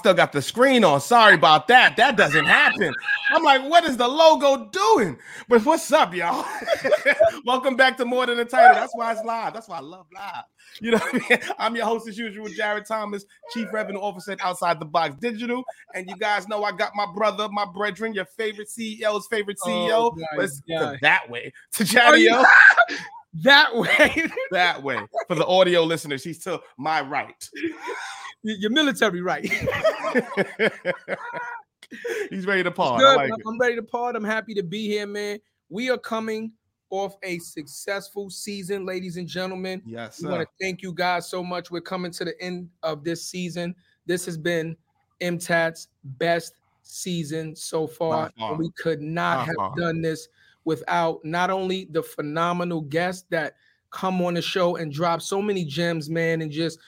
[0.00, 0.98] Still got the screen on.
[0.98, 1.94] Sorry about that.
[1.98, 2.94] That doesn't happen.
[3.32, 5.18] I'm like, what is the logo doing?
[5.46, 6.46] But what's up, y'all?
[7.44, 8.76] Welcome back to More Than a Title.
[8.76, 9.52] That's why it's live.
[9.52, 10.44] That's why I love live.
[10.80, 11.38] You know what I mean?
[11.58, 15.62] I'm your host as usual, Jarrett Thomas, Chief Revenue Officer at Outside the Box Digital.
[15.94, 19.90] And you guys know I got my brother, my brethren, your favorite CEO's favorite CEO.
[19.92, 22.42] Oh, Let's go that way to yeah.
[23.34, 24.30] that way.
[24.50, 24.98] that way.
[25.28, 27.50] For the audio listeners, he's to my right.
[28.42, 29.44] Your military right.
[32.30, 33.02] he's ready to pause.
[33.02, 33.58] I like I'm it.
[33.58, 34.16] Ready to part.
[34.16, 35.38] I'm happy to be here, man.
[35.68, 36.52] We are coming
[36.90, 39.82] off a successful season, ladies and gentlemen.
[39.86, 41.70] Yes, We want to thank you guys so much.
[41.70, 43.74] We're coming to the end of this season.
[44.06, 44.76] This has been
[45.20, 48.32] MTAT's best season so far.
[48.38, 49.74] And we could not By have far.
[49.76, 50.28] done this
[50.64, 53.54] without not only the phenomenal guests that
[53.90, 56.78] come on the show and drop so many gems, man, and just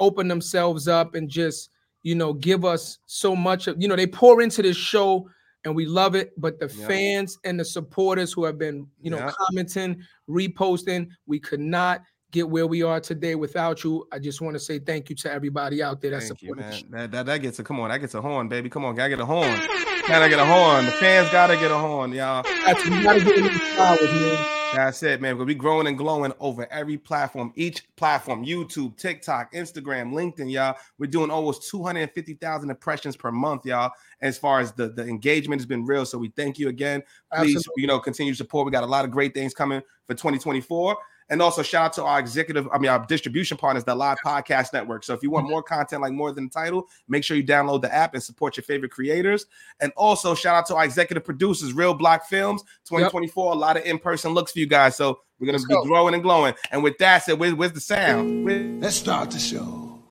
[0.00, 1.70] open themselves up and just,
[2.02, 5.28] you know, give us so much of, you know, they pour into this show
[5.64, 6.32] and we love it.
[6.38, 6.86] But the Yeah.
[6.88, 9.30] fans and the supporters who have been, you know, Yeah.
[9.46, 14.06] commenting, reposting, we could not get where we are today without you.
[14.12, 16.64] I just want to say thank you to everybody out there that Thank you, supported
[16.64, 16.78] the man.
[16.78, 16.86] show.
[16.90, 18.70] That, that that gets a come on, that gets a horn, baby.
[18.70, 19.60] Come on, gotta get a horn.
[20.08, 20.86] Gotta get a horn.
[20.86, 22.42] The fans gotta get a horn, y'all.
[22.64, 24.59] That's, gotta them flowers, man.
[24.72, 25.34] That's it, man.
[25.34, 30.76] Because be growing and glowing over every platform, each platform, YouTube, TikTok, Instagram, LinkedIn, y'all.
[30.98, 33.92] We're doing almost 250,000 impressions per month, y'all.
[34.20, 36.04] As far as the, the engagement has been real.
[36.06, 37.02] So we thank you again.
[37.34, 37.82] Please, Absolutely.
[37.82, 38.66] you know, continue support.
[38.66, 40.96] We got a lot of great things coming for 2024.
[41.30, 44.72] And also shout out to our executive, I mean, our distribution partners, the Live Podcast
[44.72, 45.04] Network.
[45.04, 45.52] So if you want mm-hmm.
[45.52, 48.56] more content like More Than the Title, make sure you download the app and support
[48.56, 49.46] your favorite creators.
[49.80, 53.52] And also shout out to our executive producers, Real Black Films, 2024.
[53.52, 54.96] A lot of in-person looks for you guys.
[54.96, 55.84] So we're gonna Let's be go.
[55.84, 56.54] growing and glowing.
[56.72, 58.44] And with that said, where- where's the sound?
[58.44, 60.02] Where- Let's start the show.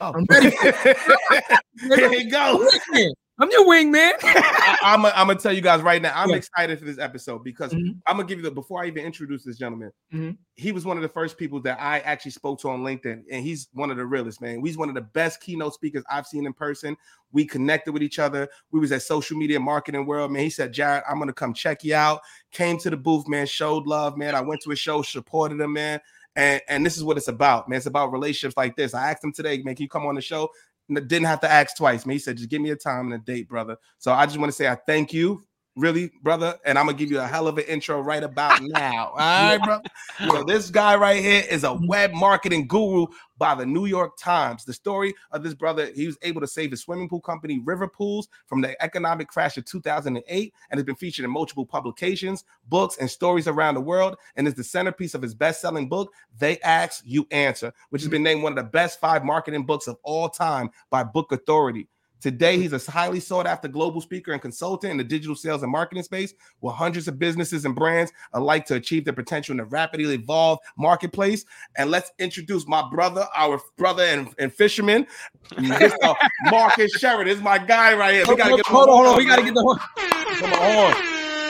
[0.00, 0.12] oh.
[0.14, 0.50] I'm ready.
[1.96, 2.66] Here you go.
[3.38, 4.12] I'm your wingman.
[4.22, 6.12] I, am gonna tell you guys right now.
[6.14, 6.36] I'm Yeah.
[6.36, 8.00] excited for this episode because Mhm.
[8.06, 9.90] I'm gonna give you the before I even introduce this gentleman.
[10.12, 10.38] Mhm.
[10.54, 13.44] He was one of the first people that I actually spoke to on LinkedIn, and
[13.44, 14.64] he's one of the realest man.
[14.64, 16.96] He's one of the best keynote speakers I've seen in person.
[17.32, 18.48] We connected with each other.
[18.70, 20.42] We was at social media marketing world, man.
[20.44, 22.20] He said, "Jarrett, I'm gonna come check you out."
[22.52, 23.46] Came to the booth, man.
[23.46, 24.36] Showed love, man.
[24.36, 26.00] I went to a show, supported him, man.
[26.36, 27.78] And and this is what it's about, man.
[27.78, 28.94] It's about relationships like this.
[28.94, 30.50] I asked him today, man, can you come on the show?
[30.88, 32.12] Didn't have to ask twice, man.
[32.12, 33.76] He said, just give me a time and a date, brother.
[33.98, 35.42] So I just want to say I thank you,
[35.76, 36.58] really, brother.
[36.64, 39.08] And I'm gonna give you a hell of an intro right about now.
[39.08, 39.84] All right, brother.
[40.28, 41.86] So this guy right here is a mm.
[41.86, 43.06] web marketing guru
[43.38, 44.64] by the New York Times.
[44.64, 47.88] The story of this brother, he was able to save his swimming pool company, River
[47.88, 52.96] Pools, from the economic crash of 2008, and has been featured in multiple publications, books,
[52.98, 54.16] and stories around the world.
[54.36, 58.12] And is the centerpiece of his best-selling book, They Ask, You Answer, which has mm.
[58.12, 61.88] been named one of the best five marketing books of all time by Book Authority.
[62.24, 65.70] Today, he's a highly sought after global speaker and consultant in the digital sales and
[65.70, 69.64] marketing space, with hundreds of businesses and brands alike to achieve their potential in a
[69.66, 71.44] rapidly evolved marketplace.
[71.76, 75.06] And let's introduce my brother, our brother and, and fisherman,
[75.50, 76.16] Mr.
[76.50, 77.26] Marcus Sheridan.
[77.26, 78.24] This is my guy right here.
[78.26, 79.16] We gotta get hold on, hold on.
[79.18, 79.78] We gotta get the
[80.30, 80.94] Give him a horn.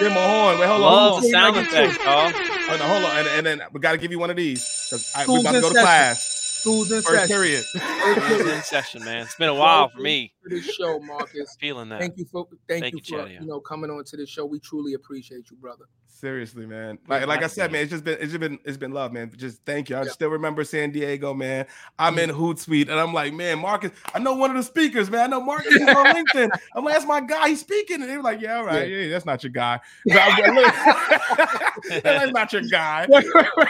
[0.00, 0.58] Give him a horn.
[0.58, 0.92] Wait, hold on.
[0.92, 1.30] Love Hold on.
[1.30, 2.32] sound effects, dog.
[2.34, 3.16] Hold on, hold on.
[3.18, 4.88] And, and then we gotta give you one of these.
[4.90, 5.82] 'cause I, we about to go to session.
[5.84, 6.24] class.
[6.60, 7.28] schools in First session.
[7.36, 7.64] period.
[7.74, 9.22] It's in session, man.
[9.22, 11.56] It's been a while for me For this show, Marcus.
[11.60, 12.00] feeling that.
[12.00, 13.38] Thank you for thank, Thank you you, for Chatty.
[13.40, 14.44] you know coming on to the show.
[14.46, 15.86] We truly appreciate you, brother.
[16.06, 16.98] Seriously, man.
[17.08, 19.32] Like, like I said, man, it's just been it's just been it's been love, man.
[19.36, 19.96] Just thank you.
[19.96, 20.10] I Yeah.
[20.10, 21.66] still remember San Diego, man.
[21.98, 22.22] I'm Mm.
[22.22, 23.90] in Hootsuite, and I'm like, man, Marcus.
[24.14, 25.20] I know one of the speakers, man.
[25.22, 26.50] I know Marcus is on LinkedIn.
[26.76, 27.48] I'm like, that's my guy.
[27.48, 29.80] He's speaking, and they were like, yeah, all right, yeah, that's not your guy.
[30.08, 33.06] So I'm like, that's not your guy.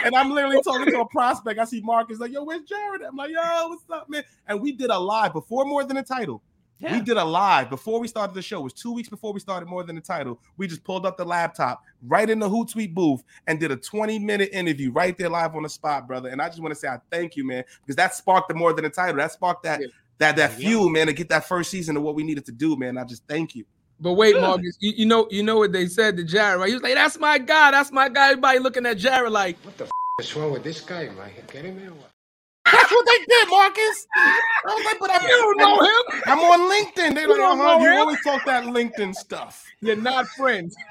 [0.05, 1.59] And I'm literally talking to a prospect.
[1.59, 3.01] I see Marcus like, yo, where's Jarrett?
[3.07, 4.23] I'm like, yo, what's up, man?
[4.47, 6.41] And we did a live before more than a title.
[6.81, 8.59] We did a live before we started the show.
[8.59, 10.39] It was two weeks before we started more than the title.
[10.57, 14.19] We just pulled up the laptop right in the Hootsuite booth and did a 20
[14.19, 16.29] minute interview right there live on the spot, brother.
[16.29, 18.73] And I just want to say I thank you, man, because that sparked the more
[18.73, 19.15] than the title.
[19.17, 19.87] That sparked that Yeah.
[20.19, 22.45] that that There you fuel, man, to get that first season of what we needed
[22.45, 22.97] to do, man.
[22.97, 23.65] I just thank you.
[23.99, 24.41] But wait, Good.
[24.41, 26.67] Marcus, you, you know you know what they said to Jarrett, right?
[26.67, 27.71] He was like, "That's my guy.
[27.71, 30.81] That's my guy." Everybody looking at Jarrett like, What the f- is wrong with this
[30.81, 31.03] guy?
[31.05, 32.11] Am I kidding me or what?
[32.71, 34.07] That's what they did, Marcus.
[34.15, 36.21] I was like, but I'm, "You don't know him.
[36.25, 37.15] I'm on LinkedIn.
[37.15, 37.99] They're like, don't uh-huh, know you him?
[37.99, 39.65] always talk that LinkedIn stuff.
[39.81, 40.75] You're not friends."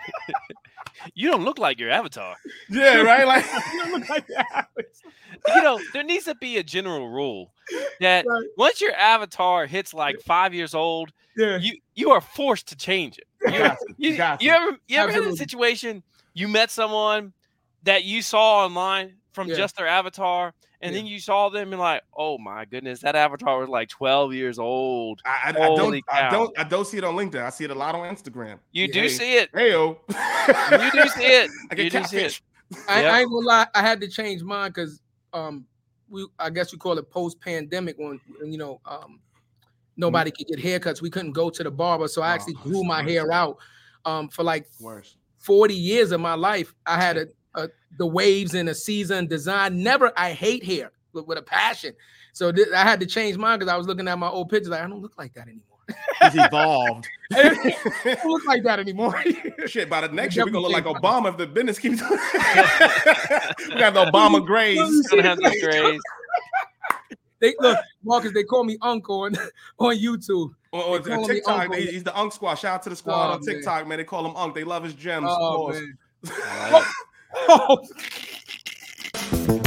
[1.15, 2.35] You don't look like your avatar.
[2.71, 3.27] Yeah, right.
[3.27, 3.45] Like,
[3.75, 4.69] You don't look like that.
[5.49, 7.53] You know, there needs to be a general rule
[8.01, 8.45] that Right.
[8.57, 11.59] once your avatar hits like five years old, Yeah.
[11.59, 13.25] you you are forced to change it.
[13.47, 16.71] You You, got you, you got you ever you ever had a situation you met
[16.71, 17.35] someone
[17.83, 19.57] that you saw online from Yeah.
[19.57, 20.55] just their avatar
[20.85, 21.01] and Yeah.
[21.01, 24.59] then you saw them and like, oh my goodness, that avatar was like 12 years
[24.59, 25.21] old.
[25.25, 27.43] I, I, I don't Holy I don't I don't see it on LinkedIn.
[27.43, 28.59] I see it a lot on Instagram.
[28.73, 29.51] You Yeah, do hey, see it.
[29.55, 29.71] Hey.
[29.73, 31.51] You do see it.
[31.71, 32.41] I You get do see it.
[32.87, 33.13] I, Yep.
[33.13, 35.01] I ain't gonna lie, I had to change mine because
[35.33, 35.65] um
[36.11, 39.21] we I guess you call it post pandemic when when, you know um
[39.97, 41.01] nobody could get haircuts.
[41.01, 42.09] We couldn't go to the barber.
[42.09, 43.11] So I Oh, actually that's grew my worse.
[43.11, 43.57] hair out.
[44.05, 45.17] Um for like Worse.
[45.39, 46.75] 40 years of my life.
[46.85, 47.69] I had a, a
[47.99, 49.83] the waves and a season design.
[49.83, 51.95] Never I hate hair with, with a passion.
[52.33, 54.71] So thi- I had to change mine because I was looking at my old pictures.
[54.71, 55.63] Like, I don't look like that anymore.
[56.23, 57.07] He's evolved.
[57.35, 57.75] I
[58.05, 59.23] don't look like that anymore.
[59.67, 62.01] Shit, by the next year, we're gonna look like Definitely Obama if the business keeps
[63.69, 64.79] we got the Obama grays.
[65.09, 66.01] Gonna have some grays.
[67.41, 69.37] they look, Marcus, they call me uncle on,
[69.79, 70.55] on YouTube.
[70.73, 71.77] Or, or They TikTok, Uncle.
[71.77, 72.55] they- he's the Unk Squad.
[72.57, 73.99] Shout out to the squad Oh, on TikTok, man.
[73.99, 74.55] They call him Unk.
[74.55, 75.27] They love his gems.
[75.29, 75.71] Oh,
[79.37, 79.64] Oh,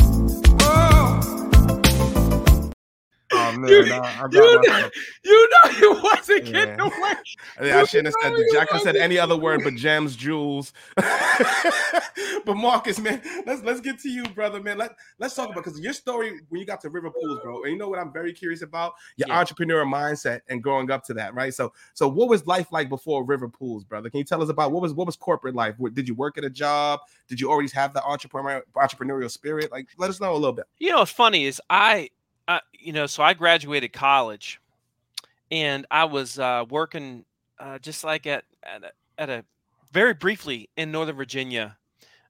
[3.55, 4.91] Oh, man, You- I you myself.
[5.23, 6.85] you know you wasn't getting Yeah.
[6.85, 7.13] away.
[7.61, 8.49] Yeah, I shouldn't have said know that.
[8.53, 10.73] Jack have said any other word but gems, jewels.
[12.45, 14.77] but Marcus, man, let's let's get to you, brother, man.
[14.77, 17.63] Let let's talk about because your story when you got to River Pools, bro.
[17.63, 19.39] And you know what I'm very curious about your Yeah.
[19.39, 21.53] entrepreneur mindset and growing up to that, right?
[21.53, 24.09] So, so what was life like before River Pools, brother?
[24.09, 25.75] Can you tell us about what was what was corporate life?
[25.93, 27.01] Did you work at a job?
[27.27, 29.71] Did you always have the entrepreneur entrepreneurial spirit?
[29.71, 30.65] Like, let us know a little bit.
[30.79, 32.09] You know what's funny is I,
[32.47, 34.59] uh, you know, so I graduated college,
[35.51, 37.25] and I was uh, working
[37.59, 39.45] uh, just like at at a, at a
[39.91, 41.77] very briefly in Northern Virginia,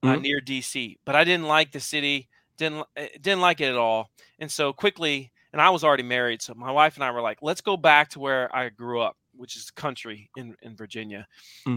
[0.04, 0.22] uh, Mhm.
[0.22, 0.98] near DC.
[1.06, 4.74] But I didn't like the city, didn't eh, didn't like it at all, and so
[4.74, 5.32] quickly.
[5.54, 8.10] And I was already married, so my wife and I were like, "Let's go back
[8.12, 11.28] to where I grew up, which is country in in Virginia."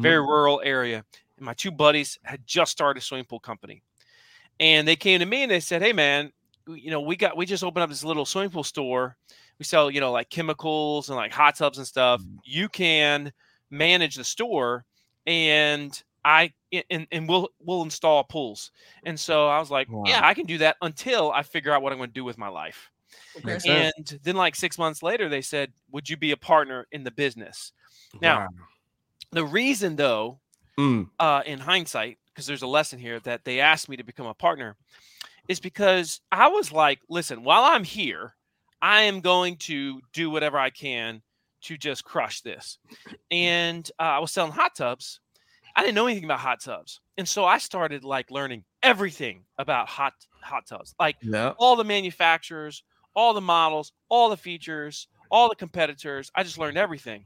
[0.03, 1.05] very rural area.
[1.37, 3.83] And my two buddies had just started a swimming pool company.
[4.61, 6.33] And they came to me and they said, Hey man,
[6.67, 9.17] you know, we got we just opened up this little swimming pool store.
[9.59, 12.23] We sell, you know, like chemicals and like hot tubs and stuff.
[12.45, 13.33] You can
[13.71, 14.85] manage the store
[15.27, 16.53] and I
[16.91, 18.71] and, and we'll we'll install pools.
[19.05, 20.05] And so I was like, Wow.
[20.07, 22.39] Yeah, I can do that until I figure out what I'm going to do with
[22.39, 22.91] my life.
[23.37, 23.47] Okay.
[23.47, 24.13] Makes sense.
[24.13, 27.11] And then like six months later, they said, Would you be a partner in the
[27.11, 27.73] business?
[28.21, 28.49] Now, Wow.
[29.33, 30.41] The reason though
[30.81, 34.27] Mm, uh, in hindsight, because there's a lesson here that they asked me to become
[34.27, 34.77] a partner,
[35.49, 38.35] is because I was like, listen, while I'm here,
[38.83, 41.23] I am going to do whatever I can
[41.63, 42.79] to just crush this.
[43.31, 45.21] And uh, I was selling hot tubs.
[45.77, 49.89] I didn't know anything about hot tubs, and so I started like learning everything about
[49.89, 51.53] hot hot tubs, like yeah.
[51.59, 52.83] all the manufacturers,
[53.15, 56.31] all the models, all the features, all the competitors.
[56.35, 57.25] I just learned everything.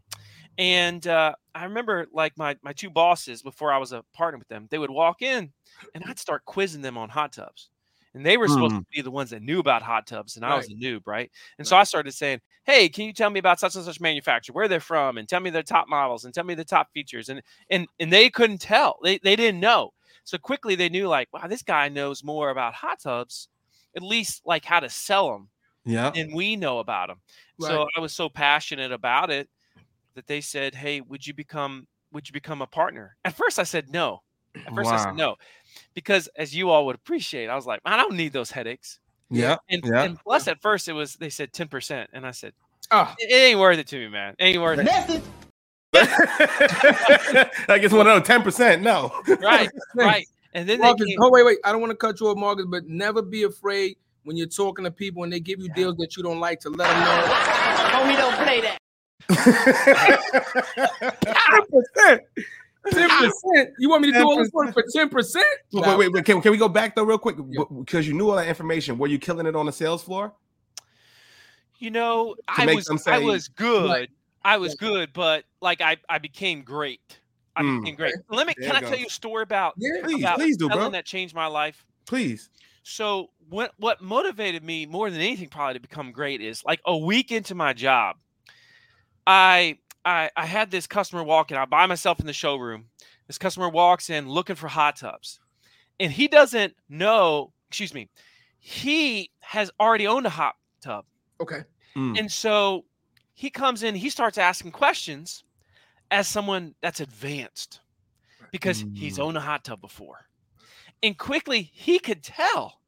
[0.59, 4.49] And uh, I remember like my my two bosses before I was a partner with
[4.49, 5.53] them, they would walk in
[5.95, 7.71] and I'd start quizzing them on hot tubs.
[8.15, 8.79] And they were supposed hmm.
[8.79, 11.31] to be the ones that knew about hot tubs, and I was a noob, right?
[11.59, 14.55] And so I started saying, "Hey, can you tell me about such and such manufacturer,
[14.55, 17.29] where they're from, and tell me their top models, and tell me the top features?"
[17.29, 19.93] And and and they couldn't tell; they they didn't know.
[20.23, 23.49] So quickly they knew, like, wow, this guy knows more about hot tubs,
[23.97, 25.49] at least like how to sell them,
[25.85, 26.13] Yeah.
[26.15, 27.21] and we know about them.
[27.61, 27.69] Right.
[27.69, 29.49] So I was so passionate about it
[30.15, 33.65] that they said, "Hey, would you become would you become a partner?" At first, I
[33.65, 34.23] said no.
[34.55, 35.35] At first, I said no,
[35.95, 38.99] because as you all would appreciate, I was like, I don't need those headaches.
[39.31, 39.57] Yeah.
[39.69, 40.03] And, Yeah.
[40.03, 42.53] and plus, at first, it was they said ten percent, and I said,
[42.91, 44.35] Ah, it, it ain't worth it to me, man.
[44.39, 45.23] It ain't worth it.
[47.69, 48.83] I guess one of ten percent.
[48.83, 49.13] No.
[49.41, 50.27] Right, right.
[50.53, 51.59] And then they Marcus, came, oh wait, wait.
[51.65, 54.85] I don't want to cut you off, Marcus, but never be afraid when you're talking
[54.85, 57.25] to people and they give you deals that you don't like to let them know.
[57.91, 58.79] Homie, don't play that.
[61.25, 62.23] Ten percent.
[62.91, 63.71] Ten percent.
[63.79, 65.45] You want me to do all this work for ten percent?
[65.73, 66.25] wait, wait, wait.
[66.25, 67.37] Can, can we go back though, real quick?
[67.79, 68.99] Because you knew all that information.
[68.99, 70.33] Were you killing it on the sales floor?
[71.79, 74.09] you know, I was them I was good.
[74.45, 77.19] I was good, but like I I became great.
[77.57, 77.83] I Mm.
[77.83, 78.15] became great.
[78.31, 80.01] Let me There can I you tell you a story about Yeah.
[80.03, 80.89] Please, about please do, bro.
[80.91, 81.85] that changed my life?
[82.07, 82.49] Please.
[82.83, 86.97] So what what motivated me more than anything probably to become great is like a
[86.97, 88.17] week into my job,
[89.27, 91.57] I I I had this customer walk in.
[91.57, 92.87] I buy myself in the showroom.
[93.27, 95.41] This customer walks in looking for hot tubs.
[96.01, 98.09] And he doesn't know, excuse me,
[98.59, 101.05] he has already owned a hot tub.
[101.41, 101.61] Okay.
[101.97, 102.19] Mm.
[102.19, 102.85] And so
[103.33, 105.45] he comes in, he starts asking questions
[106.11, 107.81] as someone that's advanced
[108.51, 109.23] because he's Mm.
[109.25, 110.27] owned a hot tub before.
[111.03, 112.81] And quickly he could tell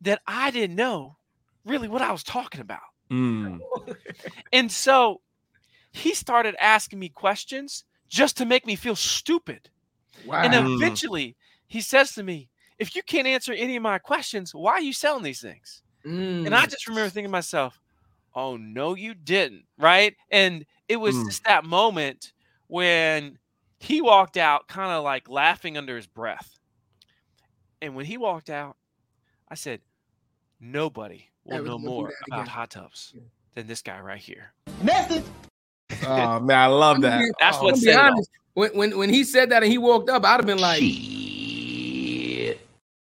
[0.00, 1.16] that I didn't know
[1.64, 2.80] really what I was talking about.
[3.10, 3.58] Mm.
[4.52, 5.20] And so
[5.94, 9.70] he started asking me questions just to make me feel stupid.
[10.26, 10.42] Wow.
[10.42, 10.74] And Mm.
[10.76, 11.36] eventually
[11.68, 14.92] he says to me, If you can't answer any of my questions, why are you
[14.92, 15.82] selling these things?
[16.04, 16.70] And I Mm.
[16.70, 17.80] just remember thinking to myself,
[18.34, 19.66] oh, no, you didn't.
[19.78, 20.16] Right.
[20.30, 21.26] And it was Mm.
[21.26, 22.32] just that moment
[22.66, 23.38] when
[23.78, 26.58] he walked out, kind of like laughing under his breath.
[27.80, 28.76] And when he walked out,
[29.48, 29.80] I said,
[30.58, 33.14] nobody will know more about hot tubs
[33.54, 34.52] than this guy right here.
[36.06, 37.20] Oh man, I love that.
[37.20, 38.30] be- That's I'm what gonna be said it honest.
[38.54, 40.80] When, when when he said that and he walked up, I'd have been like,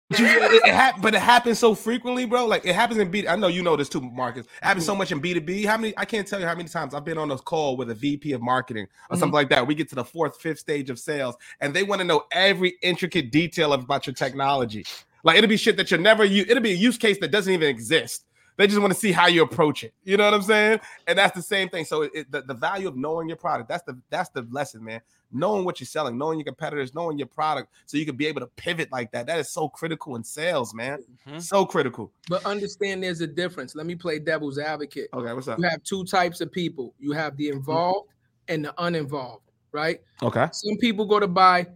[0.09, 2.45] But you- it, it hap- but it happens so frequently, bro.
[2.45, 3.27] Like it happens in B.
[3.27, 4.45] I know you know this too, Marcus.
[4.45, 5.63] It happens so much in B two B.
[5.65, 5.93] How many?
[5.97, 8.33] I can't tell you how many times I've been on a call with a VP
[8.33, 9.19] of marketing or Mhm.
[9.19, 9.65] something like that.
[9.65, 12.75] We get to the fourth, fifth stage of sales, and they want to know every
[12.83, 14.85] intricate detail about your technology.
[15.23, 16.23] Like it'll be shit that you're never.
[16.25, 18.25] u- It'll be a use case that doesn't even exist.
[18.57, 19.93] They just want to see how you approach it.
[20.03, 20.79] You know what I'm saying?
[21.07, 21.86] And that's the same thing.
[21.86, 23.69] So it, the, the value of knowing your product.
[23.69, 25.01] That's the that's the lesson, man.
[25.31, 28.41] Knowing what you're selling, knowing your competitors, knowing your product, so you can be able
[28.41, 29.25] to pivot like that.
[29.25, 31.03] That is so critical in sales, man.
[31.27, 31.41] Mhm.
[31.41, 32.12] So critical.
[32.29, 33.75] but understand there's a difference.
[33.75, 35.10] Let me play devil's advocate.
[35.13, 35.57] Okay, what's up?
[35.57, 36.93] You have two types of people.
[37.00, 38.10] You have the involved
[38.48, 40.01] and the uninvolved, right?
[40.22, 40.48] Okay.
[40.51, 41.67] Some people go to buy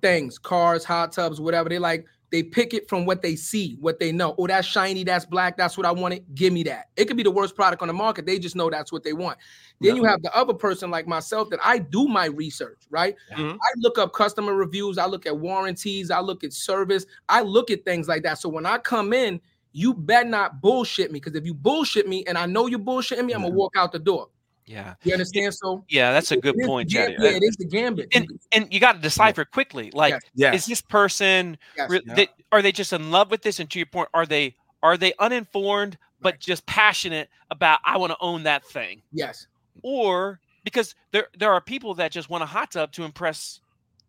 [0.00, 1.68] things, cars, hot tubs, whatever.
[1.68, 4.34] They like they pick it from what they see, what they know.
[4.38, 6.24] Oh, that's shiny, that's black, that's what I wanted.
[6.34, 6.90] Give me that.
[6.96, 8.26] It could be the worst product on the market.
[8.26, 9.38] They just know that's what they want.
[9.80, 13.16] Then you have the other person like myself that I do my research, right?
[13.36, 13.54] Mhm.
[13.54, 17.70] I look up customer reviews, I look at warranties, I look at service, I look
[17.70, 18.38] at things like that.
[18.38, 19.40] So when I come in,
[19.72, 23.24] you better not bullshit me because if you bullshit me and I know you're bullshitting
[23.24, 24.28] me, I'm gonna walk out the door.
[24.70, 24.94] Yeah.
[25.02, 25.52] You understand?
[25.54, 27.22] So Yeah, that's a good it is point, gam- Chatty.
[27.24, 28.08] Yeah, it is the gambit.
[28.14, 29.90] And and you got to decipher quickly.
[29.92, 30.22] Like, Yes.
[30.34, 30.54] Yes.
[30.54, 31.90] is this person Yes.
[31.90, 32.14] re- Yeah.
[32.14, 33.58] they, are they just in love with this?
[33.58, 38.12] And to your point, are they are they uninformed but just passionate about I want
[38.12, 39.46] to own that thing, yes.
[39.82, 43.60] or because there there are people that just want a hot tub to impress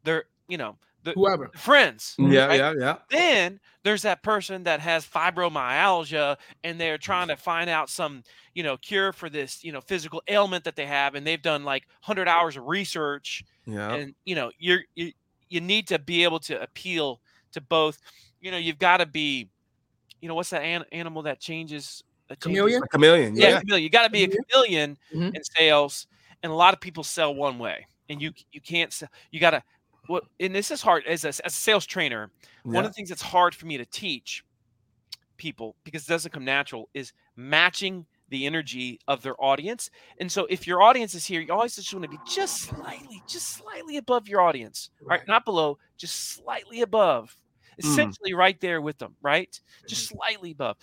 [0.04, 1.50] their you know the Whoever.
[1.56, 2.16] friends.
[2.20, 2.58] yeah, right?
[2.60, 2.98] yeah, yeah.
[3.10, 8.64] Then there's that person that has fibromyalgia and they're trying to find out some, you
[8.64, 11.84] know, cure for this, you know, physical ailment that they have and they've done like
[12.04, 13.94] 100 hours of research Yeah.
[13.96, 15.12] and you know, you're you,
[15.50, 17.22] you need to be able to appeal
[17.54, 18.00] to both.
[18.40, 19.50] You know, you've got to be
[20.22, 22.84] you know, what's that an- animal that changes that Chameleon?
[22.84, 23.36] A chameleon.
[23.36, 23.60] Yeah, Yeah.
[23.62, 23.84] chameleon.
[23.84, 24.36] You got to be a Mhm.
[24.52, 25.36] chameleon Mhm.
[25.36, 26.08] in sales
[26.44, 29.52] and a lot of people sell one way and you you can't sell you got
[29.52, 29.64] to
[30.12, 32.30] what and this is hard as a, as a sales trainer
[32.64, 34.44] one of the things that's hard for me to teach
[35.38, 39.90] people because it doesn't come natural is matching the energy of their audience.
[40.20, 43.22] And so if your audience is here, you always just want to be just slightly,
[43.28, 44.90] just slightly above your audience.
[45.02, 45.20] Right.
[45.20, 45.28] Right.
[45.28, 47.36] Not below, just slightly above.
[47.74, 47.80] Mm.
[47.90, 49.60] Essentially right there with them, right?
[49.88, 50.78] Just slightly above.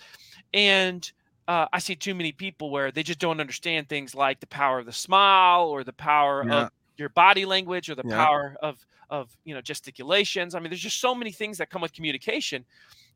[0.53, 1.11] And
[1.47, 4.77] uh, I see too many people where they just don't understand things like the power
[4.79, 6.65] of the smile or the power Yeah.
[6.65, 8.25] of your body language or the Yeah.
[8.25, 10.55] power of of you know gesticulations.
[10.55, 12.65] I mean, there's just so many things that come with communication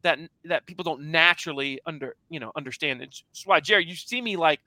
[0.01, 3.01] that that people don't naturally under you know understand.
[3.01, 4.59] It's it's why Jerry, you see me like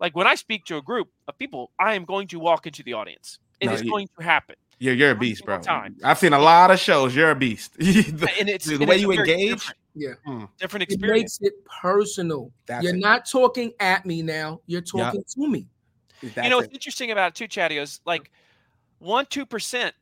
[0.00, 2.82] like when I speak to a group of people, I am going to walk into
[2.82, 3.38] the audience.
[3.60, 5.60] It is No, you- going to happen, You're, you're a beast, bro.
[5.60, 5.94] time.
[6.02, 7.14] I've seen a lot of shows.
[7.14, 7.74] You're a beast.
[7.78, 9.50] the, and it's the and way it's you engage.
[9.50, 10.14] different, Yeah.
[10.26, 10.44] Hmm.
[10.58, 11.38] different experience.
[11.40, 11.52] It experience.
[11.52, 12.50] makes it personal.
[12.66, 12.98] That's You're it.
[13.00, 14.60] not talking at me now.
[14.66, 15.68] You're talking to me.
[16.22, 16.62] you That's know it.
[16.62, 18.32] what's interesting about it too, Chatty, is like
[18.98, 19.94] one two percent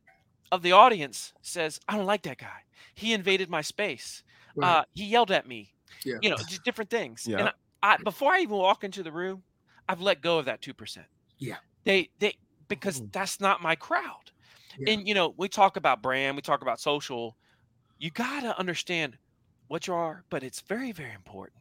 [0.53, 2.65] of the audience says, "I don't like that guy.
[2.95, 4.23] He invaded my space.
[4.57, 4.69] Right.
[4.69, 5.73] Uh, he yelled at me.
[6.05, 6.17] Yeah.
[6.23, 7.39] You know, just different things." Yeah.
[7.39, 7.53] And I,
[7.83, 9.43] I, before I even walk into the room,
[9.89, 11.07] I've let go of that two percent.
[11.39, 11.57] Yeah.
[11.85, 12.35] They they
[12.69, 13.13] because Mhm.
[13.13, 14.31] that's not my crowd.
[14.79, 14.93] Yeah.
[14.93, 17.37] And you know, we talk about brand, we talk about social.
[17.99, 19.19] You gotta understand
[19.69, 21.57] what you are, but it's very very important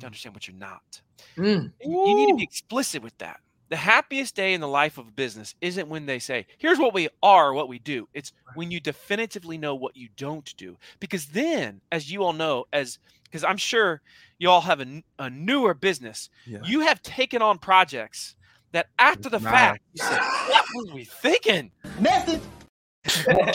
[0.00, 1.00] to understand what you're not.
[1.36, 1.72] Mm.
[1.82, 3.40] You, you need to be explicit with that.
[3.68, 6.94] The happiest day in the life of a business isn't when they say, here's what
[6.94, 8.08] we are, what we do.
[8.14, 10.76] It's when you definitively know what you don't do.
[11.00, 14.02] Because then, as you all know, as because I'm sure
[14.38, 16.60] you all have a, a newer business, Yeah.
[16.64, 18.36] you have taken on projects
[18.72, 19.50] that after the Nah.
[19.50, 21.72] fact, you said, what was we thinking?
[21.84, 23.50] I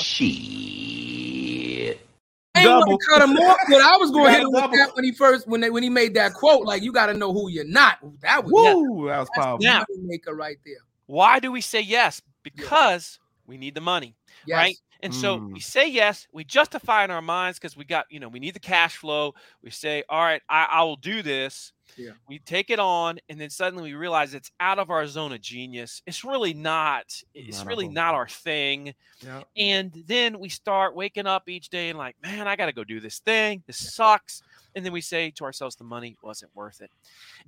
[2.61, 2.97] ain't want Double.
[2.97, 4.95] to cut him off, but I was going to You hit him gotta with that
[4.95, 6.65] when he first when they when he made that quote.
[6.65, 7.99] Like you got to know who you're not.
[8.21, 9.63] That was Woo, that was that's powerful.
[9.63, 9.83] Yeah.
[10.01, 10.75] maker right there.
[11.07, 12.21] Why do we say yes?
[12.43, 14.15] Because we need the money.
[14.45, 14.57] Yes.
[14.57, 14.77] right?
[15.03, 15.53] And so Mm.
[15.53, 18.53] we say yes, we justify in our minds because we got, you know, we need
[18.53, 19.33] the cash flow.
[19.63, 21.73] We say, all right, I, I will do this.
[21.97, 22.11] Yeah.
[22.27, 25.41] We take it on, and then suddenly we realize it's out of our zone of
[25.41, 26.01] genius.
[26.05, 27.05] It's really not.
[27.33, 28.93] It's Not really not our thing.
[29.19, 29.43] Yeah.
[29.57, 32.83] And then we start waking up each day and like, man, I got to go
[32.83, 33.63] do this thing.
[33.67, 34.41] This sucks.
[34.75, 36.91] And then we say to ourselves, the money wasn't worth it.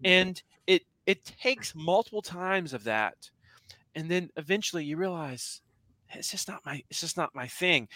[0.04, 3.16] And it it takes multiple times of that,
[3.96, 5.62] and then eventually you realize
[6.16, 7.88] it's just not my it's just not my thing.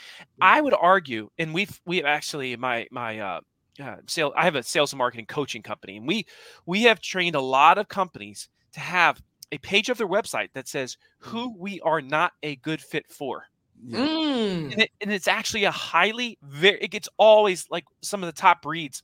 [0.42, 3.42] I would argue, and we've we have actually my my uh
[3.84, 4.34] uh, sales.
[4.36, 6.26] I have a sales and marketing coaching company, and we
[6.66, 10.68] we have trained a lot of companies to have a page of their website that
[10.68, 13.46] says who we are not a good fit for.
[13.86, 14.72] Mm.
[14.72, 18.40] And, it, and it's actually a highly very it gets always like some of the
[18.40, 19.04] top reads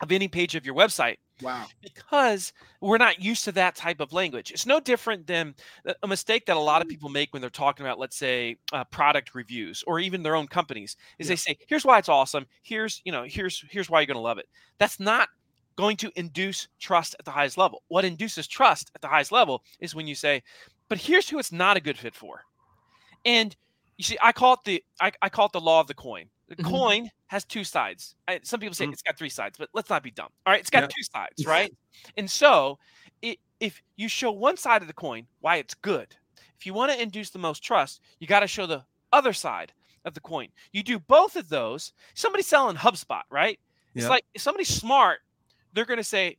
[0.00, 1.66] of any page of your website Wow.
[1.82, 4.50] because we're not used to that type of language.
[4.50, 5.54] It's no different than
[6.02, 8.84] a- mistake that a lot of people make when they're talking about, let's say, uh,
[8.84, 10.96] product reviews or even their own companies.
[11.18, 12.46] Is they say, "Here's why it's awesome.
[12.62, 15.28] Here's you know, here's here's why you're going to love it." That's not
[15.76, 17.82] going to induce trust at the highest level.
[17.88, 20.42] What induces trust at the highest level is when you say,
[20.88, 22.44] "But here's who it's not a good fit for,"
[23.24, 23.56] and
[23.98, 26.28] you see, I call it the I, I call it the law of the coin.
[26.52, 26.70] The Mhm.
[26.70, 28.14] coin has two sides.
[28.28, 28.92] I, some people say Mhm.
[28.92, 30.28] it's got three sides, but let's not be dumb.
[30.44, 30.88] All right, it's got Yeah.
[30.88, 31.72] two sides, right?
[32.16, 32.78] and so,
[33.24, 36.16] i if you show one side of the coin, why it's good.
[36.58, 39.72] If you want to induce the most trust, you got to show the other side
[40.04, 40.48] of the coin.
[40.72, 41.92] You do both of those.
[42.14, 43.60] Somebody selling HubSpot, right?
[43.94, 45.20] It's like if somebody's smart,
[45.72, 46.38] they're going to say,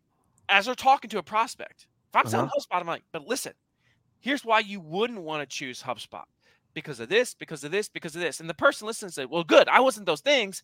[0.50, 3.54] as they're talking to a prospect, if I'm selling HubSpot, I'm like, but listen,
[4.20, 6.26] here's why you wouldn't want to choose HubSpot
[6.74, 8.40] because of this, because of this, because of this.
[8.40, 10.64] And the person listens and say, well, good, I wasn't those things.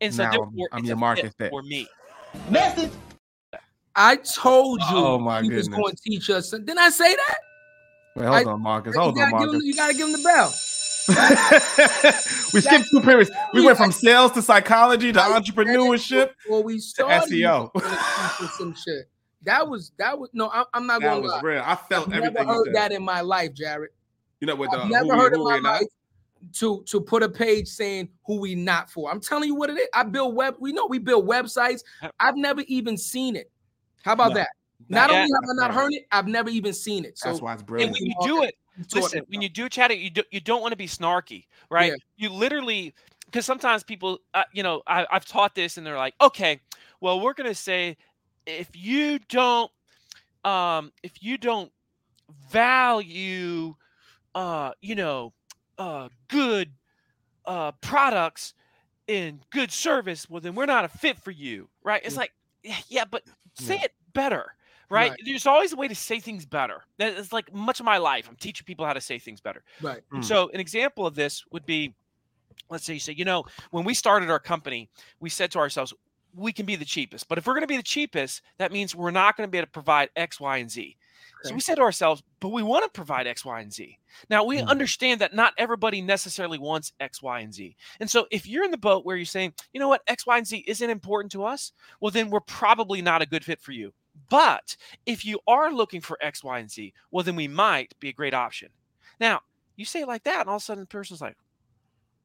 [0.00, 1.50] And so Now I'm- therefore, I'm it's your a market fit fit.
[1.50, 1.88] for me.
[2.50, 2.90] Message.
[3.94, 5.80] I told you Oh, my he was goodness.
[5.82, 6.50] going to teach us.
[6.50, 7.34] Didn't I say that?
[8.16, 8.96] Wait, hold I- on, Marcus.
[8.96, 9.64] Hold on, gotta, him, Marcus.
[9.64, 10.52] you gotta give him the bell.
[12.54, 13.30] we skipped two periods.
[13.52, 17.70] We went from sales to psychology to entrepreneurship well, we to started, SEO.
[17.74, 19.08] was gonna teach us some shit.
[19.42, 20.48] That was that was no.
[20.48, 21.40] I, I'm not That gonna was lie.
[21.42, 21.62] real.
[21.64, 22.74] I felt I've everything never you heard said.
[22.76, 23.92] that in my life, Jarrett.
[24.42, 25.86] You know, with the I've never who we- heard in my life
[26.54, 29.08] to to put a page saying who we not for.
[29.08, 29.86] I'm telling you what it is.
[29.94, 30.56] I build web.
[30.58, 31.84] We know we build websites.
[32.18, 33.52] I've never even seen it.
[34.04, 34.34] How about No.
[34.34, 34.48] that?
[34.88, 35.16] Not Yeah.
[35.18, 37.16] only have I not heard it, I've never even seen it.
[37.18, 37.92] So That's why it's And brilliant.
[37.92, 38.56] when you do it,
[38.92, 41.44] listen, me when you do chat it, you do, you don't want to be snarky,
[41.70, 41.92] right?
[41.92, 41.96] Yeah.
[42.16, 42.94] You literally,
[43.26, 46.60] because sometimes people, uh, you know, I, I've taught this, and they're like, okay,
[47.00, 47.96] well, we're gonna say
[48.44, 49.70] if you don't,
[50.44, 51.70] um, if you don't
[52.50, 53.76] value,
[54.34, 55.32] uh, you know,
[55.78, 56.70] uh, good
[57.44, 58.54] uh products
[59.08, 62.00] and good service, well, then we're not a fit for you, right?
[62.04, 62.20] It's Yeah.
[62.20, 62.32] like,
[62.88, 63.84] yeah, but say Yeah.
[63.84, 64.54] it better.
[64.90, 65.10] Right?
[65.12, 65.20] Right.
[65.24, 66.84] There's always a way to say things better.
[66.98, 68.28] That is like much of my life.
[68.28, 69.64] I'm teaching people how to say things better.
[69.80, 70.02] right.
[70.12, 70.22] Mm.
[70.22, 71.94] So an example of this would be,
[72.68, 75.94] let's say you say, you know, when we started our company, we said to ourselves,
[76.34, 77.26] we can be the cheapest.
[77.26, 79.56] But if we're going to be the cheapest, that means we're not going to be
[79.58, 80.96] able to provide X, Y, and Z.
[81.44, 83.98] So we said to ourselves, but we want to provide X, Y, and Z.
[84.30, 84.68] Now we Mm.
[84.68, 87.76] understand that not everybody necessarily wants X, Y, and Z.
[88.00, 90.36] And so if you're in the boat where you're saying, you know what, X, Y,
[90.38, 93.72] and Z isn't important to us, well, then we're probably not a good fit for
[93.72, 93.92] you.
[94.28, 94.76] But
[95.06, 98.12] if you are looking for X, Y, and Z, well, then we might be a
[98.12, 98.68] great option.
[99.18, 99.40] Now,
[99.76, 101.36] you say it like that, and all of a sudden the person's like,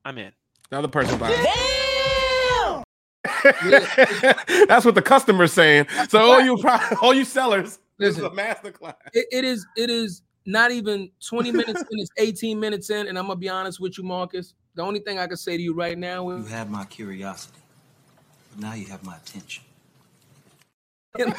[0.04, 0.26] I'm in.
[0.26, 0.32] Now
[0.72, 1.42] The other person buying.
[1.44, 2.84] Damn!
[4.68, 5.88] That's what the customer's saying.
[6.10, 6.58] So all you
[7.02, 8.38] all you sellers, this is a Listen.
[8.38, 8.96] masterclass.
[9.14, 13.18] It, it is it is not even 20 minutes in, it's 18 minutes in, and
[13.18, 14.54] I'm gonna be honest with you, Marcus.
[14.76, 17.60] The only thing I can say to you right now is You have my curiosity,
[18.52, 19.64] but now you have my attention.
[21.18, 21.34] God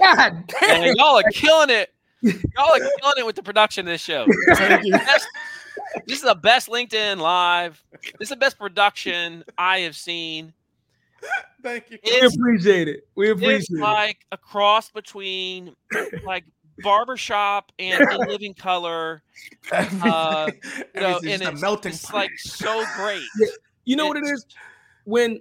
[0.00, 0.80] damn.
[0.80, 1.92] Man, y'all are killing it.
[2.22, 4.26] Y'all are killing it with the production of this show.
[4.48, 5.28] Best-
[6.06, 7.82] this is the best LinkedIn live.
[8.18, 10.52] This is the best production I have seen.
[11.62, 11.98] Thank you.
[12.04, 13.08] We appreciate it.
[13.14, 13.60] We appreciate it.
[13.60, 13.80] it's it.
[13.80, 15.74] like a cross between
[16.24, 16.44] like
[16.82, 19.22] barbershop and in living color.
[19.72, 20.50] Uh,
[20.94, 23.22] You know, and just a it's, melting it's like so great.
[23.84, 24.44] You know what It's-
[25.04, 25.40] When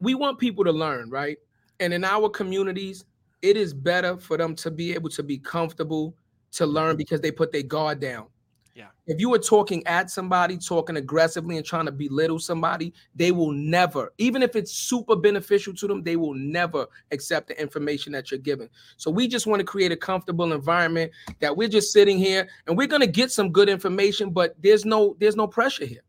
[0.00, 1.38] we want people to learn, right?
[1.80, 3.04] And in our communities,
[3.40, 6.14] it is better for them to be able to be comfortable
[6.52, 8.26] to learn because they put their guard down.
[8.74, 8.86] Yeah.
[9.06, 13.52] If you are talking at somebody, talking aggressively and trying to belittle somebody, they will
[13.52, 18.30] never, even if it's super beneficial to them, they will never accept the information that
[18.30, 18.70] you're giving.
[18.96, 22.78] So we just want to create a comfortable environment that we're just sitting here and
[22.78, 26.02] we're going to get some good information, but there's no there's no pressure here.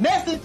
[0.00, 0.40] Message.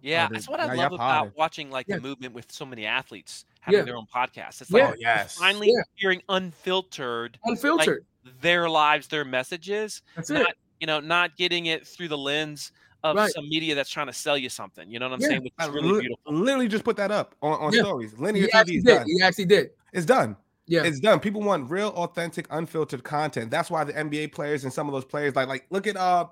[0.00, 1.32] Yeah, Oh, that's what I now love about potted.
[1.36, 1.96] watching like Yeah.
[1.96, 3.84] the movement with so many athletes having Yeah.
[3.84, 4.60] their own podcasts.
[4.62, 4.84] It's Yeah.
[4.86, 5.36] like Oh yes.
[5.36, 5.82] finally Yeah.
[5.94, 8.04] hearing unfiltered Unfiltered.
[8.42, 10.46] their lives, their messages, That's it.
[10.84, 12.70] You know, not getting it through the lens
[13.02, 13.32] of Right.
[13.32, 14.90] some media that's trying to sell you something.
[14.90, 15.28] You know what I'm Yeah.
[15.28, 15.42] saying?
[15.44, 16.34] Which is really li- beautiful.
[16.34, 17.84] literally just put that up on, on Yeah.
[17.84, 18.12] stories.
[18.18, 18.94] Linear He TV actually is did.
[18.96, 19.06] done.
[19.06, 19.70] He actually did.
[19.94, 20.36] It's done.
[20.66, 20.82] Yeah.
[20.82, 21.20] It's done.
[21.20, 23.50] People want real, authentic, unfiltered content.
[23.50, 26.26] That's why the NBA players and some of those players, like, like look at uh,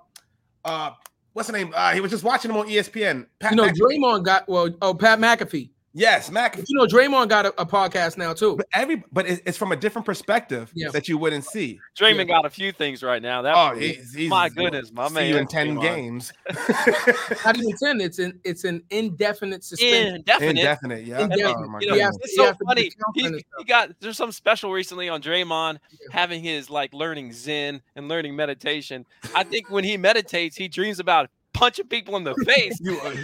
[0.66, 0.90] uh,
[1.32, 1.72] what's the name?
[1.74, 3.26] Uh, he was just watching him on ESPN.
[3.40, 4.68] Pat you know, Mc- Draymond got well.
[4.82, 5.70] Oh, Pat McAfee.
[5.94, 6.56] Yes, Mac.
[6.56, 8.56] But you know, Draymond got a, a podcast now too.
[8.56, 10.88] But every but it- it's from a different perspective Yeah.
[10.90, 11.78] that you wouldn't see.
[11.98, 13.42] Draymond got a few things right now.
[13.42, 15.28] That Oh, he's, he's my goodness, my see man.
[15.28, 15.82] you in ten Draymond.
[15.82, 16.32] games.
[17.44, 18.00] Not even ten.
[18.00, 20.16] It's an it's an indefinite suspension.
[20.16, 20.50] Indefinite.
[20.58, 21.20] Indefinite, yeah.
[21.24, 21.56] Indefinite.
[21.58, 22.02] Oh, You know, He goodness.
[22.04, 22.90] has to- it's so has funny.
[23.14, 25.98] He, he got there's some special recently on Draymond Yeah.
[26.10, 29.04] having his like learning Zen and learning meditation.
[29.34, 31.28] I think when he meditates, he dreams about
[31.62, 32.76] punching people in the face.
[32.80, 33.14] You, uh,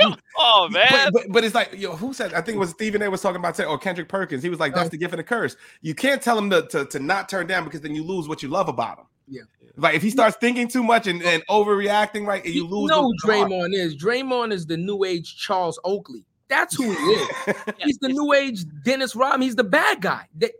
[0.38, 2.32] oh man, but, but, but it's like yo, who said?
[2.32, 3.10] I think it was Stephen A.
[3.10, 4.42] was talking about or Kendrick Perkins.
[4.42, 4.90] He was like, "That's Uh.
[4.90, 7.64] the gift and the curse." You can't tell him to, to to not turn down
[7.64, 9.04] because then you lose what you love about him.
[9.28, 9.42] Yeah.
[9.76, 12.88] Like if he starts thinking too much and, and overreacting, right, you You lose.
[12.90, 13.50] know who the heart.
[13.50, 13.94] Draymond is.
[13.96, 16.24] Draymond is the new age Charles Oakley.
[16.48, 17.28] That's who he is.
[17.46, 19.42] Yeah, He's the new age Dennis Rodman.
[19.42, 20.26] He's the bad guy.
[20.38, 20.52] That-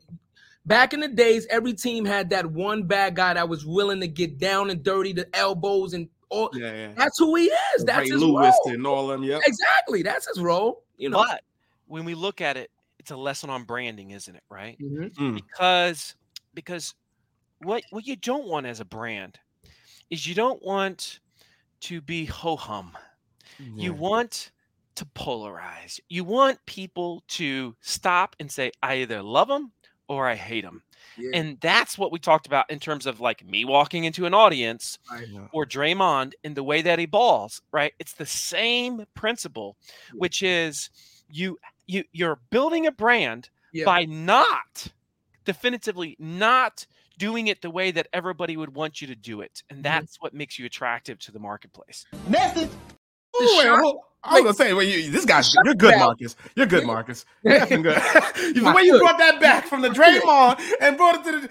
[0.67, 4.07] back in the days, every team had that one bad guy that was willing to
[4.09, 6.51] get down and dirty, the elbows and all.
[6.55, 6.93] yeah, yeah.
[6.97, 7.85] That's who he is.
[7.85, 8.75] That's Ray his Lewis role.
[8.75, 9.23] and all them.
[9.23, 9.43] Yep.
[9.45, 10.03] Exactly.
[10.03, 10.85] That's his role.
[10.97, 11.25] You know.
[11.27, 11.43] But
[11.87, 14.43] when we look at it, it's a lesson on branding, isn't it?
[14.51, 14.79] Right?
[14.81, 15.13] Mhm.
[15.15, 15.35] Mm.
[15.35, 16.15] Because
[16.55, 16.95] because
[17.63, 19.39] what what you don't want as a brand
[20.11, 21.21] is you don't want
[21.81, 22.97] to be ho hum.
[23.77, 24.53] You want
[24.95, 26.01] to polarize.
[26.09, 29.73] You want people to stop and say, I either love them
[30.09, 30.83] or I hate them.
[31.19, 31.31] Yeah.
[31.35, 34.99] And that's what we talked about in terms of like me walking into an audience
[35.53, 37.93] or Draymond in the way that he balls, right?
[37.99, 39.77] It's the same principle,
[40.13, 40.19] Yeah.
[40.19, 40.91] which is
[41.29, 43.85] you you you're building a brand Yeah.
[43.85, 44.87] by not
[45.45, 46.87] definitively not
[47.19, 49.63] doing it the way that everybody would want you to do it.
[49.69, 49.83] And mm-hmm.
[49.83, 52.07] that's what makes you attractive to the marketplace.
[52.29, 52.71] Message.
[52.71, 55.99] Ooh, wait, shot- hold- I was gonna say, well, you, this guy's you're good.
[55.99, 56.37] Marcus.
[56.55, 57.25] You're good, Marcus.
[57.43, 57.83] You're good.
[57.85, 61.49] the way you brought that back from the Draymond and brought it to the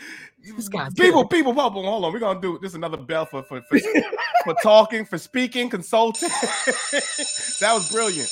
[0.96, 2.14] people, people, hold on, hold on.
[2.14, 3.80] We're gonna do this another bell for for for,
[4.44, 6.30] for talking, for speaking, consulting.
[7.60, 8.30] that was brilliant.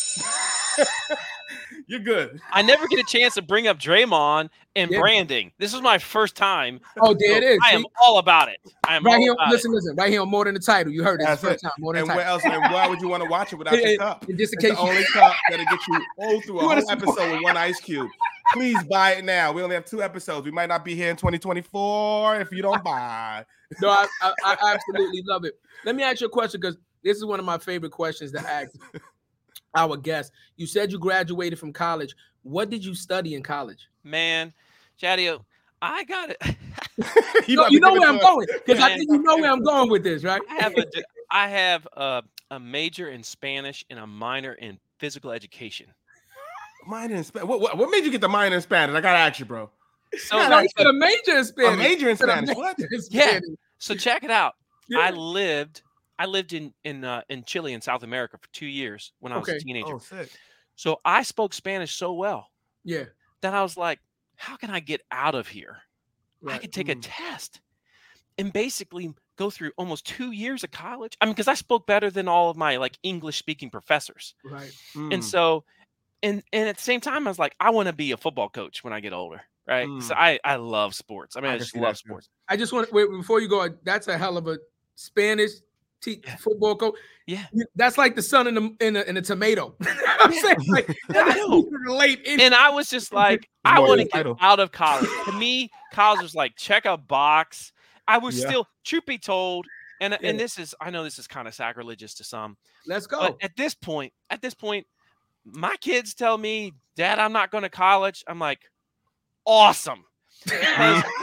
[1.88, 2.39] You're good.
[2.52, 5.00] I never get a chance to bring up Draymond and Yeah.
[5.00, 5.52] branding.
[5.58, 6.80] This is my first time.
[7.02, 7.60] Oh, there so is.
[7.65, 8.60] I am all about it.
[8.88, 9.32] I am Right all here.
[9.34, 9.95] about Listen, listen.
[9.95, 10.91] Right here on more than the title.
[10.93, 11.26] You heard it.
[11.26, 11.67] That's It's the first it.
[11.67, 11.73] time.
[11.80, 12.30] More than And the title.
[12.34, 12.43] else?
[12.45, 14.28] And why would you want to watch it without Yeah, your cup?
[14.28, 16.69] And just in It's the case only cup that'll get you all through a You
[16.69, 18.10] whole support- episode with one ice cube.
[18.54, 19.52] Please buy it now.
[19.52, 20.45] We only have two episodes.
[20.45, 23.45] We might not be here in 2024 if you don't buy.
[23.82, 25.56] No, I, I, I absolutely love it.
[25.86, 28.39] Let me ask you a question because this is one of my favorite questions to
[28.39, 28.71] ask
[29.78, 30.34] our guest.
[30.58, 32.16] You said you graduated from college.
[32.44, 33.88] What did you study in college?
[34.04, 34.54] Man,
[35.02, 35.44] Chadeo,
[35.82, 36.42] I got it.
[37.48, 39.90] You, about you know where I'm going because I think you know where I'm going
[39.92, 40.42] with this, right?
[40.50, 44.80] I have a d- I have a, a major in Spanish and a minor in
[44.98, 45.86] physical education.
[46.88, 47.48] Minor in Spanish.
[47.48, 48.96] What, what, what made you get the minor in Spanish?
[48.96, 49.70] I gotta ask you, bro.
[50.18, 51.74] So no, he said a major in Spanish.
[51.74, 52.58] A major in He said a Spanish.
[52.58, 52.80] What?
[53.12, 53.40] Yeah.
[53.78, 54.56] So check it out.
[54.90, 55.00] Yeah.
[55.00, 55.84] I lived
[56.19, 59.38] I lived in in uh, in Chile in South America for two years when I
[59.39, 59.58] was Okay.
[59.60, 59.93] a teenager.
[59.93, 60.32] Oh, sick.
[60.75, 62.49] So I spoke Spanish so well
[62.84, 63.06] yeah.
[63.41, 63.99] that I was like,
[64.36, 65.80] how can I get out of here?
[66.47, 67.01] I could take a Mm.
[67.01, 67.62] test
[68.38, 71.17] and basically go through almost two years of college.
[71.21, 74.36] I mean, because I spoke better than all of my like English speaking professors.
[74.43, 74.75] Right.
[74.95, 75.12] Mm.
[75.12, 75.65] And so,
[76.23, 78.49] and and at the same time, I was like, I want to be a football
[78.49, 79.91] coach when I get older, right?
[79.99, 80.17] So Mm.
[80.17, 81.36] I I love sports.
[81.38, 82.30] I mean, I I, just love sports.
[82.49, 83.67] I just want to wait before you go.
[83.84, 84.60] That's a hell of a
[84.95, 85.51] Spanish
[86.01, 86.36] te- Yeah.
[86.38, 86.95] football coach.
[87.25, 87.45] Yeah.
[87.75, 89.75] That's like the sun in the in a, in a tomato.
[90.19, 92.27] I'm saying like relate.
[92.27, 94.38] And I was just like, I want to get title.
[94.39, 95.10] out of college.
[95.25, 97.71] to me, college was like check a box.
[98.07, 98.47] I was Yeah.
[98.47, 99.65] still, truth be told,
[99.99, 102.55] and and this is, I know this is kind of sacrilegious to some,
[102.86, 103.19] Let's go.
[103.19, 104.86] But at this point, at this point,
[105.43, 108.23] my kids tell me, Dad, I'm not going to college.
[108.27, 108.60] I'm like,
[109.45, 110.03] awesome.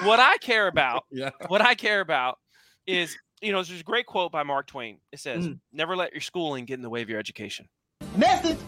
[0.02, 1.30] What I care about, yeah.
[1.48, 2.38] what I care about
[2.86, 4.98] is, you know, there's a great quote by Mark Twain.
[5.12, 5.58] It says, Mm.
[5.72, 7.68] never let your schooling get in the way of your education.
[8.16, 8.58] Message.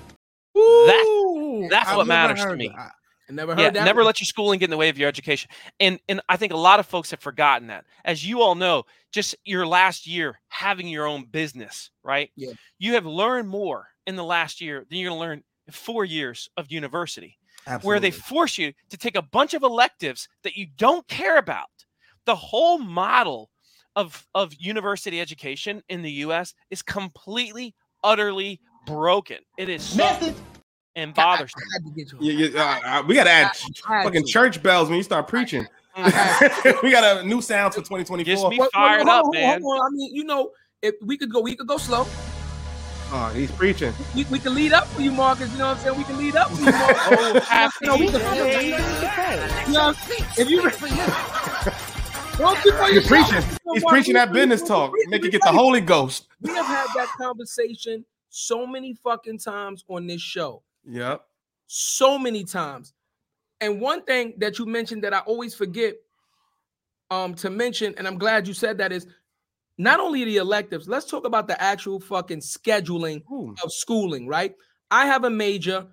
[0.57, 2.68] Ooh, that's I've what never matters to me.
[2.68, 2.92] that.
[3.29, 3.85] I never heard Yeah, that.
[3.85, 4.07] never one.
[4.07, 5.50] let your schooling get in the way of your education.
[5.81, 7.85] And and I think a lot of folks have forgotten that.
[8.05, 12.31] As you all know, just your last year having your own business, right?
[12.37, 12.52] Yeah.
[12.79, 16.05] You have learned more in the last year than you're going to learn in 4
[16.05, 17.37] years of university.
[17.83, 21.66] where they force you to take a bunch of electives that you don't care about.
[22.24, 23.50] The whole model
[23.96, 29.38] of of university education in the US is completely utterly broken.
[29.59, 30.37] It is so Message.
[30.94, 31.62] and I- I bothersome.
[31.72, 32.18] had to get you.
[32.20, 33.50] You- you- uh, uh, we gotta add
[33.88, 34.30] I had fucking to.
[34.32, 35.66] church bells when you start preaching.
[35.96, 38.24] we got a new sound for 2024.
[38.24, 39.62] Gets me Well, well, fired hold up, on, man.
[39.62, 39.87] hold on.
[39.87, 40.50] I mean, you know,
[40.82, 42.06] if we could go, we could go slow.
[43.12, 43.94] Oh, he's preaching.
[44.14, 45.50] We, we can lead up for you, Marcus.
[45.52, 45.96] You know what I'm saying?
[45.96, 46.98] We can lead up for you, Marcus.
[47.09, 49.94] Oh, happy You know, we can- You know,
[50.37, 50.61] if you
[52.38, 53.29] don't you know He's yourself?
[53.31, 53.59] preaching.
[53.75, 54.92] He's preaching that business talk.
[55.09, 56.29] Make you get the Holy Ghost.
[56.40, 60.62] We have had that conversation so many fucking times on this show.
[60.88, 61.22] Yep.
[61.66, 62.92] so many times.
[63.61, 65.94] And one thing that you mentioned that I always forget
[67.11, 69.07] um to mention, and I'm glad you said that is
[69.79, 73.55] not only the electives, let's talk about the actual fucking scheduling Ooh.
[73.64, 74.55] of schooling, right?
[74.90, 75.87] I have a major.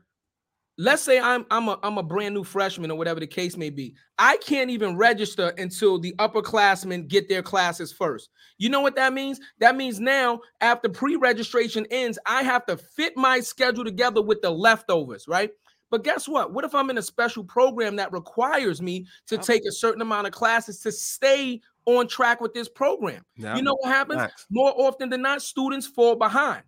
[0.78, 3.70] Let's say I'm I'm a I'm a brand new freshman or whatever the case may
[3.70, 3.94] be.
[4.18, 8.30] I can't even register until the upperclassmen get their classes first.
[8.58, 9.40] You know what that means?
[9.60, 14.50] That means now after pre-registration ends, I have to fit my schedule together with the
[14.50, 15.52] leftovers, right?
[15.92, 16.54] But guess what?
[16.54, 19.44] What if I'm in a special program that requires me to Yep.
[19.46, 23.24] take a certain amount of classes to stay on track with this program?
[23.36, 23.56] Yeah.
[23.56, 24.22] You know what happens?
[24.22, 24.48] Facts.
[24.50, 26.64] More often than not, students fall behind.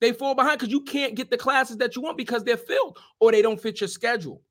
[0.00, 2.98] They fall behind because you can't get the classes that you want because they're filled
[3.20, 4.42] or they don't fit your schedule.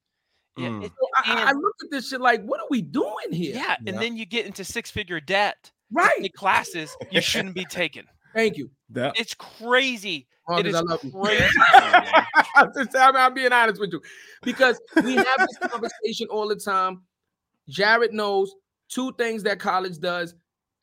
[0.57, 0.83] Yeah, Mm.
[0.83, 3.55] So I, I- I look at this shit like, what are we doing here?
[3.55, 3.91] yeah, Yeah.
[3.93, 5.71] and then you get into six figure debt.
[5.91, 6.19] Right.
[6.21, 8.03] The classes you shouldn't be taking.
[8.33, 8.71] Thank you.
[8.93, 9.11] Yeah.
[9.15, 10.27] It's crazy.
[10.47, 11.45] Marcus, it is I love crazy.
[12.55, 14.01] I'm, I'm- I'm being honest with you
[14.43, 17.01] because we have this conversation all the time.
[17.69, 18.53] Jarrett knows
[18.89, 20.33] two things that college does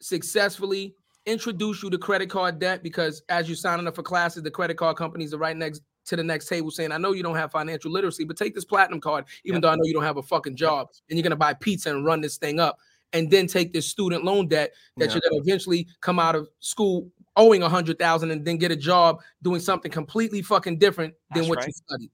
[0.00, 0.94] successfully
[1.26, 4.76] introduce you to credit card debt because as you're signing up for classes, the credit
[4.76, 7.52] card companies are right next to the next table saying, I know you don't have
[7.52, 9.62] financial literacy, but take this platinum card, even Yep.
[9.62, 12.04] though I know you don't have a fucking job, and you're gonna buy pizza and
[12.04, 12.78] run this thing up,
[13.12, 15.12] and then take this student loan debt that Yeah.
[15.14, 18.76] you're gonna eventually come out of school owing a hundred thousand and then get a
[18.76, 22.10] job doing something completely fucking different than That's what you studied.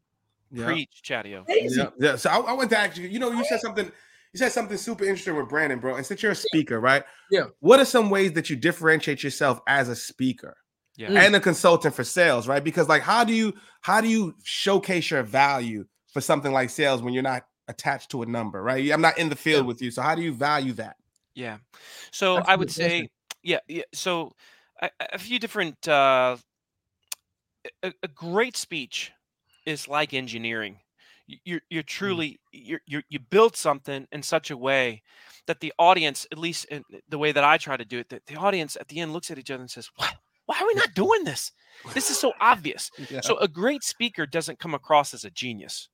[0.50, 0.66] Yeah.
[0.66, 1.44] Preach, Chadeo.
[1.46, 1.80] Crazy.
[1.80, 2.16] Yeah, yeah.
[2.16, 3.90] So I, I went to actually, you know, you said something.
[4.32, 5.96] You said something super interesting with branding, bro.
[5.96, 7.02] And since you're a speaker, right?
[7.30, 7.44] Yeah.
[7.60, 10.56] What are some ways that you differentiate yourself as a speaker
[10.96, 11.12] Yeah.
[11.12, 12.62] And a consultant for sales, right?
[12.62, 17.02] Because like, how do you how do you showcase your value for something like sales
[17.02, 18.90] when you're not attached to a number, right?
[18.90, 20.96] I'm not in the field with you, so how do you value that?
[21.34, 21.58] Yeah.
[22.10, 23.08] So That's I a would say,
[23.42, 23.84] yeah, yeah.
[23.94, 24.32] So
[24.82, 25.86] a, a few different.
[25.86, 26.36] Uh,
[27.82, 29.12] a, a great speech
[29.66, 30.78] is like engineering.
[31.44, 31.86] You're you're mm.
[31.86, 35.02] truly you're, you're you build something in such a way
[35.46, 38.26] that the audience, at least in the way that I try to do it, that
[38.26, 40.10] the audience at the end looks at each other and says, "Why
[40.46, 41.52] why are we not doing this?
[41.92, 43.20] This is so obvious." Yeah.
[43.20, 45.88] So a great speaker doesn't come across as a genius.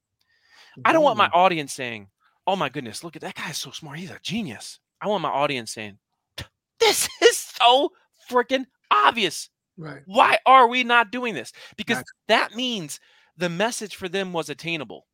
[0.85, 1.35] I don't want my mm.
[1.35, 2.09] audience saying,
[2.47, 3.99] "Oh my goodness, look at that guy is so smart.
[3.99, 5.99] He's a genius." I want my audience saying,
[6.79, 7.91] "This is so
[8.31, 9.51] freaking obvious.
[9.77, 10.03] Right.
[10.07, 12.05] Why are we not doing this?" Because Right.
[12.29, 13.01] that means
[13.37, 15.07] the message for them was attainable.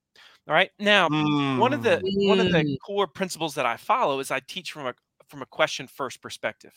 [0.50, 0.72] All right.
[0.80, 1.10] Now,
[1.54, 2.78] one of the one of the Mm.
[2.86, 4.94] core principles that I follow is I teach from a
[5.28, 6.74] from a question first perspective.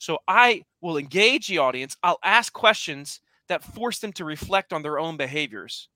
[0.00, 1.96] So I will engage the audience.
[2.02, 5.88] I'll ask questions that force them to reflect on their own behaviors.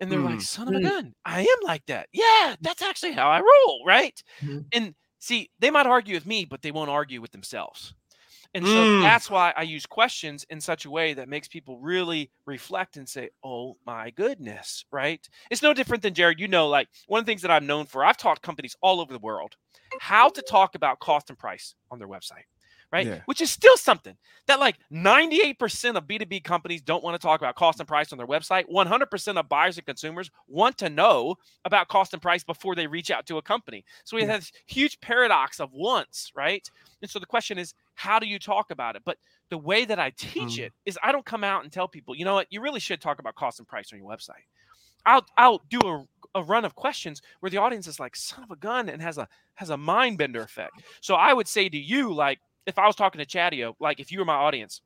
[0.00, 0.42] And they're like, Mm.
[0.42, 0.82] son of a Mm.
[0.82, 2.08] gun, I am like that.
[2.12, 4.22] Yeah, that's actually how I roll, right?
[4.40, 4.70] Mhm.
[4.72, 7.94] And see, they might argue with me, but they won't argue with themselves.
[8.54, 9.00] And so Mm.
[9.00, 13.08] that's why I use questions in such a way that makes people really reflect and
[13.08, 15.26] say, oh my goodness, right?
[15.50, 16.38] It's no different than Jarrett.
[16.40, 19.00] You know, like one of the things that I'm known for, I've taught companies all
[19.00, 19.56] over the world
[19.98, 22.44] how to talk about cost and price on their website,
[22.92, 23.06] right?
[23.06, 23.20] Yeah.
[23.26, 27.54] Which is still something that like 98% of B2B companies don't want to talk about
[27.54, 28.64] cost and price on their website.
[28.68, 33.10] 100% of buyers and consumers want to know about cost and price before they reach
[33.10, 33.84] out to a company.
[34.04, 34.32] So we Yeah.
[34.32, 36.68] have this huge paradox of wants, right?
[37.02, 39.02] And so the question is, how do you talk about it?
[39.04, 39.18] But
[39.50, 40.66] the way that I teach Mm.
[40.66, 43.00] it is I don't come out and tell people, you know what, you really should
[43.00, 44.44] talk about cost and price on your website.
[45.06, 46.06] I'll I'll do a,
[46.40, 49.18] a run of questions where the audience is like, son of a gun, and has
[49.18, 50.82] a has a mind bender effect.
[51.00, 54.12] So I would say to you, like, if I was talking to Chadeo, like if
[54.12, 54.80] you were my audience,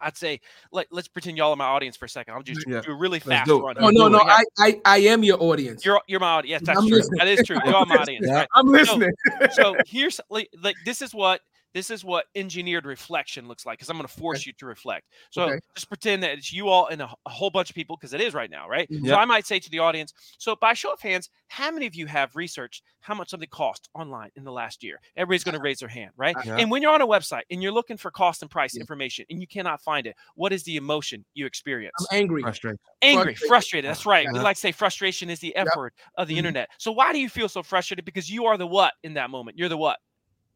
[0.00, 2.34] I'd say, let, let's pretend y'all are my audience for a second.
[2.34, 2.80] I'll just Yeah.
[2.82, 3.62] do a really fast do it.
[3.62, 3.76] run.
[3.80, 4.18] Let's Oh no, no.
[4.20, 5.84] I, I I am your audience.
[5.84, 6.60] You're you're my audience.
[6.62, 6.98] Yes, that's I'm true.
[6.98, 7.18] listening.
[7.18, 7.58] That is true.
[7.64, 8.26] You're my audience.
[8.28, 8.34] Yeah.
[8.34, 8.48] Right?
[8.54, 9.10] I'm listening.
[9.52, 11.40] so here's like, like this is what
[11.74, 15.06] this is what engineered reflection looks like because I'm going to force you to reflect.
[15.30, 15.58] So Okay.
[15.74, 18.20] just pretend that it's you all and a, a whole bunch of people because it
[18.20, 18.90] is right now, right?
[18.90, 19.06] Mhm.
[19.06, 21.94] So I might say to the audience, so by show of hands, how many of
[21.94, 25.00] you have researched how much something cost online in the last year?
[25.16, 26.38] Everybody's going to raise their hand, right?
[26.44, 26.56] Yeah.
[26.56, 28.80] And when you're on a website and you're looking for cost and price Yeah.
[28.80, 32.12] information and you cannot find it, what is the emotion you experience?
[32.12, 32.42] I'm angry.
[32.42, 32.78] Frustrating.
[33.02, 33.48] angry, Frustrated.
[33.48, 33.88] frustrated.
[33.88, 34.30] That's right.
[34.30, 35.74] We like to say frustration is the F Yep.
[35.74, 36.38] word of the Mhm.
[36.38, 36.70] internet.
[36.78, 38.04] So why do you feel so frustrated?
[38.04, 39.58] Because you are the what in that moment?
[39.58, 39.98] You're the what?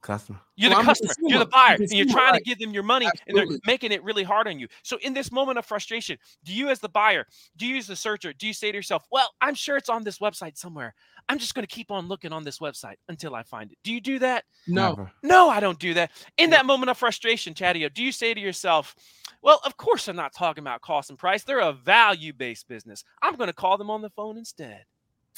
[0.02, 0.40] Customer.
[0.56, 1.12] You're Well, the I'm a customer.
[1.20, 1.62] You're the consumer.
[1.62, 2.38] I'm buyer, and you're trying right.
[2.38, 4.66] to give them your money, and they're making it really hard on you.
[4.82, 7.96] So, in this moment of frustration, do you, as the buyer, do you, as the
[7.96, 10.94] searcher, do you say to yourself, "Well, I'm sure it's on this website somewhere.
[11.28, 13.92] I'm just going to keep on looking on this website until I find it." Do
[13.92, 14.44] you do that?
[14.66, 14.90] No.
[14.90, 15.12] Never.
[15.22, 16.10] No, I don't do that.
[16.36, 16.56] In Yeah.
[16.58, 18.94] that moment of frustration, Chadeo, do you say to yourself,
[19.40, 21.44] "Well, of course I'm not talking about cost and price.
[21.44, 23.04] They're a value-based business.
[23.22, 24.84] I'm going to call them on the phone instead."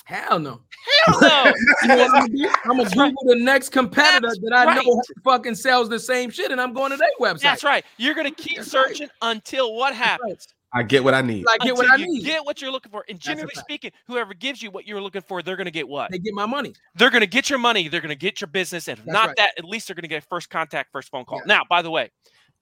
[0.04, 0.60] Hell no.
[1.06, 1.52] Hell no.
[1.82, 2.48] You know I'm gonna do?
[2.48, 3.14] I'm gonna That's right.
[3.14, 4.86] Google the next competitor That's that I right.
[4.86, 7.40] know fucking sells the same shit, and I'm going to their website.
[7.40, 7.84] That's right.
[7.96, 8.88] You're going to keep That's right.
[8.88, 10.48] searching until what happens?
[10.74, 11.46] I get what I need.
[11.48, 12.24] I get what until I you need.
[12.24, 13.04] Get what you're looking for.
[13.08, 16.10] And generally speaking, whoever gives you what you're looking for, they're going to get what?
[16.10, 16.74] They get my money.
[16.96, 17.86] They're going to get your money.
[17.86, 18.88] They're going to get your business.
[18.88, 19.36] And if That's not right.
[19.36, 21.38] that, at least they're going to get first contact, first phone call.
[21.38, 21.58] Yeah.
[21.58, 22.10] Now, by the way,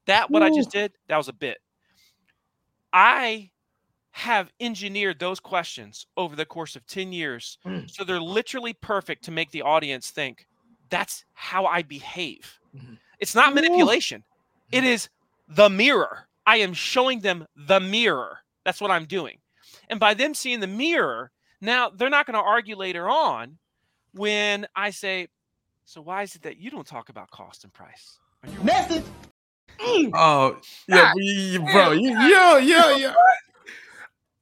[0.07, 1.57] that what I just did, that was a bit.
[2.93, 3.51] I
[4.13, 7.59] have engineered those questions over the course of 10 years.
[7.67, 7.91] Mm.
[7.91, 10.47] So they're literally perfect to make the audience think
[10.91, 12.59] that's how I behave.
[12.77, 12.99] Mhm.
[13.19, 14.23] It's not manipulation,
[14.71, 15.09] it is
[15.49, 16.29] the mirror.
[16.47, 18.39] I am showing them the mirror.
[18.65, 19.39] That's what I'm doing.
[19.89, 23.59] And by them seeing the mirror, now they're not going to argue later on
[24.13, 25.29] when I say,
[25.85, 28.19] So why is it that you don't talk about cost and price?
[28.63, 29.05] Message.
[29.81, 33.15] Oh, yeah, we- bro, you, yo, yo, yo.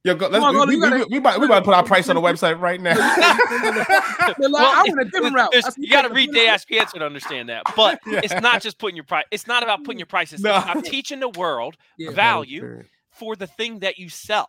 [0.02, 1.74] Yo, go, let's, on, we, you we, gotta- we, we, about, we about to put
[1.74, 2.94] our price on the website right now.
[2.94, 5.50] But like, I went a different route.
[5.52, 7.64] there's- you got to read the- They Ask Answer to understand that.
[7.76, 8.20] But Yeah.
[8.24, 9.26] it's not just putting your price.
[9.30, 10.40] It's not about putting your prices.
[10.40, 10.56] No.
[10.56, 12.12] It's about teaching the world Yeah.
[12.12, 14.48] value for the thing that you sell.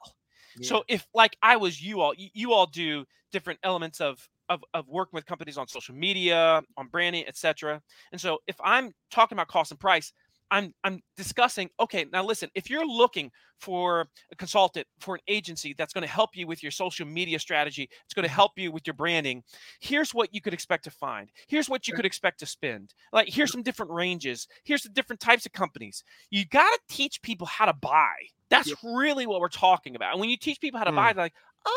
[0.61, 4.61] So if like I was you all, you, you all do different elements of of
[4.73, 7.81] of working with companies on social media, on branding, etc.
[8.11, 10.11] And so if I'm talking about cost and price,
[10.51, 15.73] I'm I'm discussing, okay, now listen, if you're looking for a consultant, for an agency
[15.77, 18.71] that's going to help you with your social media strategy, it's going to help you
[18.71, 19.43] with your branding,
[19.79, 21.31] here's what you could expect to find.
[21.47, 22.93] Here's what you could expect to spend.
[23.13, 24.47] Like here's some different ranges.
[24.63, 26.03] Here's the different types of companies.
[26.29, 28.13] You got to teach people how to buy.
[28.49, 28.75] That's Yeah.
[28.83, 30.11] really what we're talking about.
[30.11, 31.11] And when you teach people how to Hmm.
[31.11, 31.35] buy, they're like,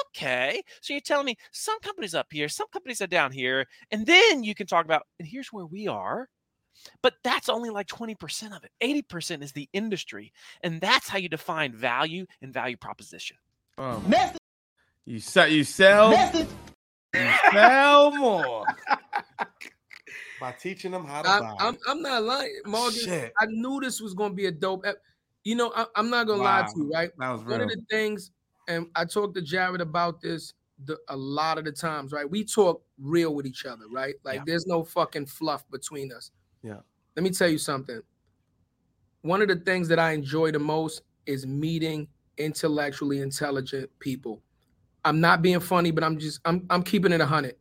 [0.09, 0.63] okay.
[0.81, 4.43] So you're telling me some companies up here, some companies are down here, and then
[4.43, 6.29] you can talk about, and here's where we are.
[7.03, 8.71] But that's only like 20% of it.
[8.83, 10.33] 80% is the industry.
[10.63, 13.37] And that's how you define value and value proposition.
[13.79, 14.39] Um, Message.
[15.05, 16.49] you sell, you sell, Message.
[17.15, 18.65] you sell more
[20.41, 21.57] by teaching them how to I'm, buy.
[21.61, 22.99] I'm, I'm not lying, Morgan.
[22.99, 24.87] Shit, I knew this was going to be a dope.
[24.87, 25.03] ep-
[25.45, 27.11] You know, I, I'm not going to lie to you, right?
[27.19, 27.63] that was One real.
[27.63, 28.31] of the things,
[28.69, 30.55] and I talked to Jarrett about this
[30.87, 32.29] the, a lot of the times, right?
[32.29, 34.15] We talk real with each other, right?
[34.25, 34.43] Like Yeah.
[34.47, 36.31] there's no fucking fluff between us.
[36.65, 36.79] Yeah.
[37.15, 38.01] Let me tell you something.
[39.23, 44.43] One of the things that I enjoy the most is meeting intellectually intelligent people.
[45.05, 47.57] I'm not being funny, but I'm just I'm I'm keeping it a hundred.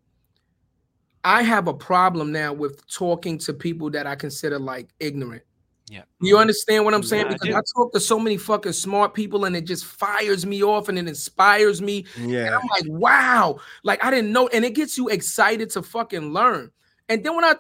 [1.26, 5.44] I have a problem now with talking to people that I consider like ignorant.
[5.90, 6.04] Yeah.
[6.22, 7.26] You understand what I'm saying?
[7.26, 7.56] Yeah, because do.
[7.56, 10.98] I, talk to so many fucking smart people and it just fires me off and
[10.98, 12.06] it inspires me.
[12.18, 13.60] yeah, I'm like, wow.
[13.84, 14.48] Like I didn't know.
[14.48, 16.72] And it gets you excited to fucking learn.
[17.10, 17.60] And then when I t-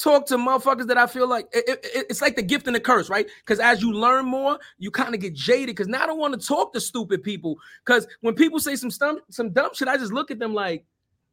[0.00, 2.76] talk to motherfuckers that I feel like it- it- it- it's like the gift and
[2.76, 3.26] the curse, right?
[3.40, 5.68] Because as you learn more, you kind of get jaded.
[5.74, 7.58] Because now I don't want to talk to stupid people.
[7.84, 10.84] Because when people say some stum- some dumb shit, I just look at them like,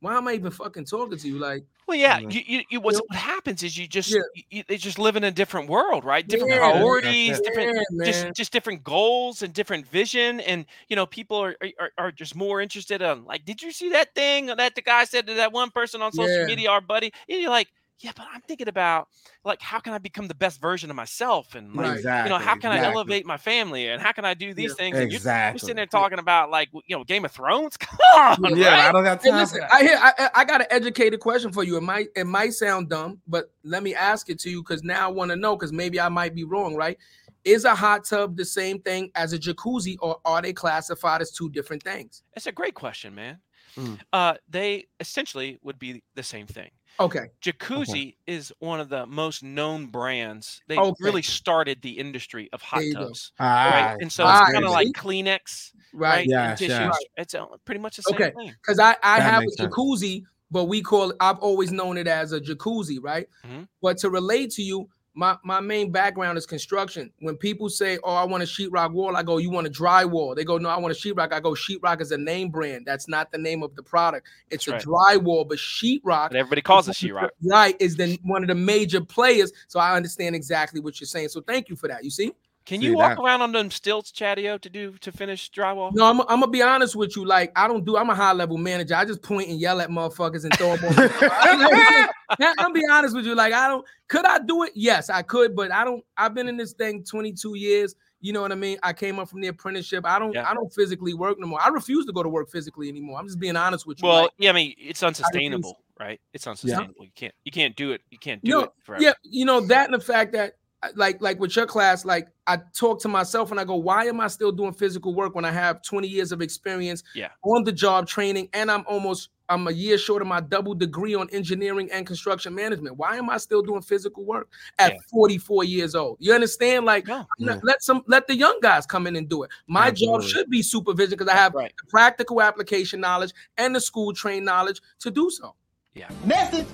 [0.01, 1.38] why am I even fucking talking to you?
[1.39, 2.30] Like, Well, yeah, Yeah.
[2.30, 3.01] you, you, you what's, Yeah.
[3.08, 4.21] what happens is you just Yeah.
[4.34, 6.28] you, you- they just live in a different world, right?
[6.28, 7.43] Different Yeah, priorities, it.
[7.43, 11.91] different yeah, just just different goals and different vision and you know people are, are
[11.99, 15.28] are just more interested in like did you see that thing that the guy said
[15.28, 16.45] to that one person on social Yeah.
[16.45, 17.67] media our buddy and you're like
[18.01, 19.08] yeah but i'm thinking about
[19.45, 22.29] like how can i become the best version of myself and like exactly.
[22.31, 24.75] you know how can i elevate my family and how can i do these Yeah.
[24.75, 25.53] things and you're, Exactly.
[25.55, 28.89] you're sitting there talking about like you know game of thrones come on Yeah, right?
[28.89, 29.39] I don't got Hey, time.
[29.39, 29.62] listen.
[29.71, 31.77] I hear I, I- I got an educated question for you.
[31.77, 35.05] It might it might sound dumb, but let me ask it to you because now
[35.08, 36.97] I want to know because maybe I might be wrong, right?
[37.45, 41.31] Is a hot tub the same thing as a jacuzzi, or are they classified as
[41.31, 42.23] two different things?
[42.36, 43.39] it's a great question man
[43.77, 43.99] Mm.
[44.13, 49.43] uh they essentially would be the same thing Okay, Jacuzzi is one of the most
[49.43, 50.62] known brands.
[50.67, 50.93] They Okay.
[50.99, 53.03] really started the industry of hot There you go.
[53.08, 53.91] tubs, All right?
[53.91, 53.97] right.
[53.99, 56.23] And so Ah, it's kind of like Kleenex, right.
[56.23, 56.27] right?
[56.27, 56.97] Yeah, and tissues.
[56.97, 57.08] yeah.
[57.17, 58.31] It's pretty much the same Okay.
[58.38, 58.55] thing.
[58.62, 59.73] Because I I That have a makes sense.
[59.73, 61.17] jacuzzi, but we call it.
[61.19, 63.27] I've always known it as a jacuzzi, right?
[63.43, 63.67] Mhm.
[63.81, 67.12] But to relate to you, my my main background is construction.
[67.19, 70.36] When people say, "Oh, I want a sheetrock wall," I go, "You want a drywall?"
[70.36, 72.86] They go, "No, I want a sheetrock." I go, "Sheetrock is a name brand.
[72.86, 74.28] That's not the name of the product.
[74.51, 77.30] It's That's a drywall, but sheetrock." But everybody calls it sheetrock.
[77.43, 79.54] Right, is the one of the major players.
[79.67, 81.30] So I understand exactly what you're saying.
[81.30, 82.04] So thank you for that.
[82.04, 82.34] You see?
[82.65, 85.93] Can See you walk that- around on them stilts, Chadeo, to do to finish drywall?
[85.93, 87.23] No, I'm, I'm gonna be honest with you.
[87.23, 87.96] Like, I don't do.
[87.96, 88.96] I'm a high level manager.
[88.96, 90.94] I just point and yell at motherfuckers and throw them.
[90.98, 92.10] on.
[92.39, 93.35] I'm gonna be honest with you.
[93.35, 93.85] Like, I don't.
[94.08, 94.71] Could I do it?
[94.75, 95.56] Yes, I could.
[95.56, 96.04] But I don't.
[96.17, 97.96] I've been in this thing 22 years.
[98.21, 98.79] You know what I mean?
[98.81, 100.04] I came up from the apprenticeship.
[100.04, 100.33] I don't.
[100.33, 100.50] Yeah.
[100.50, 101.62] I don't physically work no more.
[101.62, 103.19] I refuse to go to work physically anymore.
[103.19, 104.08] I'm just being honest with you.
[104.10, 106.19] Well, like, yeah, I mean it's unsustainable, right?
[106.33, 107.06] It's unsustainable.
[107.06, 108.02] You can't you can't do it.
[108.10, 109.04] You can't do No, it forever.
[109.04, 110.54] yeah, you know that and the fact that
[110.96, 114.19] like like with your class, like I talk to myself and I go, why am
[114.19, 117.29] I still doing physical work when I have 20 years of experience Yeah.
[117.44, 121.13] on the job training and I'm almost I'm a year short of my double degree
[121.13, 122.98] on engineering and construction management.
[122.98, 125.00] Why am I still doing physical work at Yeah.
[125.12, 126.17] 44 years old?
[126.19, 126.86] You understand?
[126.86, 127.27] Like No.
[127.40, 127.63] let- mm.
[127.63, 129.52] let some let the young guys come in and do it.
[129.67, 131.71] My job should be supervision because I have Right.
[131.79, 135.54] the practical application knowledge and the school trained knowledge to do so.
[135.94, 136.65] Yeah message.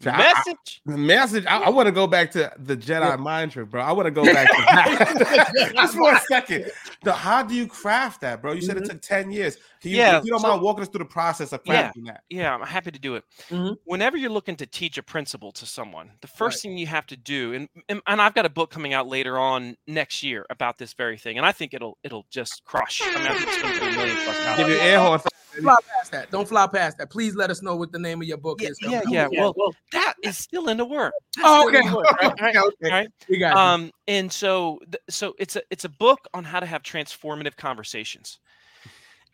[0.00, 0.80] So I- I- Message.
[0.86, 1.46] Message.
[1.46, 3.82] I, I want to go back to the Jedi mind trick, bro.
[3.82, 6.70] I want to go back to that just for a second.
[7.02, 8.52] The, how do you craft that, bro?
[8.52, 9.56] You said it took ten years.
[9.80, 11.90] Can you, Yeah, if you don't so- mind walking us through the process of Yeah.
[11.90, 12.22] crafting that?
[12.30, 13.24] Yeah, I'm happy to do it.
[13.50, 13.76] Mhm.
[13.84, 16.70] Whenever you're looking to teach a principle to someone, the first Right.
[16.70, 19.36] thing you have to do, and, and and I've got a book coming out later
[19.38, 23.02] on next year about this very thing, and I think it'll it'll just crush.
[23.02, 24.56] I mean, I think it's going to be a million plus dollars.
[24.58, 25.22] Give you air horse.
[25.62, 26.30] Fly past that.
[26.30, 27.10] Don't fly past that.
[27.10, 28.78] Please let us know what the name of your book Yeah, is.
[28.82, 29.28] yeah, yeah.
[29.30, 29.54] Well,
[29.92, 31.12] that is still in the work.
[31.40, 31.82] Oh, okay.
[31.92, 32.90] work, right, right, Okay.
[32.90, 33.08] right.
[33.28, 33.60] we got you.
[33.60, 38.38] Um, and so, so it's a it's a book on how to have transformative conversations.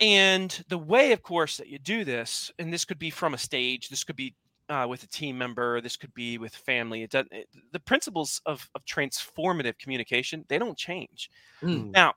[0.00, 3.38] And the way, of course, that you do this, and this could be from a
[3.38, 4.34] stage, this could be
[4.68, 7.02] uh, with a team member, this could be with family.
[7.02, 11.30] It does, it, the principles of, of transformative communication they don't change.
[11.62, 11.92] Mm.
[11.92, 12.14] Now,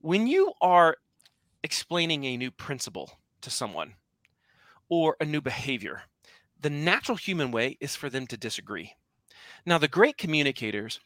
[0.00, 0.96] when you are
[1.62, 3.10] explaining a new principle
[3.42, 3.94] to someone
[4.88, 6.02] or a new behavior,
[6.60, 8.92] the natural human way is for them to disagree.
[9.64, 11.00] Now, the great communicators,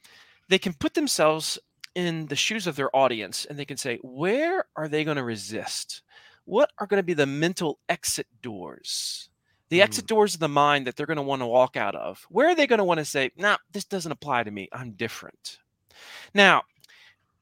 [0.48, 1.58] they can put themselves
[1.94, 5.24] in the shoes of their audience and they can say, where are they going to
[5.24, 6.02] resist?
[6.44, 9.28] What are going to be the mental exit doors?
[9.68, 9.82] The hmm.
[9.82, 12.26] exit doors of the mind that they're going to want to walk out of.
[12.28, 14.68] Where are they going to want to say, nah, this doesn't apply to me.
[14.72, 15.58] I'm different.
[16.34, 16.62] Now,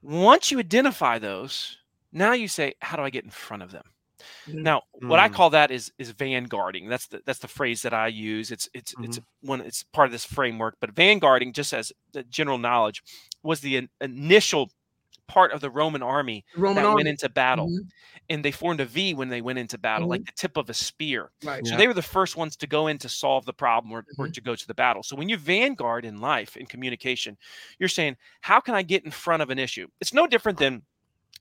[0.02, 1.78] once you identify those,
[2.12, 3.84] now you say, how do I get in front of them?
[4.46, 5.34] Now, what I Mm.
[5.34, 6.88] call that is is vanguarding.
[6.88, 8.50] That's the that's the phrase that I use.
[8.50, 10.76] It's it's it's one it's part of this framework.
[10.80, 13.02] But vanguarding, just as the general knowledge,
[13.42, 14.70] was the in- initial
[15.26, 16.94] part of the Roman army Roman that army.
[17.00, 17.90] went into battle, Mhm.
[18.30, 20.74] and they formed a V when they went into battle, like the tip of a
[20.74, 21.30] spear.
[21.44, 21.62] Right.
[21.66, 21.76] So Yeah.
[21.76, 24.32] they were the first ones to go in to solve the problem or, or Mhm.
[24.32, 25.02] to go to the battle.
[25.02, 27.36] So when you vanguard in life in communication,
[27.78, 29.88] you're saying, how can I get in front of an issue?
[30.00, 30.82] It's no different than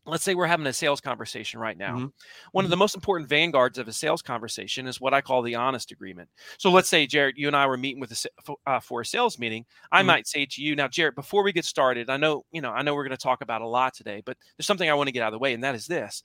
[0.05, 2.01] let's say we're having a sales conversation right now.
[2.01, 2.11] Mhm.
[2.53, 5.55] One of the most important vanguards of a sales conversation is what I call the
[5.55, 6.29] honest agreement.
[6.57, 8.29] So let's say, Jarrett, you and I were meeting with a,
[8.65, 9.65] uh, for a sales meeting.
[9.91, 10.03] I Mhm.
[10.03, 12.83] might say to you, now, Jarrett, before we get started, I know, you know, I
[12.83, 15.11] know we're going to talk about a lot today, but there's something I want to
[15.13, 16.23] get out of the way, and that is this: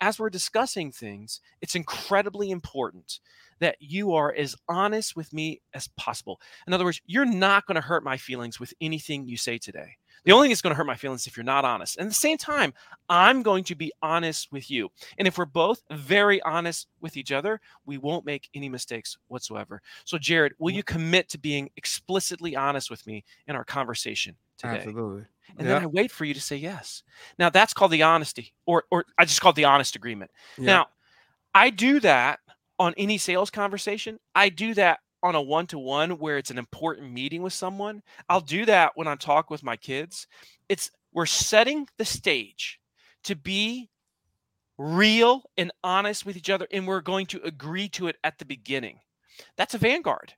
[0.00, 3.20] as we're discussing things, it's incredibly important
[3.60, 6.40] that you are as honest with me as possible.
[6.66, 9.96] In other words, you're not going to hurt my feelings with anything you say today.
[10.24, 11.96] The only thing that's going to hurt my feelings is if you're not honest.
[11.96, 12.74] And at the same time,
[13.08, 14.90] I'm going to be honest with you.
[15.18, 19.82] And if we're both very honest with each other, we won't make any mistakes whatsoever.
[20.04, 24.76] So, Jarrett, will you commit to being explicitly honest with me in our conversation today?
[24.76, 25.24] Absolutely.
[25.56, 27.02] And then I wait for you to say yes.
[27.38, 30.30] Now that's called the honesty, or or I just call it the honest agreement.
[30.58, 30.88] Now,
[31.54, 32.40] I do that
[32.78, 34.20] on any sales conversation.
[34.34, 38.02] I do that on a one-to-one where it's an important meeting with someone.
[38.28, 40.26] I'll do that when I talk with my kids.
[40.68, 42.78] It's we're setting the stage
[43.24, 43.90] to be
[44.76, 48.44] real and honest with each other, and we're going to agree to it at the
[48.44, 49.00] beginning.
[49.56, 50.34] That's a vanguard.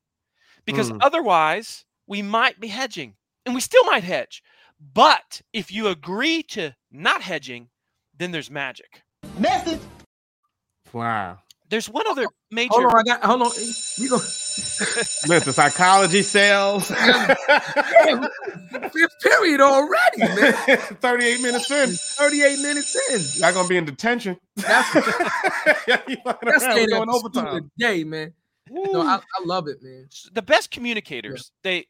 [0.65, 0.99] Because Mm.
[1.03, 4.43] otherwise, we might be hedging and we still might hedge.
[4.79, 7.71] But if you agree to not hedging,
[8.15, 9.03] then there's magic.
[9.39, 9.81] Message.
[10.93, 11.43] Wow.
[11.69, 12.71] There's one other major.
[12.73, 13.51] Hold on, I got hold on.
[13.99, 14.17] We go
[15.29, 16.89] Listen, psychology, sales.
[16.89, 16.99] fifth
[19.23, 20.53] period already, man.
[20.53, 21.91] 38 minutes in.
[21.91, 23.43] 38 minutes in.
[23.43, 24.37] Y'all gonna be in detention.
[24.57, 24.95] That's
[25.87, 27.71] Yeah, you fucking that's around, staying we at going the school overtime.
[27.79, 28.33] today, man.
[28.69, 30.09] No, I, I love it, man.
[30.33, 31.87] the best communicators they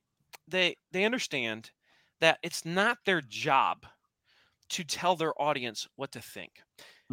[0.49, 1.71] they they understand
[2.21, 3.87] that it's not their job
[4.71, 6.53] to tell their audience what to think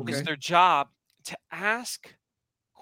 [0.07, 0.89] it's their job
[1.25, 2.13] to ask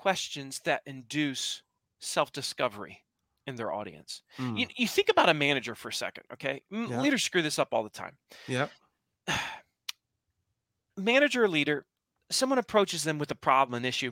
[0.05, 1.63] questions that induce
[1.99, 3.01] self-discovery
[3.47, 7.01] in their audience Mm, you, you think about a manager for a second okay Yeah.
[7.01, 8.15] leaders screw this up all the time
[8.47, 8.67] Yeah.
[10.97, 11.87] manager or leader
[12.29, 14.11] someone approaches them with a problem an issue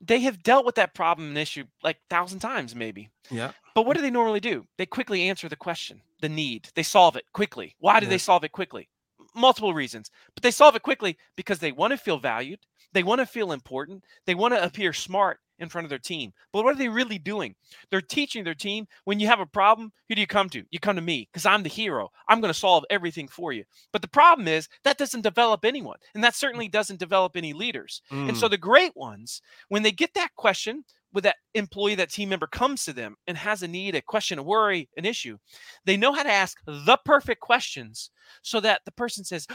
[0.00, 3.52] they have dealt with that problem and issue like thousand times maybe Yeah.
[3.74, 4.66] but what do they normally do?
[4.78, 6.68] They quickly answer the question, the need.
[6.74, 7.74] They solve it quickly.
[7.80, 8.10] Why do Yeah.
[8.10, 8.88] they solve it quickly?
[9.34, 10.10] Multiple reasons.
[10.34, 12.60] But they solve it quickly because they want to feel valued.
[12.92, 14.04] They want to feel important.
[14.26, 16.32] They want to appear smart in front of their team.
[16.52, 17.54] But what are they really doing?
[17.90, 20.64] They're teaching their team when you have a problem, who do you come to?
[20.70, 22.10] You come to me because I'm the hero.
[22.28, 23.64] I'm going to solve everything for you.
[23.92, 25.98] But the problem is that doesn't develop anyone.
[26.14, 28.02] And that certainly doesn't develop any leaders.
[28.26, 32.10] And Mm, so the great ones, when they get that question, with that employee, that
[32.10, 35.38] team member comes to them and has a need, a question, a worry, an issue,
[35.86, 38.10] they know how to ask the perfect questions
[38.42, 39.46] so that the person says,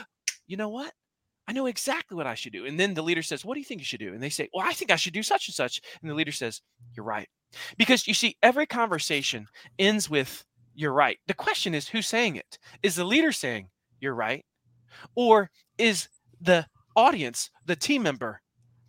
[0.48, 0.94] you know what?
[1.48, 2.66] I know exactly what I should do.
[2.66, 4.14] And then the leader says, What do you think you should do?
[4.14, 5.82] And they say, Well, I think I should do such and such.
[6.00, 6.62] And the leader says,
[6.96, 7.28] You're right.
[7.76, 9.48] Because you see, every conversation
[9.80, 10.46] ends with,
[10.76, 11.18] You're right.
[11.26, 12.60] The question is, who's saying it?
[12.84, 13.68] Is the leader saying,
[14.00, 14.46] You're right?
[15.16, 15.50] Or
[15.80, 16.08] is
[16.40, 18.42] the audience, the team member,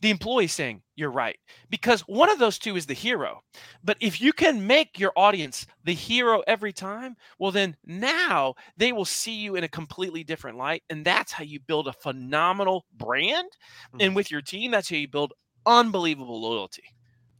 [0.02, 1.38] the employee saying, You're right?
[1.70, 3.40] Because one of those two is the hero.
[3.82, 8.92] But if you can make your audience the hero every time, well, then now they
[8.92, 10.82] will see you in a completely different light.
[10.90, 13.48] And that's how you build a phenomenal brand.
[13.98, 15.32] And with your team, that's how you build
[15.64, 16.84] unbelievable loyalty.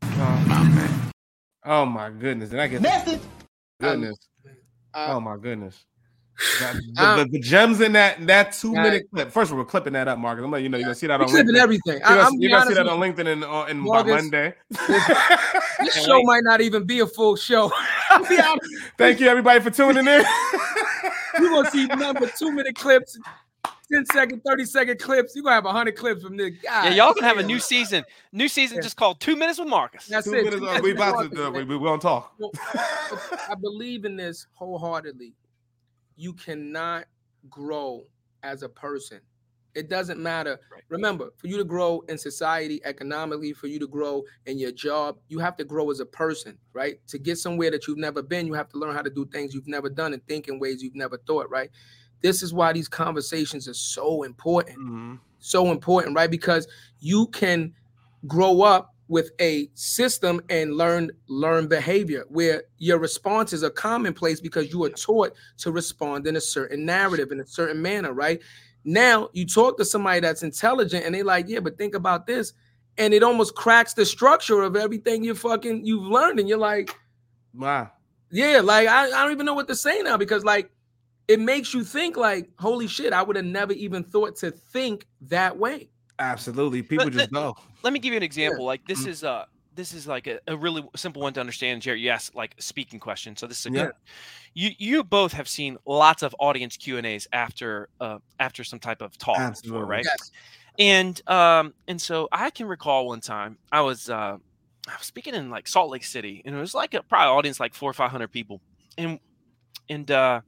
[0.05, 1.11] Oh my
[1.67, 2.49] oh, my goodness!
[2.49, 3.21] Did I get Message.
[3.79, 4.17] goodness?
[4.95, 5.85] Uh, oh my goodness!
[6.61, 8.83] That- Um, the, the, the gems in that that two Right.
[8.85, 9.31] minute clip.
[9.33, 10.45] First of all, we're clipping that up, Marcus.
[10.45, 11.59] I'm letting you know you're gonna see that we're on clipping LinkedIn.
[11.59, 11.93] everything.
[11.99, 14.55] You're gonna, I'm you're gonna see that on LinkedIn in, uh, in by Marcus, Monday.
[14.71, 15.01] you,
[15.85, 17.71] this show might not even be a full show.
[18.11, 18.67] I'll be honest.
[18.97, 20.25] Thank you everybody for tuning in.
[21.39, 23.19] You're gonna see number two minute clips,
[23.93, 25.35] 10 second, 30 second clips.
[25.35, 26.89] You're gonna have 100 clips from this guy.
[26.89, 28.05] Yeah, y'all can have a new season.
[28.33, 30.07] New season just called Two Minutes with Marcus.
[30.07, 30.45] That's Two it.
[30.45, 31.69] minutes, Two uh, minutes we with about to uh, man.
[31.69, 32.35] we, we gonna talk.
[32.39, 32.51] Well,
[33.49, 35.35] I believe in this wholeheartedly.
[36.21, 37.07] You cannot
[37.49, 38.05] grow
[38.43, 39.21] as a person.
[39.75, 40.59] It doesn't matter.
[40.71, 40.83] Right.
[40.91, 45.19] Remember, for you to grow in society economically, for you to grow in your job,
[45.29, 47.01] you have to grow as a person, right?
[47.07, 49.55] To get somewhere that you've never been, you have to learn how to do things
[49.55, 51.71] you've never done and think in ways you've never thought, right?
[52.21, 55.21] This is why these conversations are so important Mhm.
[55.39, 56.31] so important, right?
[56.31, 56.69] Because
[56.99, 57.73] you can
[58.27, 64.73] grow up with a system and learn learn behavior where your responses are commonplace because
[64.73, 68.41] you are taught to respond in a certain narrative in a certain manner, right?
[68.85, 72.53] Now you talk to somebody that's intelligent and they like, yeah, but think about this,
[72.99, 76.95] and it almost cracks the structure of everything you fucking you've learned, and you're like,
[77.53, 77.91] Wow.
[78.31, 80.71] yeah, like I, I don't even know what to say now because like
[81.27, 85.07] it makes you think like, holy shit, I would have never even thought to think
[85.23, 85.91] that way.
[86.21, 86.83] Absolutely.
[86.83, 87.57] People But just the- go.
[87.83, 88.65] Let me give you an example.
[88.65, 89.09] Like this Mhm.
[89.09, 92.01] is a this is like a, a really simple one to understand, Jerry.
[92.01, 93.37] You asked like speaking question.
[93.37, 93.85] So this is a Yeah.
[93.85, 93.93] good
[94.55, 98.79] you you both have seen lots of audience Q and A's after uh after some
[98.81, 100.05] type of talk before, right?
[100.05, 100.31] Yes.
[100.79, 104.37] And um and so I can recall one time I was uh
[104.89, 107.61] I was speaking in like Salt Lake City and it was like a probably audience
[107.61, 108.61] like four or five hundred people.
[108.99, 109.21] And
[109.89, 110.41] and uh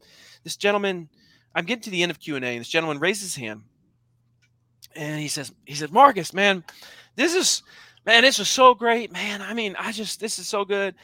[0.43, 1.09] this gentleman
[1.55, 3.63] I'm getting to the end of Q and A and this gentleman raises his hand
[4.97, 6.65] and he says he said Marcus man
[7.17, 7.63] this is
[8.05, 10.95] man this is so great man I mean I just this is so good.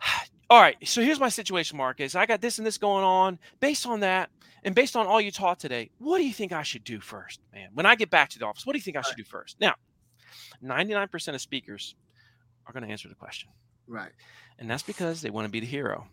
[0.50, 2.14] All right, so here's my situation, Marcus.
[2.14, 3.38] I got this and this going on.
[3.60, 4.28] Based on that,
[4.62, 7.40] and based on all you taught today, what do you think I should do first,
[7.52, 7.70] man?
[7.74, 9.56] When I get back to the office, what do you think I should do first?
[9.60, 9.74] Now,
[10.62, 11.94] 99% of speakers
[12.66, 13.50] are going to answer the question.
[13.86, 14.12] Right.
[14.58, 16.06] And that's because they want to be the hero.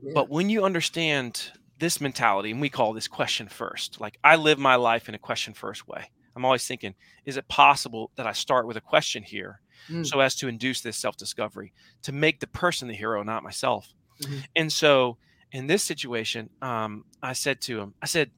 [0.00, 0.12] Yeah.
[0.14, 4.58] But when you understand this mentality, and we call this question first, like I live
[4.58, 6.10] my life in a question first way.
[6.38, 10.04] I'm always thinking, is it possible that I start with a question here Mm.
[10.06, 11.72] so as to induce this self discovery,
[12.02, 13.88] to make the person the hero, not myself?
[14.22, 14.44] Mhm.
[14.56, 15.16] And so
[15.52, 18.30] in this situation, um, I said to him, I said,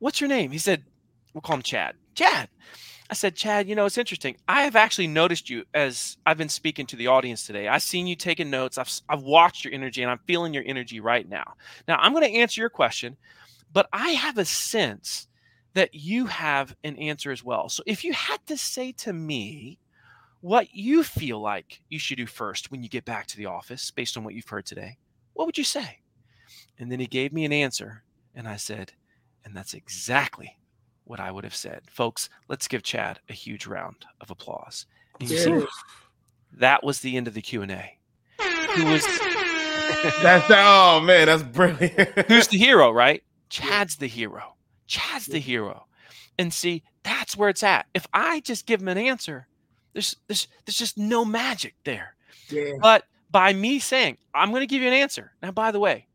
[0.00, 0.50] What's your name?
[0.50, 0.84] He said,
[1.32, 1.94] We'll call him Chad.
[2.14, 2.48] Chad.
[3.10, 4.36] I said, Chad, you know, it's interesting.
[4.48, 7.68] I have actually noticed you as I've been speaking to the audience today.
[7.68, 8.76] I've seen you taking notes.
[8.78, 11.54] I've, I've watched your energy and I'm feeling your energy right now.
[11.88, 13.16] Now, I'm going to answer your question,
[13.72, 15.28] but I have a sense
[15.74, 17.68] that you have an answer as well.
[17.68, 19.78] So if you had to say to me
[20.40, 23.90] what you feel like you should do first when you get back to the office
[23.90, 24.98] based on what you've heard today,
[25.32, 25.98] what would you say?
[26.78, 28.02] And then he gave me an answer.
[28.34, 28.92] And I said,
[29.44, 30.58] and that's exactly
[31.04, 31.82] what I would have said.
[31.90, 34.86] Folks, let's give Chad a huge round of applause.
[35.20, 35.66] And you see,
[36.52, 37.98] that was the end of the Q&A.
[38.76, 39.04] Who was
[40.22, 42.26] That's the, oh man, that's brilliant.
[42.28, 43.22] who's the hero, right?
[43.48, 44.53] Chad's the hero.
[44.86, 45.86] Chad's the hero.
[46.38, 47.86] And see, that's where it's at.
[47.94, 49.46] If I just give him an answer,
[49.92, 52.16] there's there's there's just no magic there.
[52.48, 52.72] Yeah.
[52.80, 55.32] But by me saying, I'm going to give you an answer.
[55.42, 56.06] Now, by the way,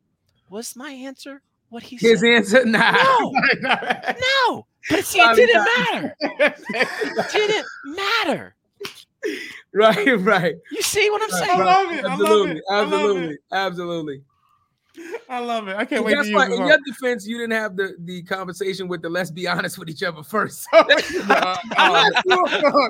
[0.49, 2.29] was my answer what he His said?
[2.29, 2.91] answer, nah.
[2.91, 4.65] No, no.
[4.89, 6.15] But see, it didn't matter.
[6.21, 8.55] It didn't matter.
[9.73, 10.55] Right, right.
[10.71, 11.61] You see what I'm saying?
[11.61, 12.05] I love it.
[12.05, 12.61] I love Absolutely.
[12.69, 13.39] I love absolutely, it.
[13.51, 14.23] absolutely.
[15.29, 15.75] I love it.
[15.75, 16.51] I can't And wait to guess use what?
[16.51, 16.55] it.
[16.55, 19.89] In your defense, you didn't have the, the conversation with the let's be honest with
[19.89, 20.67] each other first.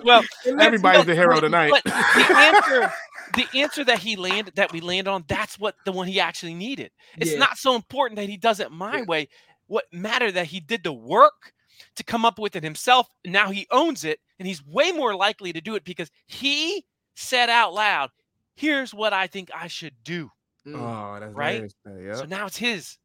[0.03, 0.23] Well,
[0.59, 1.71] Everybody's the hero tonight.
[1.71, 2.91] But the answer,
[3.35, 6.53] the answer that he landed, that we land on, that's what the one he actually
[6.53, 6.91] needed.
[7.17, 7.39] It's Yeah.
[7.39, 9.03] not so important that he does it my Yeah.
[9.03, 9.29] way.
[9.67, 11.53] What mattered that he did the work
[11.95, 13.07] to come up with it himself.
[13.25, 16.85] Now he owns it, and he's way more likely to do it because he
[17.15, 18.09] said out loud
[18.55, 20.29] Here's what I think I should do.
[20.67, 20.75] Mm.
[20.75, 21.61] Oh, that's Right?
[21.61, 22.03] nice, man.
[22.05, 22.15] Yep.
[22.17, 22.97] So now it's his.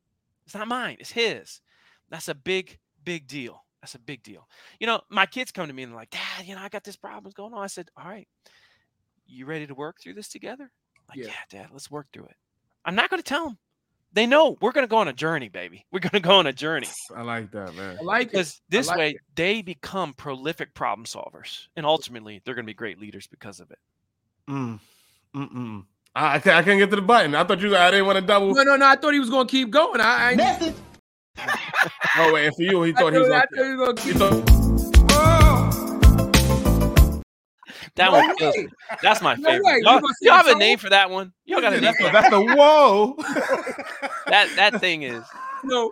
[0.47, 0.97] It's not mine.
[1.01, 1.61] It's his.
[2.11, 3.65] That's a big, big deal.
[3.81, 4.49] That's a big deal.
[4.81, 6.85] You know, my kids come to me and they're like, Dad, you know, I got
[6.85, 7.63] this problem going on.
[7.63, 8.29] I said, All right,
[9.27, 10.71] you ready to work through this together?
[11.09, 11.27] Like, Yeah.
[11.27, 12.37] yeah, Dad, let's work through it.
[12.85, 13.59] I'm not going to tell them.
[14.13, 15.85] They know we're going to go on a journey, baby.
[15.91, 16.87] We're going to go on a journey
[17.17, 17.99] I like that, man.
[18.01, 18.31] I like it.
[18.31, 19.17] because this like way it.
[19.35, 23.71] they become prolific problem solvers, and ultimately they're going to be great leaders because of
[23.73, 23.79] it.
[24.49, 24.79] Mm.
[25.35, 25.85] Mm-mm.
[26.15, 27.35] I, I, can't, I can't get to the button.
[27.35, 27.77] I thought you.
[27.77, 28.55] I didn't want to double.
[28.55, 28.87] No, no, no.
[28.87, 30.01] I thought he was gonna keep going.
[30.01, 30.75] I, I, Message.
[32.17, 33.29] Oh wait, and for you, he thought he was.
[33.29, 34.45] I Like, thought he was gonna keep thought,
[37.97, 38.67] That No one, way.
[39.03, 39.65] that's my No favorite.
[39.65, 39.77] way.
[39.79, 40.59] You Y'all, y'all have a so?
[40.59, 41.33] name for that one?
[41.45, 42.31] Y'all got a name that's, for the, that?
[42.31, 43.17] that's the whoa.
[44.29, 45.23] That that thing is.
[45.69, 45.91] so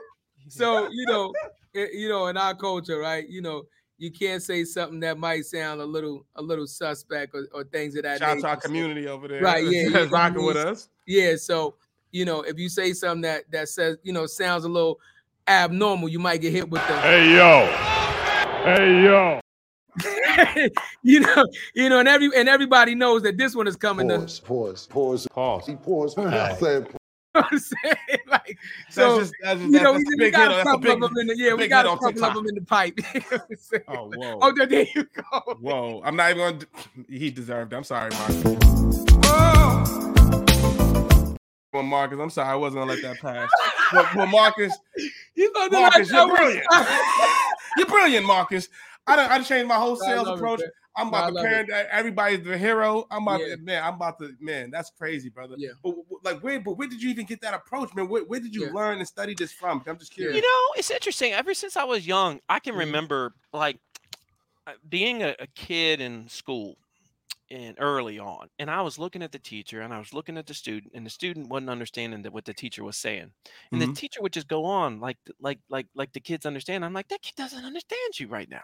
[0.49, 1.33] so you know
[1.75, 3.63] eh, you know in our culture right you know
[4.03, 7.95] you can't say something that might sound a little a little suspect or, or things
[7.95, 8.49] of that Shout out to nature.
[8.49, 9.41] our community over there.
[9.41, 10.89] Right, yeah, yeah, rocking with us.
[11.07, 11.77] yeah so
[12.11, 14.99] you know if you say something that that says you know sounds a little
[15.47, 17.67] abnormal you might get hit with the Hey yo.
[18.65, 19.41] Hey yo.
[21.03, 21.45] you know
[21.75, 24.87] you know and every and everybody knows that this one is coming to, Pause, pause,
[24.89, 25.29] pause.
[25.31, 25.67] Pause.
[25.67, 26.99] He paused.
[27.35, 28.19] I said, you know what I'm saying?
[28.29, 30.93] like That's so just that's, just, you know that's we, we got a That's couple
[30.93, 33.21] of them in the yeah we got a couple of them in the pipe You
[33.31, 33.83] know what I'm?
[33.89, 34.39] Oh whoa.
[34.43, 36.03] oh there, you go Whoa.
[36.05, 36.67] I'm not even going to.
[37.09, 37.77] He deserved it.
[37.77, 38.43] I'm sorry, Marcus.
[41.73, 42.51] Well, Marcus, I'm sorry.
[42.51, 43.51] I wasn't going to let that pass.
[43.95, 44.77] Well, well, Marcus,
[45.35, 46.67] you know Marcus, like, you're brilliant.
[47.79, 48.69] you're brilliant, Marcus.
[49.07, 50.61] I done, I done changed my whole sales love it, approach.
[50.97, 53.07] I'm about to love parent that everybody's the hero.
[53.11, 53.57] I'm about Yeah.
[53.57, 55.57] to, man, I'm about to, man, that's crazy, brother.
[55.59, 55.71] Yeah.
[55.83, 58.09] But, but, like, where, but where did you even get that approach, man?
[58.09, 58.73] Where, where did you Yeah.
[58.73, 59.83] learn and study this from?
[59.87, 60.37] I'm just curious.
[60.37, 61.33] You know, it's interesting.
[61.33, 62.79] Ever since I was young, I can Mhm.
[62.79, 63.79] remember like
[64.67, 66.77] uh, being a, a kid in school
[67.51, 70.47] and early on, and I was looking at the teacher and I was looking at
[70.47, 73.33] the student, and the student wasn't understanding that what the teacher was saying,
[73.73, 73.97] and the Mhm.
[73.97, 76.85] teacher would just go on like like like like the kids understand.
[76.85, 78.63] I'm like, that kid doesn't understand you right now.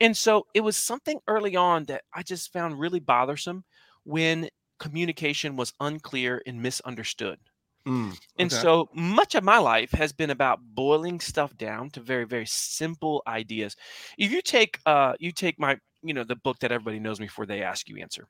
[0.00, 3.64] And so it was something early on that I just found really bothersome
[4.04, 7.40] when communication was unclear and misunderstood.
[7.86, 12.24] Mm, And so much of my life has been about boiling stuff down to very,
[12.24, 13.76] very simple ideas.
[14.18, 17.28] If you take uh you take my, you know, the book that everybody knows me
[17.28, 18.28] for, they ask you answer.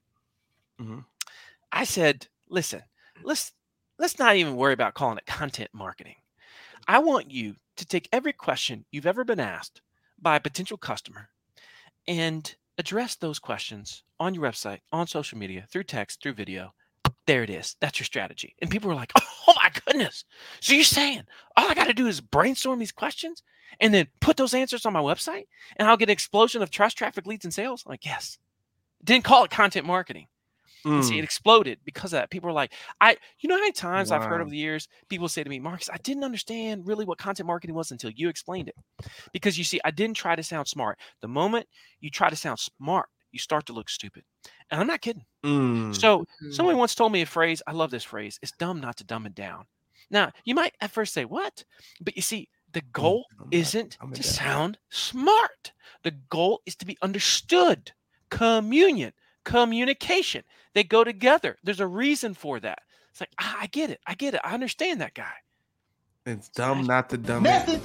[0.79, 1.05] Mhm.
[1.73, 2.83] I said, listen,
[3.23, 3.53] let's
[3.99, 6.17] let's not even worry about calling it content marketing.
[6.89, 9.83] I want you to take every question you've ever been asked
[10.19, 11.31] by a potential customer
[12.07, 16.75] and address those questions on your website, on social media, through text, through video.
[17.27, 17.77] There it is.
[17.81, 18.55] That's your strategy.
[18.61, 20.25] And people were like, oh my goodness.
[20.61, 21.23] So you're saying
[21.57, 23.43] all I got to do is brainstorm these questions
[23.81, 25.45] and then put those answers on my website
[25.77, 27.83] and I'll get an explosion of trust, traffic, leads, and sales?
[27.87, 28.39] I'm like, yes.
[29.03, 30.27] Didn't call it content marketing.
[30.97, 32.30] And see, Mm, it exploded because of that.
[32.30, 35.28] People were like, I, you know how many times I've heard over the years people
[35.28, 38.68] say to me, Marcus, I didn't understand really what content marketing was until you explained
[38.68, 38.76] it.
[39.32, 40.99] Because you see, I didn't try to sound smart.
[41.20, 41.66] The moment
[42.01, 44.24] you try to sound smart, you start to look stupid.
[44.70, 45.24] And I'm not kidding.
[45.45, 45.91] mm.
[45.91, 46.49] So Mm.
[46.49, 47.62] somebody once told me a phrase.
[47.66, 48.39] I love this phrase.
[48.43, 49.66] It's dumb not to dumb it down.
[50.11, 51.64] Now, you might at first say, what?
[52.01, 54.22] But you see, the goal I'm isn't to down.
[54.22, 55.72] sound smart.
[56.03, 57.93] The goal is to be understood.
[58.30, 59.12] Communion,
[59.45, 60.45] communication.
[60.75, 61.57] They go together.
[61.64, 62.81] There's a reason for that.
[63.11, 64.01] It's like, ah, I get it.
[64.07, 64.41] I get it.
[64.45, 65.33] I understand that guy.
[66.27, 67.49] It's dumb not to dumb it.
[67.51, 67.81] Message.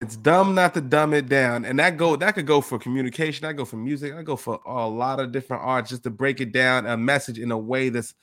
[0.00, 3.44] It's dumb not to dumb it down, and that go that could go for communication.
[3.46, 4.14] I go for music.
[4.14, 7.38] I go for a lot of different arts just to break it down a message
[7.38, 8.14] in a way that's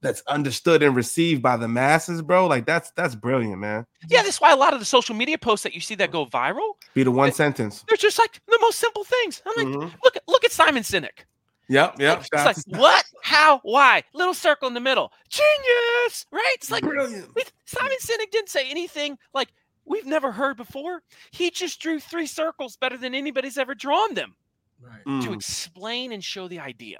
[0.00, 2.46] that's understood and received by the masses, bro.
[2.46, 3.84] Like that's that's brilliant, man.
[4.08, 6.24] Yeah, that's why a lot of the social media posts that you see that go
[6.24, 7.84] viral, Be the one It- sentence.
[7.88, 9.42] they're just like the most simple things.
[9.44, 9.92] I'm like, Mhm.
[10.04, 11.24] look at look at Simon Sinek.
[11.68, 12.20] Yep, yep.
[12.32, 14.02] It's like what, how, why?
[14.14, 15.12] Little circle in the middle.
[15.28, 16.54] Genius, right?
[16.54, 17.28] It's like brilliant.
[17.34, 19.48] we- Simon Sinek didn't say anything like
[19.84, 21.02] we've never heard before.
[21.32, 24.36] He just drew three circles better than anybody's ever drawn them
[24.80, 26.98] right to Mm, explain and show the idea.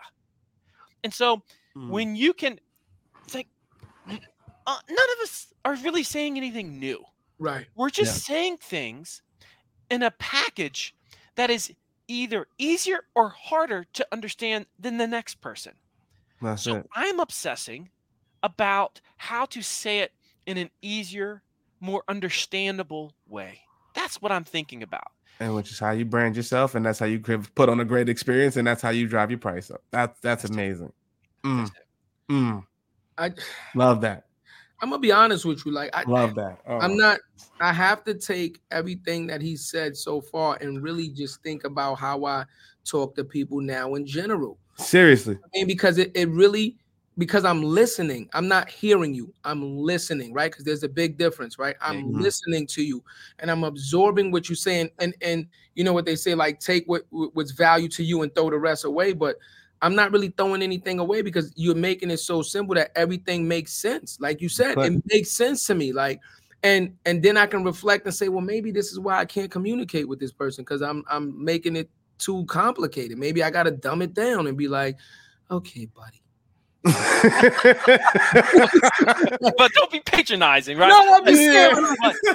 [1.04, 1.42] And so
[1.76, 1.88] mm.
[1.90, 2.58] when you can,
[3.24, 3.48] it's like
[4.08, 7.04] uh, none of us are really saying anything new.
[7.38, 9.22] right We're just saying things
[9.90, 10.94] in a package
[11.36, 11.72] that is
[12.08, 15.72] either easier or harder to understand than the next person.
[16.40, 16.86] that's So it.
[16.94, 17.90] I'm obsessing
[18.42, 20.12] about how to say it
[20.46, 21.42] in an easier,
[21.80, 23.60] more understandable way.
[23.94, 25.10] That's what I'm thinking about.
[25.40, 27.84] And which is how you brand yourself, and that's how you give- put on a
[27.84, 29.82] great experience, and that's how you drive your price up.
[29.90, 30.54] That's that's That's it.
[30.54, 30.92] amazing.
[31.44, 31.70] Mm, That's
[32.30, 32.66] mm.
[33.18, 33.32] i
[33.74, 34.26] Love that.
[34.80, 36.58] I'm gonna be honest with you like i Love that.
[36.66, 36.78] Oh.
[36.78, 37.18] i'm not
[37.60, 41.94] i have to take everything that he said so far and really just think about
[41.94, 42.44] how i
[42.84, 45.38] talk to people now in general seriously.
[45.42, 46.76] I mean, because it, it really
[47.18, 48.28] because I'm listening.
[48.34, 49.32] I'm not hearing you.
[49.42, 50.50] I'm listening, right?
[50.52, 51.74] Because there's a big difference, right?
[51.80, 52.20] I'm Mhm.
[52.20, 53.02] listening to you
[53.38, 54.90] and I'm absorbing what you're saying.
[54.98, 58.34] And and you know what they say, like take what what's value to you and
[58.34, 59.14] throw the rest away.
[59.14, 59.36] But
[59.82, 63.72] I'm not really throwing anything away because you're making it so simple that everything makes
[63.74, 64.18] sense.
[64.20, 65.92] Like you said, But- it makes sense to me.
[65.92, 66.20] Like
[66.62, 69.50] and and then I can reflect and say, well, maybe this is why I can't
[69.50, 73.18] communicate with this person because I'm I'm making it too complicated.
[73.18, 74.96] Maybe I gotta dumb it down and be like,
[75.50, 76.22] okay, buddy.
[76.86, 76.94] but
[79.74, 80.88] don't be patronizing, right?
[80.88, 81.70] No, I'm just Yeah.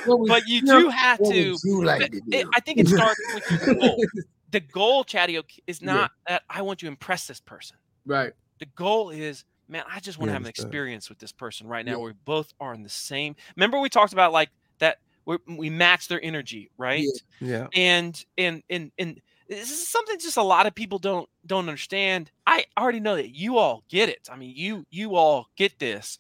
[0.06, 1.56] but, What but you do have to.
[1.64, 4.06] you like but to it- I think it starts with your goal.
[4.52, 5.94] The goal, Chatty, is Yeah.
[5.94, 7.78] not that I want to impress this person.
[8.06, 8.34] right.
[8.60, 11.84] The goal is, man, I just want to have an experience with this person right
[11.84, 11.94] now.
[11.94, 11.98] Yeah.
[11.98, 13.36] where We both are in the same.
[13.56, 14.50] Remember, we talked about like
[14.80, 15.00] that.
[15.26, 17.06] we we match their energy, right?
[17.40, 17.68] yeah.
[17.74, 22.32] and and and and this is something just a lot of people don't don't understand
[22.48, 26.18] i already know that you all get it i mean you you all get this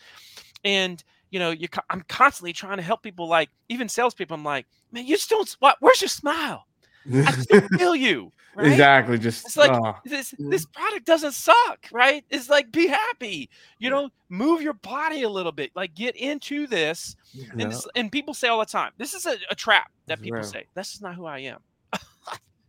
[0.65, 4.65] and you know you i'm constantly trying to help people like even salespeople i'm like
[4.91, 6.65] man you just don't what where's your smile
[7.13, 9.17] i still feel you right Exactly.
[9.17, 13.49] Just It's like- oh, this this product doesn't suck right it's like be happy
[13.79, 17.45] you know move your body a little bit like get into this yeah.
[17.51, 20.21] and, this, and people say all the time, this is a, a trap that It's
[20.23, 20.43] people real.
[20.47, 20.65] say.
[20.73, 21.59] That's just not who I am.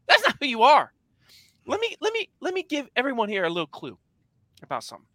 [0.06, 0.92] That's not who you are.
[1.66, 3.98] Let me let me let me give everyone here a little clue
[4.62, 5.06] about something.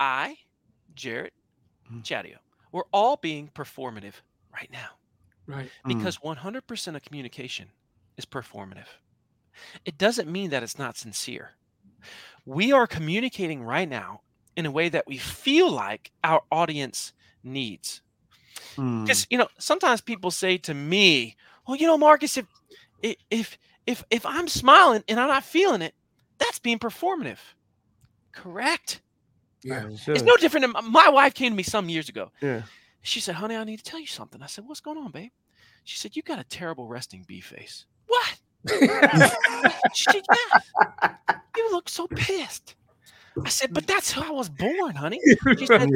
[0.00, 0.36] I,
[0.94, 1.32] Jarrett,
[1.90, 2.02] Mm.
[2.04, 2.36] Chadeo,
[2.70, 4.12] we're all being performative
[4.52, 4.90] right now
[5.48, 5.70] Right.
[5.84, 5.98] Mm.
[5.98, 7.70] because 100% of communication
[8.16, 8.86] is performative.
[9.84, 11.52] It doesn't mean that it's not sincere.
[12.44, 14.20] We are communicating right now
[14.56, 18.02] in a way that we feel like our audience needs.
[18.76, 19.04] Mm.
[19.04, 21.36] Because you know, sometimes people say to me,
[21.66, 22.46] "Well, you know, Marcus, if
[23.30, 25.94] if if if I'm smiling and I'm not feeling it,
[26.38, 27.38] that's being performative."
[28.32, 29.00] Correct.
[29.62, 29.88] Yeah.
[29.88, 32.30] It It's no different than my wife came to me some years ago.
[32.40, 32.62] Yeah.
[33.02, 35.30] She said, "Honey, I need to tell you something." I said, "What's going on, babe?"
[35.84, 38.38] She said, "You got a terrible resting bee face." What?
[39.94, 41.14] She "Yeah.
[41.56, 42.74] You look so pissed."
[43.44, 45.20] I said, "But that's how I was born, honey."
[45.58, 45.88] She said,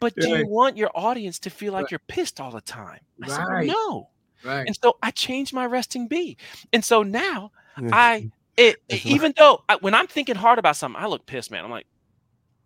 [0.00, 3.28] "But do you want your audience to feel like you're pissed all the time?" I
[3.28, 3.66] said, Right.
[3.66, 4.10] "No."
[4.44, 4.66] right.
[4.66, 6.36] And so I changed my resting bee.
[6.72, 7.90] And so now mm-hmm.
[7.92, 9.06] I it right.
[9.06, 11.64] even though I, when I'm thinking hard about something, I look pissed, man.
[11.64, 11.86] I'm like,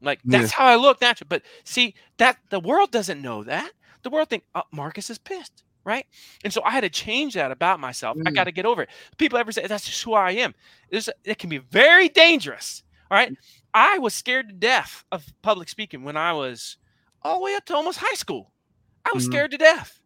[0.00, 1.28] like that's how I look naturally.
[1.28, 3.70] But see that the world doesn't know that.
[4.02, 6.06] The world think oh, Marcus is pissed, right?
[6.44, 8.16] And so I had to change that about myself.
[8.26, 8.34] I Mm.
[8.34, 8.90] got to get over it.
[9.18, 10.54] People ever say that's just who I am.
[10.90, 12.82] This it can be very dangerous.
[13.10, 13.32] All right.
[13.74, 16.76] I was scared to death of public speaking when I was
[17.22, 18.52] all the way up to almost high school.
[19.04, 19.32] I was Mhm.
[19.32, 19.98] scared to death.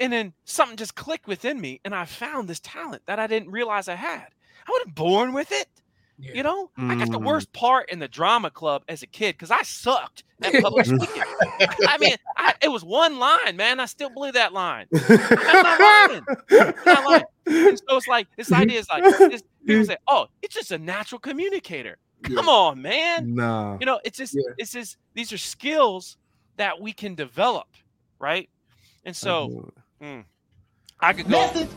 [0.00, 3.50] And then something just clicked within me, and I found this talent that I didn't
[3.50, 4.26] realize I had.
[4.66, 5.68] I wasn't born with it.
[6.22, 6.34] Yeah.
[6.34, 7.26] You know, I got the Mm.
[7.26, 11.22] worst part in the drama club as a kid because I sucked at public speaking.
[11.88, 13.80] I mean, I, it was one line, man.
[13.80, 14.86] I still believe that line.
[14.94, 16.22] I'm not lying.
[16.52, 17.24] I'm not lying.
[17.46, 20.78] And so it's like this idea is like this, people say, "Oh, it's just a
[20.78, 23.34] natural communicator." Come on, man.
[23.34, 23.76] no.
[23.80, 24.42] You know, it's just Yeah.
[24.58, 26.16] it's just these are skills
[26.56, 27.66] that we can develop,
[28.20, 28.48] right?
[29.04, 30.24] And so mm,
[31.00, 31.32] I could go.
[31.40, 31.68] Message.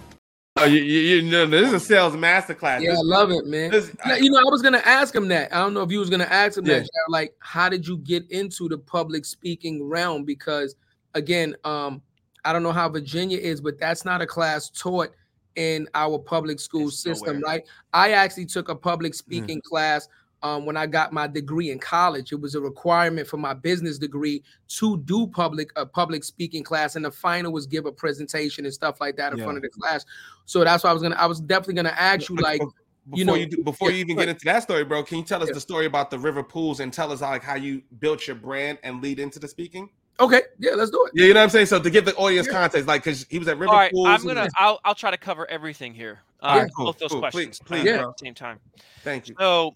[0.57, 2.79] Oh, you, you, you know, this is a sales masterclass.
[2.81, 3.71] Yeah, I love it, man.
[3.71, 5.53] this- Now, you know, I was gonna ask him that.
[5.53, 6.79] I don't know if you was gonna ask him Yeah.
[6.79, 6.89] that.
[7.09, 10.23] Like, how did you get into the public speaking realm?
[10.23, 10.75] Because
[11.13, 12.01] again, um,
[12.45, 15.09] I don't know how Virginia is, but that's not a class taught
[15.57, 17.55] in our public school It's system, nowhere.
[17.57, 17.63] right?
[17.91, 20.07] I actually took a public speaking class
[20.45, 22.31] um, when I got my degree in college.
[22.31, 24.43] It was a requirement for my business degree
[24.77, 28.73] to do public a public speaking class, and the final was give a presentation and
[28.73, 29.45] stuff like that in Yeah.
[29.45, 30.05] front of the class.
[30.45, 31.15] So that's why I was gonna.
[31.15, 34.01] I was definitely gonna ask you, like, before you know- you do, before yeah, you
[34.03, 35.55] even get into that story, bro, can you tell us Yeah.
[35.55, 38.77] the story about the river pools and tell us like how you built your brand
[38.83, 39.89] and lead into the speaking?
[40.19, 41.11] okay, yeah, let's do it.
[41.15, 41.65] Yeah, you know what I'm saying.
[41.65, 42.53] So to give the audience Yeah.
[42.53, 44.07] context, like because he was at river All right, pools.
[44.07, 44.43] I'm gonna.
[44.43, 46.19] was- I'll I'll try to cover everything here.
[46.41, 47.19] Uh, All right, cool, both those cool.
[47.21, 48.09] Questions please, uh, bro.
[48.11, 48.59] at the same time.
[49.03, 49.35] Thank you.
[49.39, 49.75] So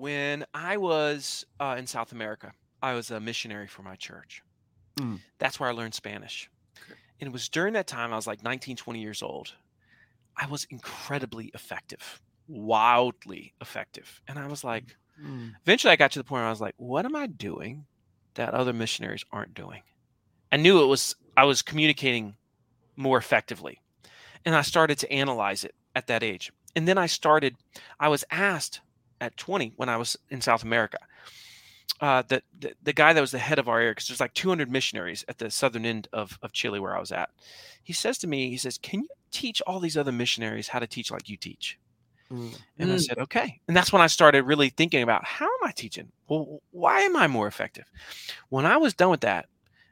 [0.00, 4.42] when I was uh, in South America, I was a missionary for my church.
[4.98, 5.20] Mm.
[5.38, 6.50] That's where I learned Spanish.
[7.20, 9.52] And it was during that time, I was like 19, 20 years old.
[10.36, 14.20] I was incredibly effective, wildly effective.
[14.28, 15.52] And I was like, Mm.
[15.66, 17.84] eventually I got to the point where I was like, what am I doing
[18.36, 19.82] that other missionaries aren't doing?
[20.50, 22.36] I knew it was, I was communicating
[22.96, 23.82] more effectively.
[24.46, 26.50] And I started to analyze it at that age.
[26.74, 27.56] And then I started,
[27.98, 28.80] I was asked
[29.20, 30.98] at 20 when I was in South America,
[32.00, 34.34] uh, the, the, the guy that was the head of our area, because there's like
[34.34, 37.30] 200 missionaries at the southern end of, of Chile where I was at.
[37.82, 40.86] He says to me, he says, Can you teach all these other missionaries how to
[40.86, 41.78] teach like you teach?
[42.32, 42.54] Mm.
[42.78, 43.00] And I Mm.
[43.00, 43.60] said, okay.
[43.68, 46.10] And that's when I started really thinking about how am I teaching?
[46.28, 47.84] Well, why am I more effective?
[48.48, 49.46] When I was done with that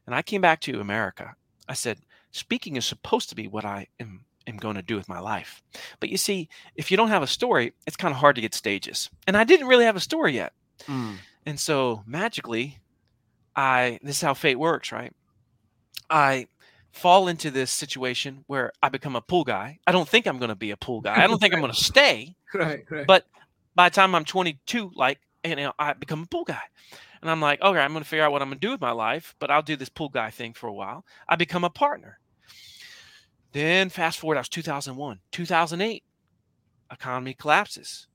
[0.07, 1.35] and I came back to America,
[1.68, 1.99] I said,
[2.31, 5.62] speaking is supposed to be what I am, am going to do with my life.
[6.01, 8.55] But you see, if you don't have a story, it's kind of hard to get
[8.55, 9.11] stages.
[9.26, 10.53] And I didn't really have a story yet.
[10.86, 11.16] Mm.
[11.46, 12.78] And so magically,
[13.55, 15.12] I this is how fate works, right?
[16.11, 16.46] I
[16.92, 19.78] fall into this situation where I become a pool guy.
[19.86, 21.22] I don't think I'm going to be a pool guy.
[21.22, 22.34] I don't think I'm going to stay.
[22.55, 23.07] Right, right.
[23.07, 23.26] But
[23.74, 26.62] by the time I'm 22, like, you know, I become a pool guy.
[27.20, 28.80] And I'm like, okay, I'm going to figure out what I'm going to do with
[28.80, 31.05] my life, but I'll do this pool guy thing for a while.
[31.28, 32.18] I become a partner.
[33.53, 36.05] Then fast forward, I was 2001, 2008,
[36.92, 38.07] economy collapses.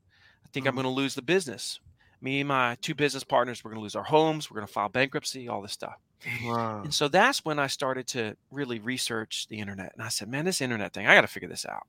[0.46, 0.78] I think I'm Mm.
[0.78, 1.80] going to lose the business.
[2.22, 4.50] Me and my two business partners, we're going to lose our homes.
[4.50, 5.96] We're going to file bankruptcy, all this stuff.
[6.42, 6.84] Wow.
[6.84, 9.92] And so that's when I started to really research the internet.
[9.94, 11.86] And I said, man, this internet thing, I got to figure this out.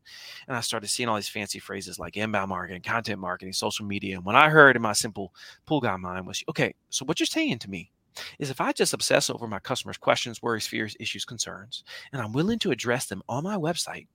[0.49, 4.17] And I started seeing all these fancy phrases like inbound marketing, content marketing, social media.
[4.17, 5.33] And what I heard in my simple
[5.67, 7.93] pool guy mind was, okay, so what you're saying to me
[8.39, 12.33] is if I just obsess over my customers' questions, worries, fears, issues, concerns, and I'm
[12.33, 14.07] willing to address them on my website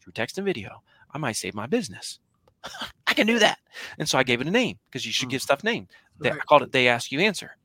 [0.00, 0.82] through text and video,
[1.12, 2.18] I might save my business.
[3.06, 3.58] I can do that.
[3.98, 5.32] And so I gave it a name because you should Mm.
[5.32, 5.88] give stuff name.
[6.20, 7.56] They, I called it They Ask You Answer.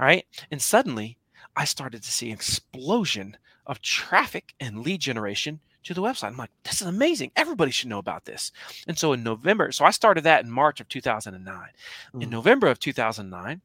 [0.00, 0.24] All right.
[0.50, 1.18] And suddenly
[1.56, 3.36] I started to see an explosion
[3.66, 6.28] of traffic and lead generation to the website.
[6.28, 7.30] I'm like, this is amazing.
[7.36, 8.50] Everybody should know about this.
[8.86, 11.68] And so in November, so I started that in March of 2009.
[12.14, 12.30] In Mm.
[12.30, 13.60] November of 2009,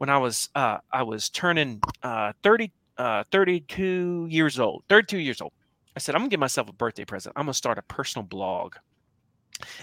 [0.00, 5.42] when I was uh, I was turning uh, 30, uh, 32 years old, 32 years
[5.42, 5.52] old,
[5.96, 7.34] I said, I'm gonna give myself a birthday present.
[7.36, 8.76] I'm gonna start a personal blog.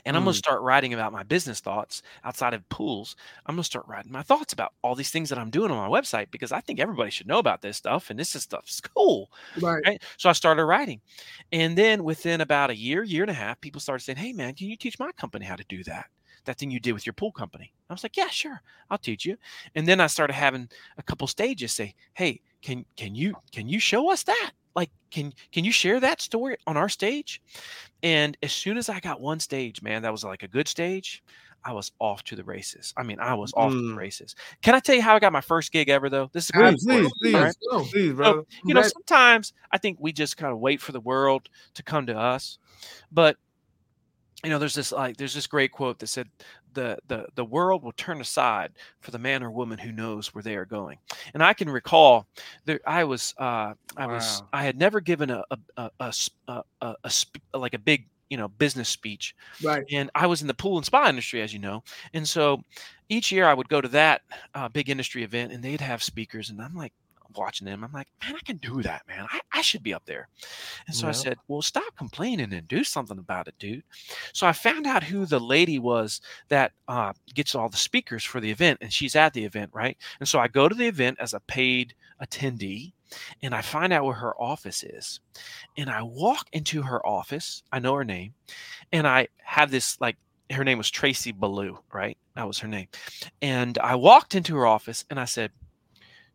[0.06, 0.36] And I'm going Mm.
[0.36, 3.16] to start writing about my business thoughts outside of pools.
[3.46, 5.78] I'm going to start writing my thoughts about all these things that I'm doing on
[5.78, 8.10] my website because I think everybody should know about this stuff.
[8.10, 9.32] And this is stuff's cool.
[9.56, 9.86] right.
[9.86, 10.04] Right.
[10.18, 11.02] So I started writing.
[11.52, 14.56] And then within about a year, year and a half, people started saying, Hey, man,
[14.56, 16.08] can you teach my company how to do that?
[16.48, 17.74] That thing you did with your pool company.
[17.90, 18.62] I was like, Yeah, sure.
[18.90, 19.38] I'll teach you.
[19.76, 23.80] And then I started having a couple stages say, Hey, can can you can you
[23.80, 24.52] show us that?
[24.76, 27.42] Like, can can you share that story on our stage?
[28.04, 31.24] And as soon as I got one stage, man, that was like a good stage,
[31.66, 32.94] I was off to the races.
[32.98, 33.98] I mean, I was off to the Mm.
[33.98, 34.36] races.
[34.62, 36.30] Can I tell you how I got my first gig ever though?
[36.34, 37.56] This is a cool Please, please, right?
[37.92, 38.44] Please, brother.
[38.66, 42.06] you know, sometimes I think we just kind of wait for the world to come
[42.08, 42.58] to us.
[43.12, 43.38] But
[44.44, 46.30] you know, there's this like there's this great quote that said
[46.74, 48.72] the the the world will turn aside
[49.02, 50.98] for the man or woman who knows where they are going.
[51.34, 52.28] And I can recall
[52.66, 55.44] that I was uh I was I had never given a
[55.78, 59.34] a a a sp- like a big you know business speech
[59.64, 59.86] Right.
[59.92, 61.84] and I was in the pool and spa industry, as you know.
[62.14, 62.62] And so
[63.10, 64.22] each year I would go to that
[64.54, 66.94] uh, big industry event, and they'd have speakers, and I'm like
[67.36, 67.84] watching them.
[67.84, 69.26] I'm like, man, I can do that, man.
[69.32, 70.28] I, I should be up there.
[70.88, 73.84] And so I said, well, stop complaining and do something about it, dude.
[74.34, 78.40] So I found out who the lady was that uh, gets all the speakers for
[78.40, 79.98] the event, and she's at the event, right?
[80.20, 82.94] And so I go to the event as a paid attendee.
[83.42, 85.22] And I find out where her office is.
[85.78, 87.64] And I walk into her office.
[87.72, 88.34] I know her name
[88.92, 90.18] and I have this like
[90.52, 92.18] her name was Tracy Ballou, right?
[92.36, 92.88] That was her name.
[93.42, 95.52] And I walked into her office and I said,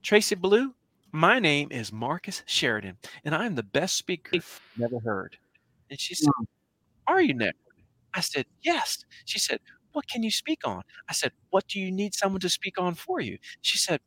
[0.03, 0.75] Tracy Ballou,
[1.13, 5.37] my name is Marcus Sheridan, and I'm the best speaker you've never heard.
[5.91, 6.45] And she said, hmm.
[7.07, 7.53] Are you never?
[8.15, 9.05] I said, Yes.
[9.25, 9.61] She said,
[9.93, 10.83] What can you speak on?
[11.09, 13.39] I said, What do you need someone to speak on for you?
[13.63, 14.01] She said,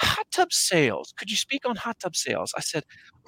[0.00, 1.12] Hot tub sales.
[1.16, 2.54] Could you speak on hot tub sales?
[2.56, 2.84] I said,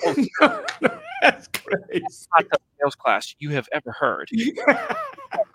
[0.06, 0.14] oh,
[1.22, 2.04] That's crazy.
[2.32, 4.30] Hot tub sales class you have ever heard.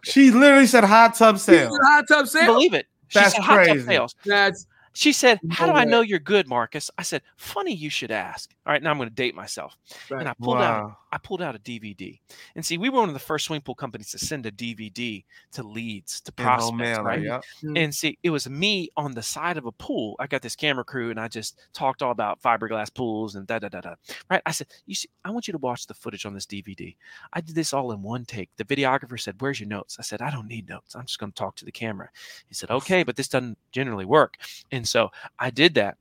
[0.03, 1.77] She literally said hot tub sales.
[1.83, 2.47] Hot tub sales.
[2.47, 2.87] believe it.
[3.09, 4.15] She That's said, Hot tub sales.
[4.25, 4.65] That's
[4.97, 6.89] She said, How do I know you're good, Marcus?
[6.97, 8.55] I said, Funny you should ask.
[8.65, 9.77] All right, now I'm going to date myself.
[10.09, 10.21] Right.
[10.21, 12.19] And I pulled out I pulled out a DVD.
[12.55, 15.23] And see, we were one of the first swimming pool companies to send a DVD
[15.53, 17.21] to leads, to In home prospects, right?
[17.21, 17.43] yep.
[17.75, 20.15] And see, it was me on the side of a pool.
[20.19, 23.59] I got this camera crew and I just talked all about fiberglass pools and da
[23.59, 23.95] da da da.
[24.29, 24.41] Right.
[24.45, 26.95] I said, You see, I want you to watch the footage on this DVD.
[27.33, 28.49] I did this all in one take.
[28.57, 29.97] The videographer said, Where's your notes?
[29.99, 30.95] I said, I don't need notes.
[30.95, 32.09] I'm just going to talk to the camera.
[32.47, 34.37] He said, Okay, but this doesn't generally work.
[34.71, 35.97] And so I did that.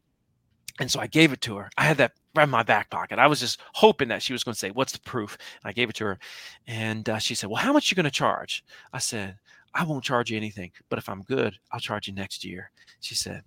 [0.78, 1.70] And so I gave it to her.
[1.78, 3.18] I had that in my back pocket.
[3.18, 5.72] I was just hoping that she was going to say, "What's the proof?" And I
[5.72, 6.18] gave it to her,
[6.66, 8.62] and uh, she said, "Well, how much you going to charge?"
[8.92, 9.38] I said,
[9.74, 12.70] "I won't charge you anything, but if I'm good, I'll charge you next year."
[13.00, 13.42] She said,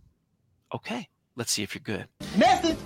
[0.74, 2.78] "Okay, let's see if you're good." Message.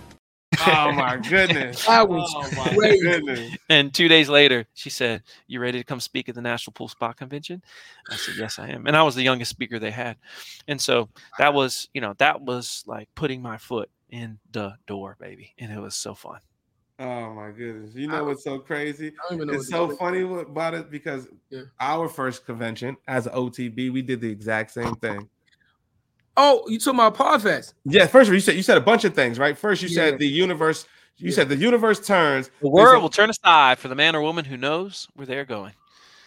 [0.65, 1.85] Oh my goodness.
[1.85, 2.99] that was Oh my crazy.
[3.01, 3.51] goodness.
[3.69, 6.87] And two days later, she said, "You ready to come speak at the National Pool
[6.87, 7.61] Spa Convention?"
[8.09, 10.17] I said, "Yes, I am." And I was the youngest speaker they had,
[10.67, 11.09] and so
[11.39, 15.71] that was, you know, that was like putting my foot in the door, baby, and
[15.71, 16.39] it was so fun.
[16.99, 17.95] Oh my goodness!
[17.95, 19.07] You know what's so crazy?
[19.07, 21.63] I don't even know It's so funny about it because Yeah.
[21.79, 25.27] our first convention as an OTB, we did the exact same thing.
[26.35, 27.73] Oh, you talking about Podfest?
[27.85, 29.57] Yeah, first of all, you said you said a bunch of things, right?
[29.57, 29.95] First, you Yeah.
[30.09, 30.85] said the universe.
[31.17, 31.35] You Yeah.
[31.35, 32.49] said the universe turns.
[32.61, 35.45] The world so- will turn aside for the man or woman who knows where they're
[35.45, 35.73] going.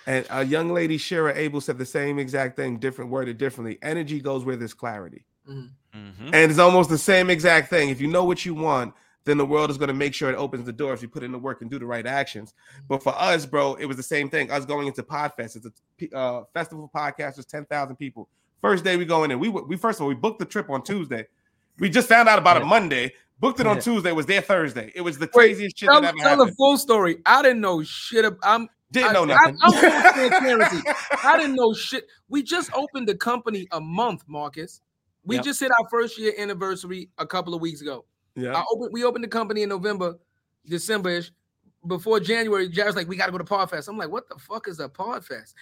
[0.07, 3.78] And a young lady, Shira Abel, said the same exact thing, different worded differently.
[3.82, 5.24] Energy goes where there's clarity.
[5.48, 5.70] Mhm.
[5.92, 6.30] Mhm.
[6.32, 7.88] And it's almost the same exact thing.
[7.88, 8.94] If you know what you want,
[9.24, 11.24] then the world is going to make sure it opens the door if you put
[11.24, 12.54] in the work and do the right actions.
[12.88, 14.52] But for us, bro, it was the same thing.
[14.52, 18.28] Us going into Podfest, it's a uh, festival for podcasters, 10,000 people.
[18.61, 20.70] First day we go in, and we we first of all we booked the trip
[20.70, 21.26] on Tuesday.
[21.78, 23.12] We just found out about it Monday.
[23.38, 23.82] Booked it on Yeah.
[23.82, 24.12] Tuesday.
[24.12, 24.90] Was there Thursday.
[24.94, 27.18] It was the Wait, craziest shit Tell, that ever tell the full story.
[27.26, 28.24] I didn't know shit.
[28.42, 29.59] I'm Didn't I- know I- nothing.
[29.62, 29.80] I'm full
[30.30, 30.82] transparency.
[31.22, 32.07] I didn't know shit.
[32.30, 34.80] We just opened the company a month, Marcus.
[35.24, 35.44] We Yep.
[35.44, 38.07] just hit our first year anniversary a couple of weeks ago.
[38.36, 38.52] yeah.
[38.57, 40.14] I opened, we opened the company in November,
[40.66, 41.30] December-ish.
[41.87, 43.89] Before January, Jarrett's like, we gotta go to Podfest.
[43.89, 45.55] I'm like, what the fuck is a Podfest?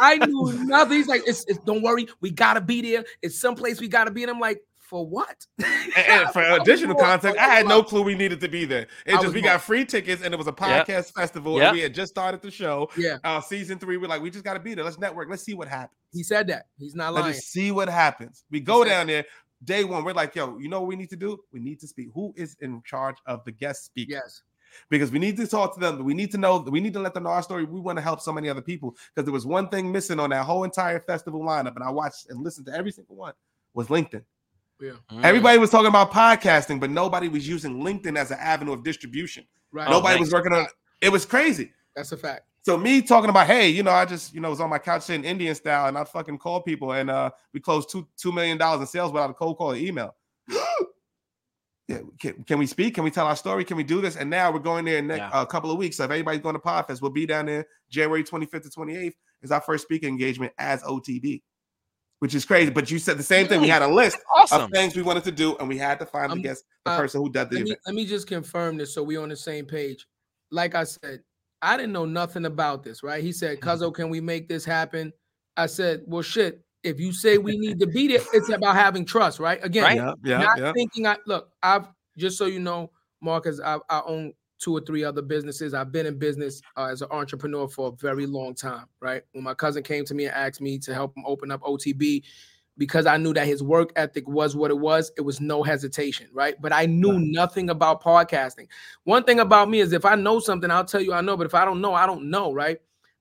[0.00, 0.96] I knew nothing.
[0.96, 3.04] He's like, it's, it's don't worry, we gotta be there.
[3.22, 4.22] It's someplace we gotta be.
[4.22, 5.46] And I'm like, for what?
[5.96, 7.22] And, and for additional lost.
[7.22, 8.86] context, I had no clue we needed to be there.
[9.06, 10.86] It just was we got free tickets and it was a Yep.
[10.86, 11.56] podcast festival.
[11.56, 11.68] Yep.
[11.68, 12.90] And we had just started the show.
[12.98, 14.84] Yeah, Uh, season three, we're like, we just got to be there.
[14.84, 15.30] Let's network.
[15.30, 15.96] Let's see what happens.
[16.12, 16.66] he said that.
[16.78, 17.26] He's not lying.
[17.26, 18.44] Let's just see what happens.
[18.50, 19.24] We go said- down there.
[19.64, 21.38] Day one, we're like, yo, you know what we need to do?
[21.50, 22.08] We need to speak.
[22.14, 24.12] Who is in charge of the guest speaker?
[24.12, 24.42] Yes.
[24.90, 26.04] Because we need to talk to them.
[26.04, 26.58] We need to know.
[26.58, 27.64] We need to let them know our story.
[27.64, 28.96] We want to help so many other people.
[29.14, 32.30] Because there was one thing missing on that whole entire festival lineup, and I watched
[32.30, 33.34] and listened to every single one.
[33.74, 34.24] Was LinkedIn.
[34.80, 34.92] Yeah.
[35.10, 35.22] Mm.
[35.22, 39.44] Everybody was talking about podcasting, but nobody was using LinkedIn as an avenue of distribution.
[39.72, 39.88] Right.
[39.88, 40.26] Oh, nobody thanks.
[40.28, 40.70] was working on it.
[41.00, 41.72] It was crazy.
[41.94, 42.42] That's a fact.
[42.62, 45.02] So me talking about, hey, you know, I just, you know, was on my couch
[45.02, 48.58] sitting Indian style, and I fucking called people, and uh, we closed two two million
[48.58, 50.14] dollars in sales without a cold call or email.
[51.88, 52.94] Yeah, can, can we speak?
[52.96, 53.64] Can we tell our story?
[53.64, 54.16] Can we do this?
[54.16, 55.42] And now we're going there in next Yeah.
[55.42, 55.96] a couple of weeks.
[55.96, 59.14] So if anybody's going to Podfest, we'll be down there January 25th to 28th.
[59.42, 61.42] Is our first speaking engagement as OTB,
[62.18, 62.70] which is crazy.
[62.70, 63.60] But you said the same thing.
[63.60, 64.62] We had a list Awesome.
[64.62, 66.90] of things we wanted to do, and we had to find the Um, guest, the
[66.92, 67.80] uh, person who did the Let me, event.
[67.86, 70.06] let me just confirm this so we're on the same page.
[70.50, 71.20] Like I said,
[71.62, 73.22] I didn't know nothing about this, right?
[73.22, 73.68] He said, Mm-hmm.
[73.68, 75.12] Cuzzo, can we make this happen?
[75.56, 79.04] I said, Well, shit, if you say we need to beat it, it's about having
[79.04, 79.58] trust, right?
[79.62, 79.96] Again, Right.
[79.96, 80.72] Yeah, yeah, not yeah.
[80.72, 85.04] thinking I look, I've just so you know, Marcus, I, I own two or three
[85.04, 85.74] other businesses.
[85.74, 89.22] I've been in business uh, as an entrepreneur for a very long time, right?
[89.32, 92.22] When my cousin came to me and asked me to help him open up OTB,
[92.78, 96.28] because I knew that his work ethic was what it was, it was no hesitation,
[96.32, 96.54] right?
[96.60, 98.68] But I knew nothing about podcasting.
[99.04, 101.46] One thing about me is if I know something, I'll tell you I know, but
[101.46, 102.78] if I don't know, I don't know, right?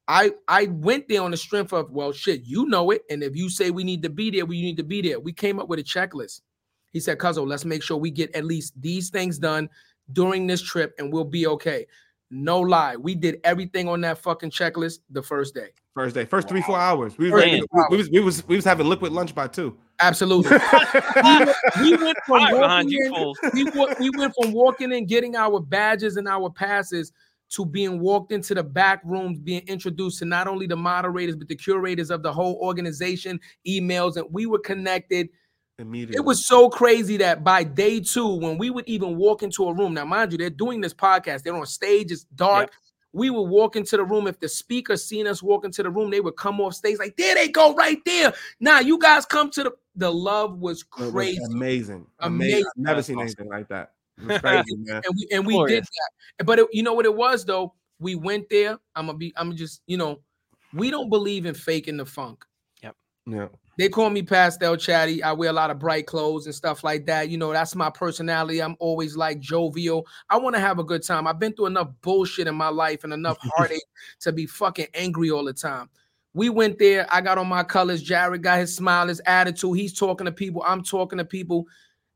[0.07, 3.35] I I went there on the strength of well, shit, you know it, and if
[3.35, 5.19] you say we need to be there, we need to be there.
[5.19, 6.41] We came up with a checklist.
[6.91, 9.69] He said, "Cuzzo, let's make sure we get at least these things done
[10.13, 11.87] during this trip, and we'll be okay."
[12.31, 15.69] No lie, we did everything on that fucking checklist the first day.
[15.93, 17.17] First day, first three four hours.
[17.17, 19.47] We was, First ready three, we, was we was we was having liquid lunch by
[19.47, 19.77] two.
[20.01, 20.51] Absolutely.
[21.15, 23.39] we, went, we went from Right behind walking you in, fools.
[23.53, 27.13] we, we went from walking in, getting our badges and our passes
[27.49, 31.47] to being walked into the back rooms, being introduced to not only the moderators but
[31.47, 35.29] the curators of the whole organization, emails, and we were connected.
[35.77, 36.15] Immediately.
[36.15, 39.73] It was so crazy that by day two, when we would even walk into a
[39.73, 42.71] room, now mind you, they're doing this podcast, they're on stage, it's dark.
[43.11, 44.27] We would walk into the room.
[44.27, 47.15] If the speaker seen us walk into the room, they would come off stage like,
[47.15, 48.33] there they go, right there.
[48.59, 51.39] Now you guys come to the the love was It was crazy.
[51.45, 52.05] amazing.
[52.19, 52.47] Amazing.
[52.53, 52.65] Amazing.
[52.65, 53.25] I've never That's seen awesome.
[53.27, 53.93] anything like that.
[54.17, 55.01] It was crazy, man.
[55.05, 56.45] and we and we did that.
[56.45, 57.73] But it, you know what it was though?
[57.99, 58.77] We went there.
[58.95, 59.33] I'm gonna be.
[59.35, 59.81] I'm just.
[59.87, 60.21] You know,
[60.73, 62.45] we don't believe in faking the funk.
[62.81, 62.95] Yep.
[63.27, 63.47] Yeah.
[63.77, 65.21] They call me pastel chatty.
[65.21, 67.29] I wear a lot of bright clothes and stuff like that.
[67.29, 68.61] You know, that's my personality.
[68.61, 70.07] I'm always like jovial.
[70.29, 71.27] I want to have a good time.
[71.27, 73.83] I've been through enough bullshit in my life and enough heartache
[74.21, 75.89] to be fucking angry all the time.
[76.33, 77.05] We went there.
[77.09, 78.01] I got on my colors.
[78.01, 79.77] Jarrett got his smile, his attitude.
[79.77, 80.63] He's talking to people.
[80.65, 81.65] I'm talking to people.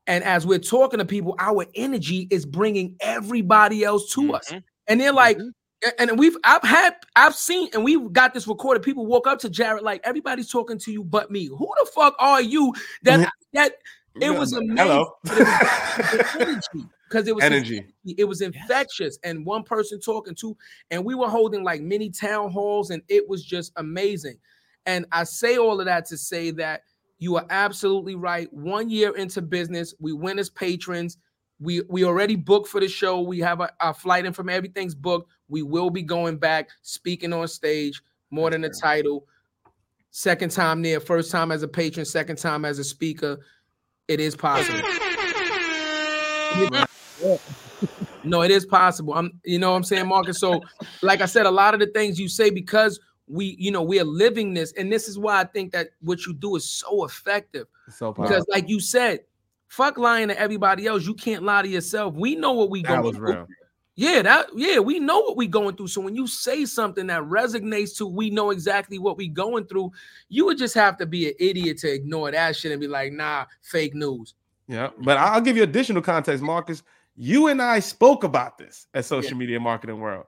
[0.10, 4.50] And as we're talking to people, our energy is bringing everybody else to us.
[4.50, 4.64] Mhm.
[4.88, 5.38] And they're like,
[5.86, 8.82] a- and we've I've had I've seen and we've got this recorded.
[8.84, 11.46] People walk up to Jarrett like everybody's talking to you but me.
[11.46, 12.74] Who the fuck are you?
[13.04, 13.74] That that
[14.20, 14.78] it was amazing.
[14.78, 15.14] Hello.
[15.24, 17.86] but it was the energy because it was Energy.
[18.18, 20.58] it was infectious and one person talking to
[20.92, 24.38] and we were holding like mini town halls and it was just amazing
[24.86, 26.82] and i say all of that to say that
[27.20, 28.52] you are absolutely right.
[28.54, 31.18] One year into business we went as patrons.
[31.60, 33.22] We we already booked for the show.
[33.22, 35.30] We have a, our flight in from everything's booked.
[35.50, 38.02] We will be going back speaking on stage
[38.32, 39.26] more than a title.
[40.12, 43.40] Second time there first time as a patron second time as a speaker.
[44.08, 44.80] It is possible.
[48.24, 49.14] No, it is possible.
[49.14, 50.40] I'm, you know, what I'm saying, Marcus.
[50.40, 50.62] So,
[51.02, 53.00] like I said, a lot of the things you say because
[53.30, 56.26] we, you know, we are living this, and this is why I think that what
[56.26, 57.68] you do is so effective.
[57.90, 58.24] So powerful.
[58.24, 59.22] Because, like you said,
[59.68, 61.06] fuck lying to everybody else.
[61.06, 62.16] You can't lie to yourself.
[62.16, 63.34] We know what we that going through.
[63.34, 63.48] real.
[63.96, 65.90] Yeah, that yeah, we know what we going through.
[65.90, 69.92] So when you say something that resonates to we know exactly what we going through,
[70.30, 73.12] you would just have to be an idiot to ignore that shit and be like,
[73.12, 74.36] nah, fake news.
[74.70, 76.82] Yeah, but I'll give you additional context, Marcus.
[77.18, 80.28] You and I spoke about this at Social Media Marketing World.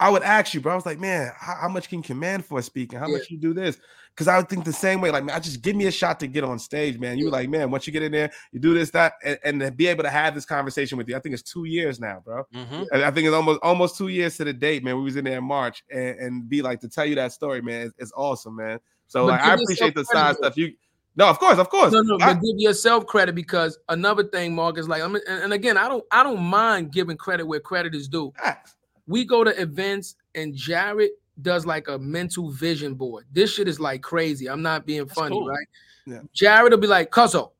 [0.00, 0.72] I would ask you, bro.
[0.72, 2.98] I was like, man, how, how much can you command for speaking?
[2.98, 3.16] How Yeah.
[3.18, 3.78] much you do this?
[4.14, 5.10] Because I would think the same way.
[5.10, 7.18] Like, man, I just give me a shot to get on stage, man.
[7.18, 9.60] You were like, man, once you get in there, you do this, that, and, and
[9.60, 11.16] to be able to have this conversation with you.
[11.16, 12.44] I think it's two years now, bro.
[12.54, 12.92] Mhm.
[12.92, 14.96] I think it's almost almost two years to the date, man.
[14.96, 17.60] We was in there in March, and, and be like to tell you that story,
[17.62, 17.86] man.
[17.86, 18.80] It's, it's awesome, man.
[19.06, 20.56] So like, I appreciate the side stuff.
[20.56, 20.72] You,
[21.16, 21.92] no, of course, of course.
[21.92, 25.24] No, no, I- but give yourself credit because another thing, Mark, is like, I'm, and,
[25.28, 28.32] and again, I don't, I don't mind giving credit where credit is due.
[28.36, 28.74] facts.
[29.08, 33.24] We go to events and Jarrett does like a mental vision board.
[33.32, 34.48] This shit is like crazy.
[34.48, 35.48] I'm not being funny, cool.
[35.48, 35.66] right?
[36.06, 36.20] Yeah.
[36.32, 37.50] Jarrett will be like, Cuzzo,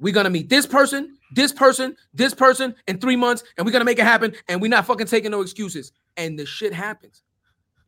[0.00, 3.84] we're gonna meet this person, this person, this person in three months, and we're gonna
[3.84, 5.92] make it happen, and we're not fucking taking no excuses.
[6.16, 7.22] And the shit happens.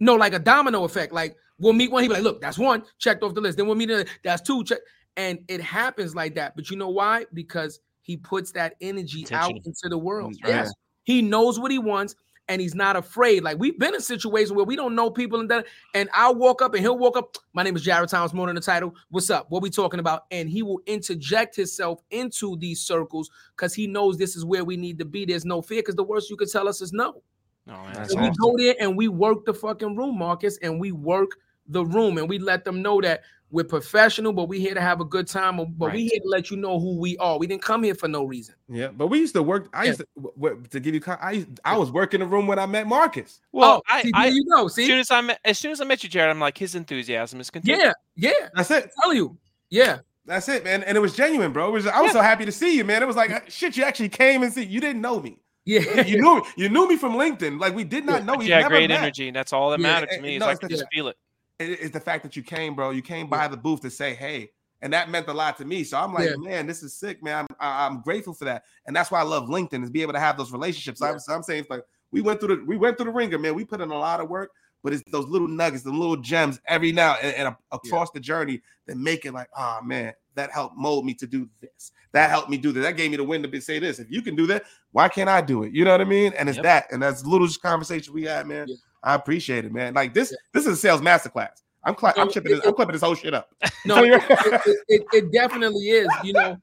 [0.01, 1.13] No, like a domino effect.
[1.13, 3.57] Like we'll meet one, he be like, look, that's one, checked off the list.
[3.57, 4.79] Then we'll meet another, that's two, check.
[5.17, 6.57] And it happens like that.
[6.57, 7.27] But you know why?
[7.33, 10.35] Because he puts that energy out into the world.
[10.35, 10.51] Mm, right.
[10.51, 10.75] Yes.
[11.05, 12.17] He knows what he wants
[12.49, 13.43] and he's not afraid.
[13.43, 16.63] Like we've been in situations where we don't know people and that, and I'll walk
[16.63, 17.37] up and he'll walk up.
[17.53, 18.95] My name is Jarrett Thomas, more than the title.
[19.11, 19.51] What's up?
[19.51, 20.27] What we talking about?
[20.31, 24.77] And he will interject himself into these circles because he knows this is where we
[24.77, 25.25] need to be.
[25.25, 27.23] There's no fear because the worst you could tell us is no.
[27.67, 28.43] No, man, That's that's So we awesome.
[28.43, 31.31] go there and we work the fucking room, Marcus, and we work
[31.69, 35.01] the room and we let them know that we're professional, but we're here to have
[35.01, 35.57] a good time.
[35.77, 37.39] But we here to let you know who we are.
[37.39, 38.55] We didn't come here for no reason.
[38.69, 39.69] Yeah, but we used to work.
[39.73, 39.89] I Yeah.
[39.89, 41.01] used to, w- w- to give you.
[41.07, 43.41] I I was working the room when I met Marcus.
[43.53, 44.67] Well, oh, I, see, I there you go.
[44.67, 46.75] as soon as I met, as soon as I met you, Jarrett, I'm like his
[46.75, 47.95] enthusiasm is contagious.
[48.17, 48.49] yeah, yeah.
[48.55, 48.91] That's it.
[49.03, 49.37] Tell you,
[49.71, 49.99] yeah.
[50.27, 50.83] That's it, man.
[50.85, 51.69] And it was genuine, bro.
[51.69, 53.03] It was, I was so happy to see you, man.
[53.03, 53.77] It was like uh, shit.
[53.77, 54.65] You actually came and see.
[54.65, 55.39] You didn't know me.
[55.67, 56.43] Yeah, You knew me.
[56.57, 57.59] You knew me from LinkedIn.
[57.61, 58.25] Like we did not Yeah.
[58.27, 58.33] know.
[58.35, 59.01] But We you had never great met.
[59.01, 60.37] energy, and that's all that Yeah, mattered to and- me.
[60.37, 61.17] Is no, I it's could the- just feel it.
[61.59, 62.91] It- It's the fact that you came, bro.
[62.91, 64.51] You came by the booth to say, "Hey,"
[64.83, 65.85] and that meant a lot to me.
[65.85, 66.37] So I'm like, Yeah.
[66.37, 67.47] man, this is sick, man.
[67.51, 70.13] I'm I- I'm grateful for that, and that's why I love LinkedIn is be able
[70.15, 71.01] to have those relationships.
[71.01, 73.55] I'm, I'm saying it's like we went through the we went through the ringer, man.
[73.55, 74.51] We put in a lot of work,
[74.83, 78.61] but it's those little nuggets, the little gems every now and, and across the journey
[78.87, 81.93] that make it like, oh man, that helped mold me to do this.
[82.13, 82.83] That helped me do this.
[82.85, 83.99] That gave me the wind to be, say this.
[84.01, 85.73] If you can do that, why can't I do it?
[85.73, 86.33] You know what I mean?
[86.37, 86.65] And it's Yep.
[86.65, 88.69] that, and that's little conversation we had, man.
[89.05, 89.11] Yeah.
[89.11, 89.95] I appreciate it, man.
[89.95, 90.37] Like this, Yeah.
[90.53, 91.51] this is a sales masterclass.
[91.87, 93.51] I'm, cl- I'm No, chipping it- this, I'm clipping this whole shit up.
[93.85, 96.09] No, it, it, it, it, it definitely is.
[96.23, 96.57] You know,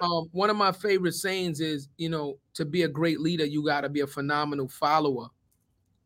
[0.00, 3.62] um, one of my favorite sayings is, you know, to be a great leader, you
[3.64, 5.26] got to be a phenomenal follower.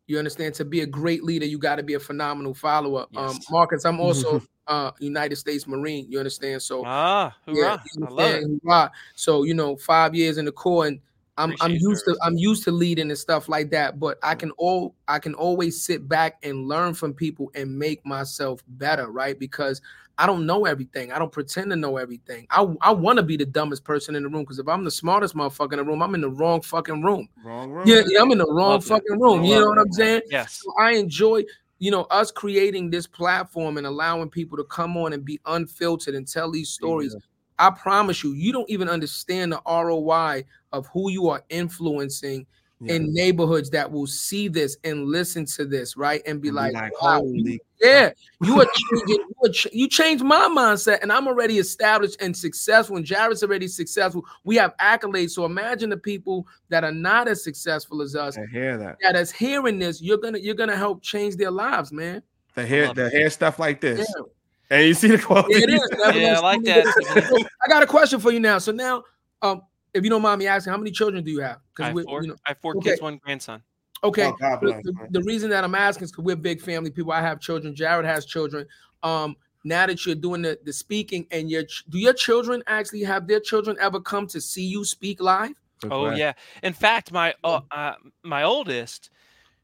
[0.07, 0.53] You understand?
[0.55, 3.05] To be a great leader, you got to be a phenomenal follower.
[3.15, 6.05] Um, Marcus, I'm also uh United States Marine.
[6.09, 6.61] You understand?
[6.61, 7.83] So Ah, yeah, hoorah!
[7.95, 8.23] you I love it.
[8.35, 8.61] understand?
[8.65, 8.91] Hoorah.
[9.15, 10.99] So you know, five years in the Corps, and
[11.37, 12.17] I'm I'm used to.
[12.23, 13.99] I'm used to leading and stuff like that.
[13.99, 18.05] But I can all I can always sit back and learn from people and make
[18.05, 19.37] myself better, right?
[19.37, 19.81] Because
[20.17, 21.11] I don't know everything.
[21.11, 22.47] I don't pretend to know everything.
[22.49, 24.91] I I want to be the dumbest person in the room because if I'm the
[24.91, 27.29] smartest motherfucker in the room, I'm in the wrong fucking room.
[27.43, 27.87] Wrong room.
[27.87, 29.43] Yeah, yeah, I'm in the wrong Love fucking room.
[29.43, 30.21] You know what I'm saying?
[30.29, 30.63] Yes.
[30.63, 31.43] So I enjoy,
[31.77, 36.15] you know, us creating this platform and allowing people to come on and be unfiltered
[36.15, 37.15] and tell these stories.
[37.59, 42.45] I promise you, you don't even understand the ROI of who you are influencing
[42.79, 42.93] Yeah.
[42.95, 46.21] in neighborhoods that will see this and listen to this, right?
[46.27, 48.11] And be And like, like, wow, holy yeah,
[48.43, 52.35] you are changing, you, are ch- you changed my mindset, and I'm already established and
[52.37, 54.23] successful, and Jarrett's already successful.
[54.43, 55.31] We have accolades.
[55.31, 58.97] So imagine the people that are not as successful as us I hear that.
[59.01, 62.21] that is hearing this, you're gonna you're gonna help change their lives, man.
[62.53, 63.13] The hair, love the it.
[63.13, 63.99] hair stuff like this.
[63.99, 64.23] Yeah.
[64.77, 65.53] And you see the quality.
[65.53, 65.81] Yeah, it is.
[66.15, 67.45] Yeah, I like that.
[67.63, 68.57] I got a question for you now.
[68.59, 69.03] So now,
[69.41, 69.61] um,
[69.97, 71.59] if you don't mind me asking, how many children do you have?
[71.79, 72.91] I have we, you know, I have four okay.
[72.91, 73.61] kids, one grandson.
[74.03, 74.25] okay.
[74.25, 76.91] Oh, God the, bless, the- the reason that I'm asking is because we're big family
[76.91, 77.11] people.
[77.11, 77.75] I have children.
[77.75, 78.65] Jarrett has children.
[79.03, 83.27] Um, now that you're doing the, the speaking, and your do your children actually have
[83.27, 85.53] their children ever come to see you speak live?
[85.81, 86.19] Good Oh question.
[86.19, 86.33] yeah.
[86.63, 87.93] In fact, my uh, uh,
[88.23, 89.09] my oldest,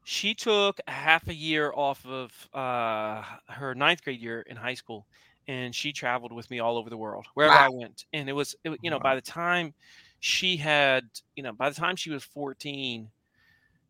[0.04, 4.74] she took a half a year off of uh, her ninth grade year in high
[4.74, 5.06] school,
[5.48, 8.04] and she traveled with me all over the world wherever I went.
[8.12, 9.74] And it was, it, you know, by the time
[10.24, 11.04] she had,
[11.36, 13.10] you know, by the time she was fourteen,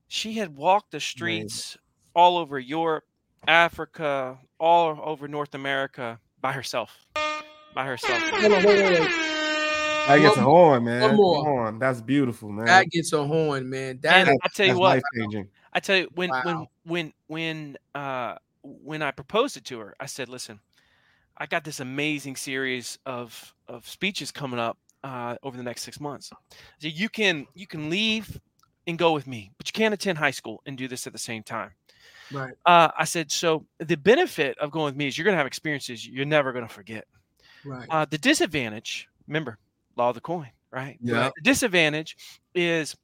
[0.09, 1.79] she had walked the streets
[2.13, 3.05] all over Europe,
[3.47, 7.07] Africa, all over North America by herself.
[7.73, 8.21] By herself.
[8.21, 9.09] Hold on, wait, wait, wait.
[10.09, 11.03] That gets a horn, man.
[11.03, 11.45] one more.
[11.45, 11.79] Come on.
[11.79, 12.67] That's beautiful, man.
[12.67, 14.01] That gets a horn, man.
[14.03, 15.49] That And I tell you That's what, life changing.
[15.73, 16.69] I tell you when when Wow.
[16.83, 18.35] when when uh
[18.65, 20.59] when I proposed it to her, I said, "Listen,
[21.37, 26.01] I got this amazing series of of speeches coming up uh, over the next six
[26.01, 26.31] months.
[26.81, 28.41] So you can you can leave
[28.87, 31.19] and go with me, but you can't attend high school and do this at the
[31.19, 31.71] same time."
[32.33, 32.55] right.
[32.67, 35.47] Uh, I said, "So the benefit of going with me is you're going to have
[35.47, 37.07] experiences you're never going to forget.
[37.65, 37.87] Right.
[37.89, 39.59] Uh, the disadvantage, remember,
[39.97, 40.99] law of the coin, right?
[41.01, 41.31] Yeah.
[41.37, 42.17] The disadvantage
[42.55, 42.97] is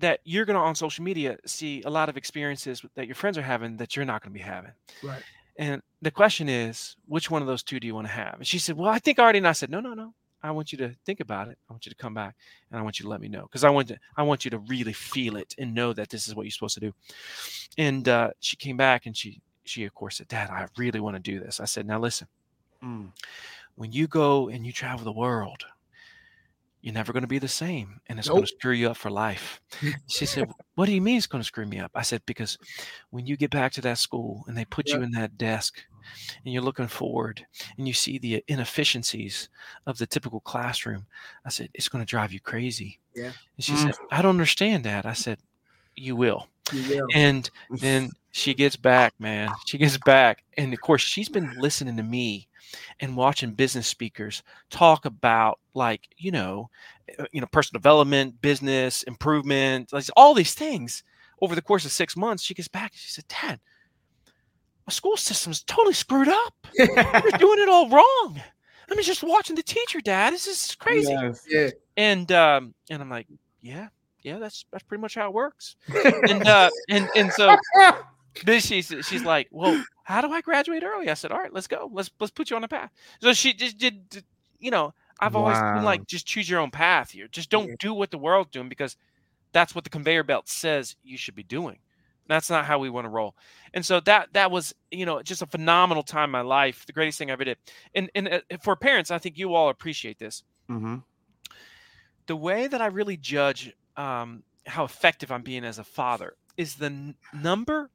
[0.00, 3.38] that you're going to on social media see a lot of experiences that your friends
[3.38, 4.72] are having that you're not going to be having.
[5.02, 5.22] Right.
[5.56, 8.34] And the question is, which one of those two do you want to have?
[8.38, 9.38] And she said, Well, I think I already.
[9.38, 10.14] And I said, No, no, no.
[10.42, 11.58] I want you to think about it.
[11.68, 12.36] I want you to come back
[12.70, 13.98] and I want you to let me know because I want to.
[14.16, 16.74] I want you to really feel it and know that this is what you're supposed
[16.74, 16.92] to do.
[17.78, 21.16] And uh, she came back and she she of course said, Dad, I really want
[21.16, 21.60] to do this.
[21.60, 22.28] I said, Now listen
[22.82, 23.12] Mm.
[23.74, 25.64] when you go and you travel the world,
[26.82, 29.10] you're never going to be the same and it's going to screw you up for
[29.10, 29.60] life.
[30.08, 31.90] she said, What do you mean it's going to screw me up?
[31.94, 32.56] I said, Because
[33.10, 35.84] when you get back to that school and they put you in that desk
[36.44, 37.44] and you're looking forward
[37.78, 39.48] and you see the inefficiencies
[39.86, 41.06] of the typical classroom,
[41.44, 42.98] I said, It's going to drive you crazy.
[43.14, 43.32] Yeah.
[43.56, 43.84] And she Mm.
[43.84, 45.06] said, I don't understand that.
[45.06, 45.38] I said,
[45.96, 46.48] You will.
[46.72, 47.08] You will.
[47.14, 47.50] And
[47.80, 49.50] then she gets back, man.
[49.66, 50.42] She gets back.
[50.56, 52.48] And of course, she's been listening to me
[53.00, 56.70] and watching business speakers talk about like, you know,
[57.18, 61.02] uh, you know, personal development, business improvement, like all these things
[61.40, 62.42] over the course of six months.
[62.42, 62.92] She gets back.
[62.94, 63.60] She said, Dad,
[64.86, 66.54] my school system's totally screwed up.
[66.78, 66.86] You're
[67.38, 68.40] doing it all wrong.
[68.90, 70.32] I mean, just watching the teacher, Dad.
[70.32, 71.12] This is crazy.
[71.12, 71.44] Yes.
[71.48, 71.70] yeah.
[71.96, 73.26] And um, and I'm like,
[73.60, 73.88] yeah,
[74.22, 75.76] yeah, that's that's pretty much how it works.
[76.28, 77.56] and uh, and and so
[78.44, 81.08] then she's she's like, well, how do I graduate early?
[81.08, 81.88] I said, all right, let's go.
[81.92, 82.90] Let's let's put you on a path.
[83.20, 84.24] So she just did, did-
[84.58, 87.28] you know, I've always been like, just choose your own path here.
[87.28, 88.96] Just don't do what the world's doing because
[89.52, 91.78] that's what the conveyor belt says you should be doing.
[92.30, 93.36] That's not how we want to roll.
[93.74, 96.86] And so that that was, you know, just a phenomenal time in my life.
[96.86, 97.58] The greatest thing I ever did.
[97.94, 100.98] And and uh, for parents, I think you all appreciate this hmm
[102.26, 106.76] the way that I really judge um, how effective I'm being as a father is
[106.76, 107.90] the n- number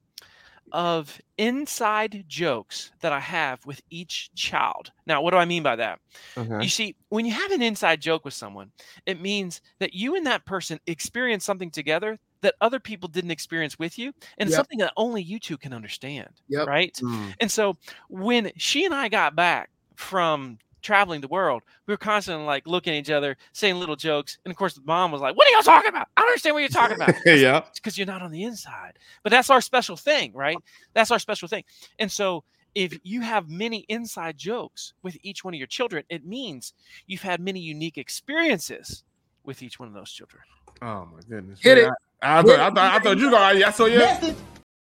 [0.71, 4.91] of inside jokes that I have with each child.
[5.07, 5.99] Now, what do I mean by that?
[6.37, 6.63] Okay.
[6.63, 8.71] You see, when you have an inside joke with someone,
[9.05, 13.77] it means that you and that person experience something together that other people didn't experience
[13.79, 14.55] with you and Yep.
[14.55, 16.29] something that only you two can understand.
[16.47, 16.67] Yep.
[16.67, 16.93] Right.
[17.01, 17.33] Mm.
[17.41, 17.75] And so
[18.07, 22.93] when she and I got back from traveling the world, we were constantly like looking
[22.93, 24.37] at each other, saying little jokes.
[24.45, 26.07] And of course, the mom was like, What are y'all talking about?
[26.15, 27.15] I don't understand what you're talking about.
[27.25, 27.63] yeah.
[27.73, 28.99] Because you're not on the inside.
[29.23, 30.57] But that's our special thing, right?
[30.93, 31.63] That's our special thing.
[31.97, 32.43] And so
[32.75, 36.73] if you have many inside jokes with each one of your children, it means
[37.07, 39.03] you've had many unique experiences
[39.45, 40.43] with each one of those children.
[40.81, 41.59] Oh my goodness.
[41.61, 41.87] Hit man.
[41.87, 41.93] it.
[42.25, 43.99] I, I thought I thought I thought you gonna yeah, so yeah.
[43.99, 44.35] Message.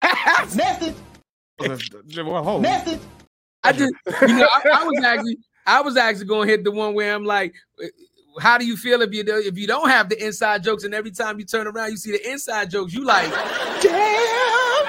[0.56, 0.96] Message.
[2.18, 2.62] Well, hold on.
[2.62, 3.00] Message.
[3.64, 6.72] I just, you know, I, I was actually, I was actually going to hit the
[6.72, 7.54] one where I'm like,
[8.40, 10.94] how do you feel if you do, if you don't have the inside jokes and
[10.94, 13.30] every time you turn around you see the inside jokes, you like,
[13.82, 14.86] damn,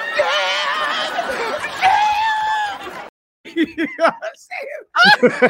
[3.44, 3.56] damn.
[3.56, 5.40] you know what I'm saying?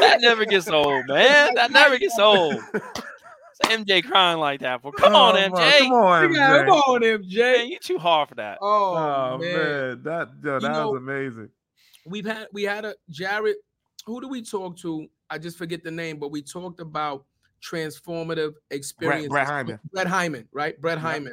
[0.00, 1.54] that never gets old, man.
[1.54, 2.60] That never gets old.
[3.60, 4.82] It's MJ crying like that.
[4.82, 5.52] For come on, Oh, MJ.
[5.52, 6.66] man, Come on, Yeah, MJ.
[6.66, 7.68] come on, Man, MJ.
[7.68, 8.58] you too hard for that.
[8.60, 9.52] Oh, Oh man.
[9.56, 11.48] man, that yo, that know- was amazing.
[12.06, 13.56] we've had we had a Jarrett.
[14.06, 15.06] Who do we talk to?
[15.30, 17.24] I just forget the name, but we talked about
[17.62, 19.28] transformative experience.
[19.28, 19.78] Brett Hyman.
[19.92, 20.78] Brett Hyman, right?
[20.80, 21.02] Brett Yep.
[21.02, 21.32] Hyman.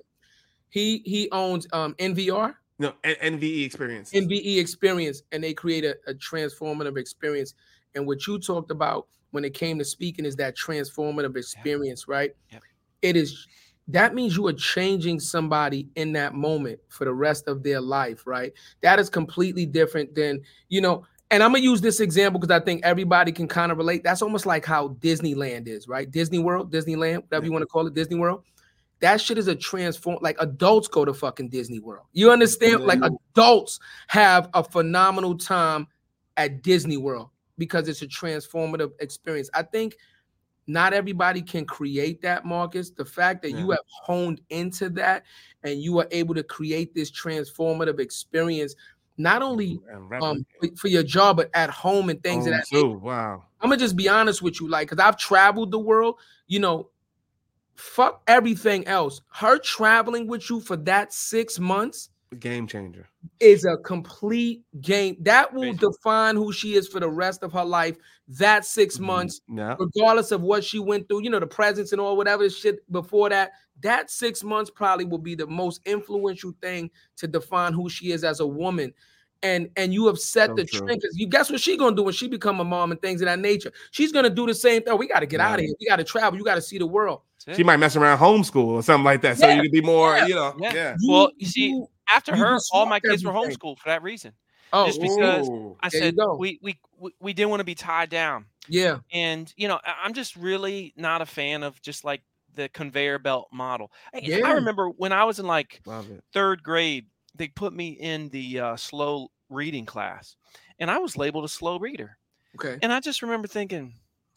[0.70, 4.12] He he owns um NVR, No, N- NVE experience.
[4.14, 7.54] NVE experience, and they create a, a transformative experience.
[7.96, 12.36] And what you talked about when it came to speaking is that transformative experience, right?
[13.02, 13.48] It is
[13.88, 18.26] that means you are changing somebody in that moment for the rest of their life,
[18.26, 18.54] right?
[18.82, 22.64] That is completely different than, you know, and I'm gonna use this example because I
[22.64, 24.04] think everybody can kind of relate.
[24.04, 26.10] That's almost like how Disneyland is, right?
[26.10, 28.44] Disney World, Disneyland, whatever you want to call it, Disney World.
[29.00, 30.20] That shit is a transform.
[30.22, 32.06] Like adults go to fucking Disney World.
[32.12, 32.84] You understand?
[32.84, 35.88] Like adults have a phenomenal time
[36.38, 37.30] at Disney World
[37.62, 39.52] because it's a transformative experience.
[39.54, 39.96] I think
[40.66, 42.90] not everybody can create that, Marcus.
[42.90, 45.26] The fact that you have honed into that
[45.64, 48.74] and you are able to create this transformative experience,
[49.18, 49.80] not only
[50.24, 50.44] um
[50.76, 52.68] for- your job, but at home and things of Home that.
[52.68, 52.94] too.
[52.98, 53.44] Wow.
[53.62, 56.16] I'm gonna just be honest with you, like, because I've traveled the world,
[56.48, 56.90] you know,
[57.76, 59.22] fuck everything else.
[59.32, 62.10] Her traveling with you for that six months
[62.40, 63.10] Game changer.
[63.42, 65.78] is a complete game that will Crazy.
[65.80, 67.98] define who she is for the rest of her life.
[68.30, 69.02] That 6 Mhm.
[69.06, 69.76] months, Yeah.
[69.78, 73.30] regardless of what she went through, you know, the presence and all whatever shit before
[73.30, 73.52] that,
[73.82, 78.24] that six months probably will be the most influential thing to define who she is
[78.24, 78.94] as a woman.
[79.44, 80.86] And and you have set So the true.
[80.86, 83.22] trend because you guess what she gonna do when she become a mom and things
[83.22, 83.72] of that nature.
[83.92, 84.98] She's gonna do the same thing.
[84.98, 85.74] We got to get out of here.
[85.80, 86.38] We got to travel.
[86.40, 87.22] You got to see the world.
[87.56, 87.66] She it.
[87.66, 89.38] might mess around homeschool or something like that.
[89.40, 90.74] So Yeah, you could be more, yeah, you know, yeah.
[90.74, 90.96] yeah.
[91.10, 94.34] Well, you see, After you her, all my kids were homeschooled for that reason.
[94.74, 95.78] oh just because- Ooh.
[95.82, 98.46] I said we, we we we didn't want to be tied down.
[98.70, 102.22] yeah, and you know i'm just really not a fan of just like
[102.54, 105.82] the conveyor belt model I, I remember when i was in like
[106.32, 110.36] third grade they put me in the uh, slow reading class
[110.80, 112.18] and i was labeled a slow reader
[112.56, 112.78] okay.
[112.84, 113.94] and i just remember thinking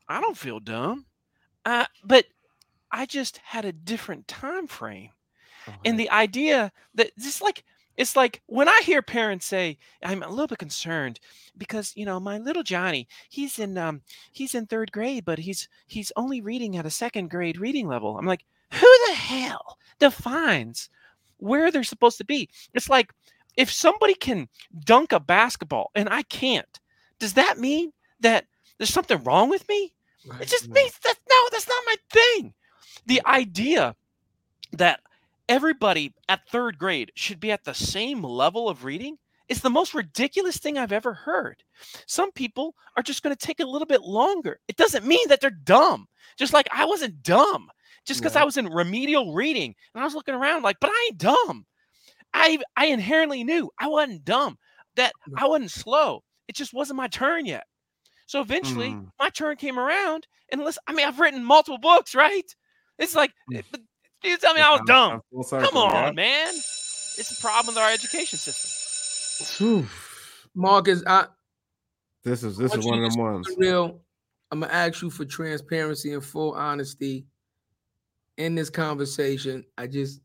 [0.08, 1.04] i don't feel dumb
[1.66, 2.24] uh, but
[2.90, 5.10] i just had a different time frame
[5.84, 7.64] and the idea that just like
[7.96, 11.20] it's like when I hear parents say, "I'm a little bit concerned
[11.56, 15.68] because you know my little Johnny, he's in um he's in third grade, but he's
[15.86, 20.90] he's only reading at a second grade reading level." I'm like, who the hell defines
[21.38, 22.48] where they're supposed to be?
[22.72, 23.12] It's like
[23.56, 24.48] if somebody can
[24.84, 26.80] dunk a basketball and I can't,
[27.20, 28.46] does that mean that
[28.78, 29.94] there's something wrong with me?
[30.40, 32.54] It just means that no, that's not my thing.
[33.06, 33.94] The idea
[34.72, 35.00] that
[35.48, 39.16] everybody at third grade should be at the same level of reading
[39.48, 41.62] is the most ridiculous thing I've ever heard.
[42.06, 44.58] Some people are just going to take a little bit longer.
[44.68, 46.06] It doesn't mean that they're dumb.
[46.38, 47.68] Just like I wasn't dumb
[48.06, 48.42] just because Yeah.
[48.42, 51.66] I was in remedial reading and I was looking around like, but I ain't dumb.
[52.32, 54.58] I I inherently knew I wasn't dumb.
[54.96, 56.22] That I wasn't slow.
[56.48, 57.64] It just wasn't my turn yet.
[58.26, 59.08] So eventually, Mm.
[59.18, 62.44] my turn came around, and listen, I mean, I've written multiple books, right?
[62.98, 63.62] It's like, Mm.
[64.24, 65.20] You tell me I was Come dumb.
[65.30, 66.10] full Come on, yeah.
[66.12, 66.48] man.
[66.48, 69.66] It's a problem with our education system.
[69.66, 69.86] Whew.
[70.54, 71.26] Marcus, I
[72.22, 73.48] This is this want is one of them ones.
[73.56, 74.00] real.
[74.50, 77.26] I'm gonna ask you for transparency and full honesty
[78.36, 79.64] in this conversation.
[79.76, 80.20] I just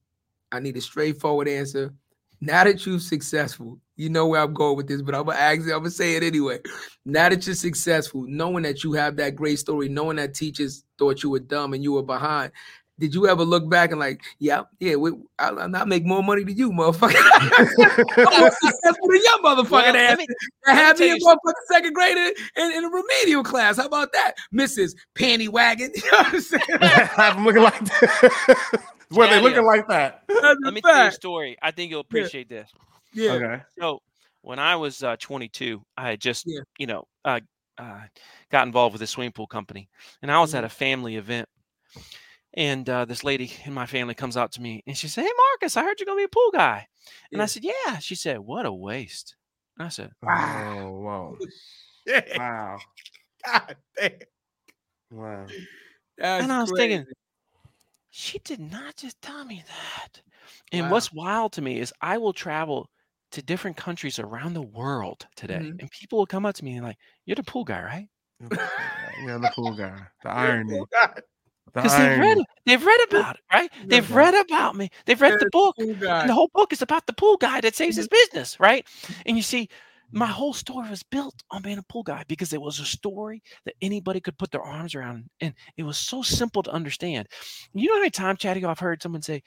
[0.51, 1.93] I need a straightforward answer.
[2.41, 5.61] Now that you're successful, you know where I'm going with this, but I'm gonna ask
[5.65, 6.59] you, I'm gonna say it anyway.
[7.05, 11.21] Now that you're successful, knowing that you have that great story, knowing that teachers thought
[11.23, 12.51] you were dumb and you were behind.
[12.99, 16.21] Did you ever look back and like, yeah, yeah, we, I, I not make more
[16.21, 17.15] money than you, motherfucker.
[17.17, 20.17] I'm more successful than your motherfucking Well, ass.
[20.17, 20.27] me-
[20.67, 23.77] I had tell me in you motherfucking second grade in, in, in a remedial class.
[23.77, 24.95] How about that, Mrs.
[25.15, 25.91] Panty Wagon?
[26.03, 26.61] You know what I'm saying?
[26.81, 28.81] Have them looking like that.
[29.11, 29.67] Were they Yeah, looking yeah.
[29.67, 30.23] like that?
[30.27, 31.57] That's Let a me tell you a story.
[31.61, 32.69] I think you'll appreciate this.
[33.13, 33.31] Yeah.
[33.31, 33.61] Okay.
[33.79, 34.01] So
[34.41, 36.59] when I was uh, 22, I had just, Yeah.
[36.77, 37.39] you know, uh,
[37.77, 38.01] uh,
[38.51, 39.89] got involved with a swimming pool company,
[40.21, 40.57] and I was Mm-hmm.
[40.57, 41.47] at a family event.
[42.53, 45.31] And uh, this lady in my family comes out to me and she said, "Hey,
[45.37, 46.87] Marcus, I heard you're gonna be a pool guy."
[47.33, 47.43] And Yeah.
[47.43, 49.35] I said, "Yeah." She said, "What a waste."
[49.77, 51.39] And I said, Oh, wow.
[52.05, 52.39] Yeah.
[52.39, 52.83] Wow.
[53.45, 54.19] God damn.
[55.11, 55.55] Wow.
[56.17, 56.73] That's and I was crazy.
[56.73, 57.07] thinking,
[58.11, 60.21] she did not just tell me that.
[60.71, 60.91] And Wow.
[60.91, 62.89] what's wild to me is I will travel
[63.31, 65.79] to different countries around the world today, Mhm.
[65.79, 68.09] and people will come up to me and like, "You're the pool guy, right?"
[69.17, 70.07] Yeah, the pool guy.
[70.23, 70.87] The irony.
[70.91, 71.13] God.
[71.15, 71.23] The
[71.75, 73.71] Because they've read They've read about it, right?
[73.89, 74.89] They've read about me.
[75.05, 75.75] They've read the book.
[76.19, 78.15] And the whole book is about the pool guy that saves his Mm-hmm.
[78.31, 78.85] business, right?
[79.25, 79.69] And you see,
[80.11, 83.41] my whole story was built on being a pool guy because it was a story
[83.65, 85.29] that anybody could put their arms around.
[85.41, 87.27] And it was so simple to understand.
[87.73, 89.43] You know how many times, Chadeo, I've heard someone say,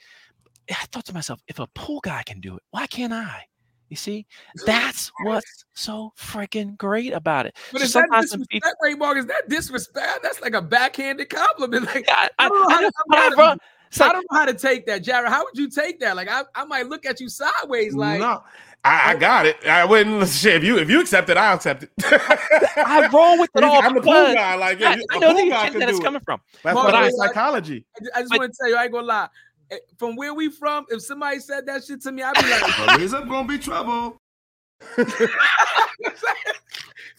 [0.69, 3.43] I thought to myself, if a pool guy can do it, why can't I?
[3.93, 4.25] You see,
[4.65, 7.55] that's what's so freaking great about it.
[7.71, 9.17] But So is that sometimes when people- disrespect, Ray Mark?
[9.19, 10.23] Is that disrespect?
[10.23, 11.85] That's like a backhanded compliment.
[11.93, 13.59] Like, I, I, I don't know I how to- but I I'm not-
[14.01, 15.31] I don't know how to take that, Jarrett.
[15.31, 16.15] How would you take that?
[16.15, 18.41] Like, I, I might look at you sideways, like, no,
[18.83, 19.19] I, I oh.
[19.19, 19.63] got it.
[19.67, 20.55] I wouldn't shit.
[20.55, 21.91] If you if you accept it, I'll accept it.
[22.01, 24.55] I roll with it all I'm the pool because guy.
[24.55, 26.05] Like, yeah, I, you- I a know pool the guy intent that it's do it.
[26.05, 26.41] coming from.
[26.63, 27.85] That's Mark, what I- I psychology.
[27.95, 29.27] I ju- I just want to tell you, I ain't gonna lie.
[29.73, 32.97] Eh, From where we from, if somebody said that shit to me, I'd be like,
[32.97, 34.17] Raise up, gonna be trouble.
[34.97, 35.31] if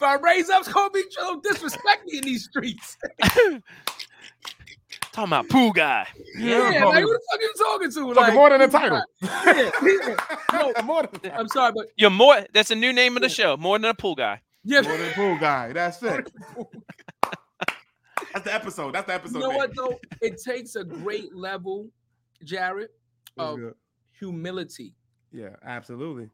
[0.02, 2.96] I raise up, it's gonna be don't disrespect me in these streets.
[5.12, 6.06] Talking about pool guy.
[6.36, 8.00] Yeah, like who the fuck you talking to?
[8.00, 9.00] Fucking Like, more than a title.
[9.22, 9.70] yeah,
[10.52, 10.82] yeah.
[10.84, 12.44] more than I'm sorry, but You're more.
[12.52, 13.56] That's a new name of the show.
[13.56, 14.40] More than a pool guy.
[14.64, 15.72] yeah, more than a pool guy.
[15.72, 16.32] That's it.
[18.32, 18.94] That's the episode.
[18.94, 19.34] That's the episode.
[19.34, 19.56] you know name.
[19.58, 20.00] what though?
[20.20, 21.88] It takes a great level,
[22.42, 22.90] Jarrett,
[23.36, 23.74] of good.
[24.18, 24.94] humility
[25.32, 26.30] Yeah, absolutely.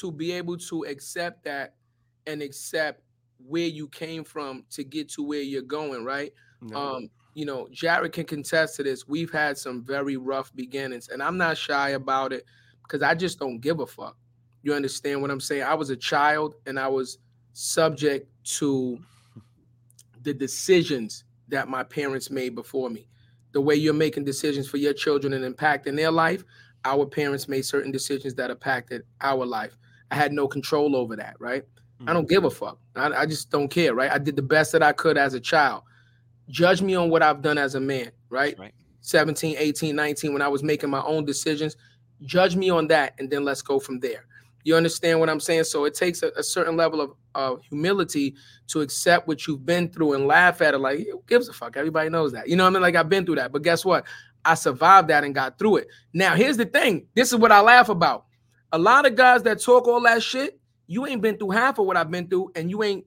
[0.00, 1.74] to be able to accept that
[2.26, 3.02] and accept
[3.38, 6.32] where you came from to get to where you're going, right?
[6.60, 6.76] No.
[6.76, 9.06] Um, you know, Jarrett can contest to this.
[9.06, 12.44] We've had some very rough beginnings, and I'm not shy about it
[12.82, 14.16] because I just don't give a fuck.
[14.62, 15.62] You understand what I'm saying?
[15.62, 17.18] I was a child and I was
[17.52, 18.28] subject
[18.58, 18.98] to
[20.22, 23.08] the decisions that my parents made before me.
[23.52, 26.44] The way you're making decisions for your children and impacting their life,
[26.84, 29.76] our parents made certain decisions that impacted our life.
[30.10, 31.64] I had no control over that, right?
[32.06, 32.28] I don't mm-hmm.
[32.28, 32.78] give a fuck.
[32.94, 34.10] I, I just don't care, right?
[34.10, 35.82] I did the best that I could as a child.
[36.48, 38.56] Judge me on what I've done as a man, right?
[38.58, 38.72] Right.
[39.00, 41.76] 17, 18, 19, when I was making my own decisions.
[42.22, 44.26] Judge me on that, and then let's go from there.
[44.68, 45.64] You understand what I'm saying?
[45.64, 48.34] So it takes a, a certain level of, of humility
[48.66, 51.78] to accept what you've been through and laugh at it like, who gives a fuck?
[51.78, 52.48] Everybody knows that.
[52.50, 52.82] You know what I mean?
[52.82, 53.50] Like I've been through that.
[53.50, 54.04] But guess what?
[54.44, 55.88] I survived that and got through it.
[56.12, 57.06] Now, here's the thing.
[57.14, 58.26] This is what I laugh about.
[58.72, 61.86] A lot of guys that talk all that shit, you ain't been through half of
[61.86, 63.06] what I've been through, and you ain't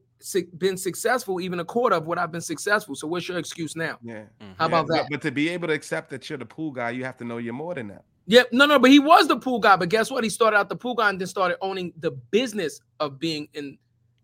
[0.58, 2.96] been successful even a quarter of what I've been successful.
[2.96, 3.98] So what's your excuse now?
[4.02, 4.24] Yeah.
[4.42, 4.54] Mm-hmm.
[4.58, 5.08] How Yeah, about but- that?
[5.12, 7.38] But to be able to accept that you're the pool guy, you have to know
[7.38, 8.04] you're more than that.
[8.28, 8.54] Yep.
[8.54, 9.76] No, no, but he was the pool guy.
[9.76, 10.24] But guess what?
[10.24, 13.78] He started out the pool guy and then started owning the business of being in.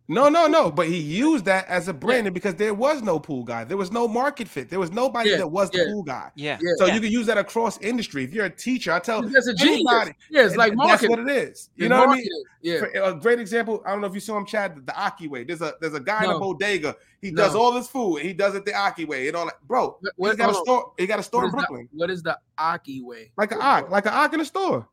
[0.10, 0.72] No, no, no.
[0.72, 3.66] But he used that as a branding because there was no pool guy.
[3.66, 4.70] There was no market fit.
[4.70, 6.32] There was nobody Yeah, that was the pool guy.
[6.36, 6.58] Yeah.
[6.62, 6.72] Yeah.
[6.78, 6.94] So Yeah.
[6.96, 8.24] you can use that across industry.
[8.24, 9.86] If you're a teacher, I tell That's a genius.
[9.92, 10.12] anybody.
[10.30, 11.70] Yeah, it's like That's what it is.
[11.76, 12.28] You It's know what I mean?
[12.62, 12.80] Yeah.
[12.80, 13.84] For- A great example.
[13.86, 14.86] I don't know if you saw him, Chad.
[14.86, 15.44] The Aki way.
[15.44, 16.96] There's a there's a guy in a bodega.
[17.22, 17.44] He No.
[17.44, 18.22] does all his food.
[18.22, 19.28] He does it the Aki way.
[19.28, 19.56] And all that.
[19.68, 20.94] Bro, What- he's what- got a store.
[20.98, 23.32] He got a store in is the- Brooklyn, what is the Aki way?
[23.38, 24.88] like an Ak, like an Ak in a store.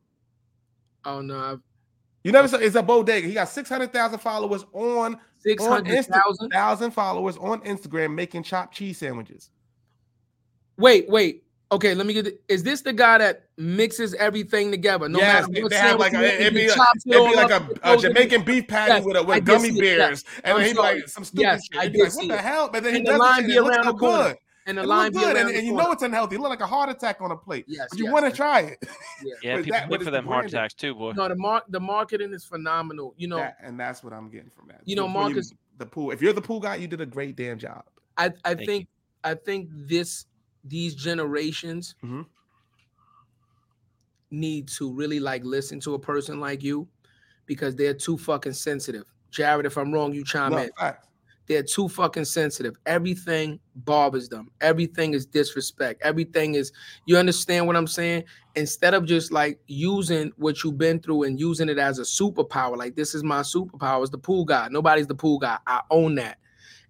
[1.05, 1.61] Oh no, I've
[2.25, 2.57] You never saw.
[2.57, 3.27] It's a bodega.
[3.27, 6.49] He got six hundred thousand followers on six on hundred Insta, thousand.
[6.49, 9.51] thousand followers on Instagram making chopped cheese sandwiches.
[10.77, 11.43] Wait, wait.
[11.71, 12.41] Okay, let me get.
[12.47, 15.07] Is this the guy that mixes everything together?
[15.07, 17.35] No yes, matter what they have like a, you it'd be, like, it it'd be
[17.35, 17.97] like a, a.
[17.97, 19.83] Jamaican beef patty Yes, with a, with gummy it, yes.
[19.83, 20.95] bears, and sorry.
[20.99, 21.79] like some stupid Yes, shit.
[21.79, 22.69] I He'd be like, what the hell?
[22.73, 24.23] But then he the does line it, be and it looks around so the corner.
[24.29, 24.37] good.
[24.67, 26.37] And the It line good, and, and you know it's unhealthy.
[26.37, 27.65] It look like a heart attack on a plate.
[27.67, 28.37] Yes, But you yes, want to yes.
[28.37, 28.79] try it.
[29.43, 29.55] Yeah.
[29.57, 31.11] But People that- but for the them heart attacks too, boy.
[31.11, 33.13] No, the mark the marketing is phenomenal.
[33.17, 34.81] You know, That- and that's what I'm getting from that.
[34.85, 36.11] You know, When Marcus- the pool.
[36.11, 37.83] If you're the pool guy, you did a great damn job.
[38.17, 38.87] I I Thank think
[39.23, 40.25] I think this
[40.63, 42.25] these generations Mhm.
[44.31, 46.87] need to really like listen to a person like you
[47.45, 49.05] because they're too fucking sensitive.
[49.31, 50.69] Jarrett, if I'm wrong, you chime No, in.
[50.77, 51.07] facts.
[51.47, 52.75] They're too fucking sensitive.
[52.85, 54.49] Everything bothers them.
[54.61, 56.01] Everything is disrespect.
[56.03, 56.71] Everything is,
[57.05, 58.23] you understand what I'm saying?
[58.55, 62.77] Instead of just like using what you've been through and using it as a superpower,
[62.77, 64.67] like this is my superpower, is the pool guy.
[64.71, 65.57] Nobody's the pool guy.
[65.67, 66.39] I own that.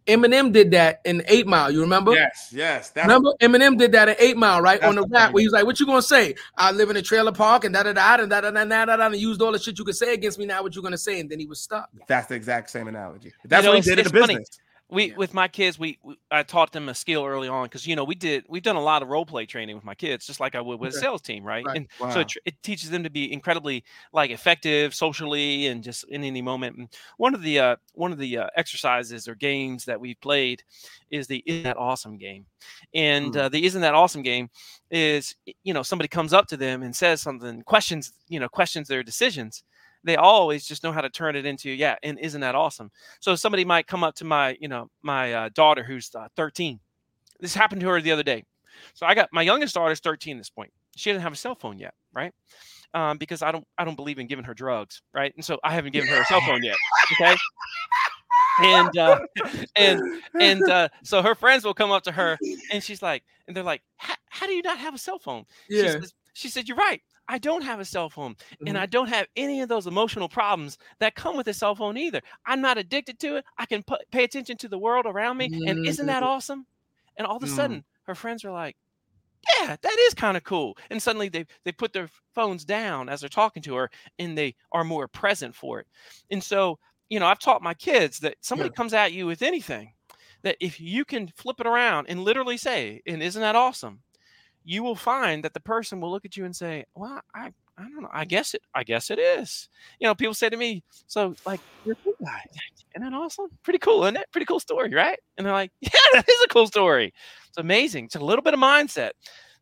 [0.07, 1.71] Eminem did that in Eight Mile.
[1.71, 2.13] You remember?
[2.13, 2.89] Yes, yes.
[2.91, 4.81] That Remember, Eminem did that at Eight Mile, right?
[4.83, 6.35] On the rap, where he was like, "What you gonna say?
[6.57, 8.97] I live in a trailer park and da da da da da da da da
[8.97, 10.45] da," and used all the shit you could say against me.
[10.45, 11.19] Now, what you gonna say?
[11.19, 11.89] And then he was stuck.
[12.07, 13.33] That's the exact same analogy.
[13.45, 14.45] That's know, what he did in the funny.
[14.89, 15.17] We Yeah.
[15.17, 18.03] with my kids we, we i taught them a skill early on because you know
[18.03, 20.53] we did we've done a lot of role play training with my kids just like
[20.53, 21.73] i would with a sales team right, Right.
[21.73, 22.07] and Wow.
[22.07, 23.83] so it, it teaches them to be incredibly
[24.13, 28.19] like effective socially and just in any moment and one of the uh one of
[28.19, 30.63] the uh, exercises or games that we've played
[31.09, 32.45] is the isn't that awesome game
[32.93, 33.37] and Hmm.
[33.37, 34.49] uh, the isn't that awesome game
[34.91, 38.87] is you know somebody comes up to them and says something questions you know questions
[38.87, 39.63] their decisions
[40.05, 42.91] they always just know how to turn it into yeah and isn't that awesome?
[43.19, 46.79] So somebody might come up to my you know my uh, daughter who's uh, 13
[47.41, 48.45] this happened to her the other day.
[48.93, 50.71] So i got my youngest daughter's 13 at this point.
[50.95, 52.31] She doesn't have a cell phone yet right?
[52.93, 55.33] Um, because i don't i don't believe in giving her drugs right?
[55.35, 56.77] And so i haven't given her a cell phone yet
[57.11, 57.35] okay?
[58.63, 59.19] And uh,
[59.75, 59.99] and
[60.39, 62.37] and uh, so her friends will come up to her
[62.71, 65.45] and she's like and they're like "How- do you not have a cell phone?
[65.69, 65.91] She, Yeah.
[65.99, 68.35] says, she said you're right i don't have a cell phone
[68.65, 68.81] and Mhm.
[68.81, 72.21] i don't have any of those emotional problems that come with a cell phone either.
[72.45, 73.45] I'm not addicted to it.
[73.57, 76.67] I can pu- pay attention to the world around me and isn't that awesome?
[77.17, 77.49] And all of a Mm.
[77.49, 78.77] sudden her friends are like
[79.59, 80.77] yeah that is kind of cool.
[80.89, 83.89] And suddenly they they put their phones down as they're talking to her
[84.19, 85.87] and they are more present for it.
[86.31, 86.79] And so
[87.09, 89.93] you know i've taught my kids that somebody comes at you with anything
[90.43, 94.03] that if you can flip it around and literally say and isn't that awesome
[94.65, 97.83] you will find that the person will look at you and say well i i
[97.83, 99.69] don't know i guess it i guess it is.
[99.99, 102.41] You know people say to me so like you're a cool guy.
[102.95, 103.47] Isn't that awesome?
[103.63, 104.25] Pretty cool isn't it?
[104.31, 105.19] Pretty cool story right?
[105.37, 107.13] And they're like yeah that is a cool story.
[107.47, 108.05] It's amazing.
[108.05, 109.11] It's a little bit of mindset.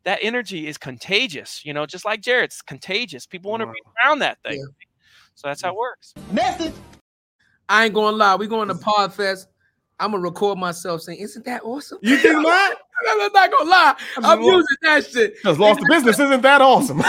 [0.04, 3.26] That energy is contagious you know just like jarrett's contagious.
[3.26, 4.66] People want to be around that thing.
[5.34, 6.14] So that's how it works.
[6.32, 6.74] Message.
[7.68, 8.36] I ain't gonna lie.
[8.36, 9.46] We going to Podfest.
[9.98, 12.76] I'm gonna record myself saying, "Isn't that awesome?" You think not?
[13.08, 13.94] I'm not gonna lie.
[14.18, 15.34] I'm Well- using that shit.
[15.36, 16.98] Because lost the business isn't that awesome.
[17.02, 17.04] For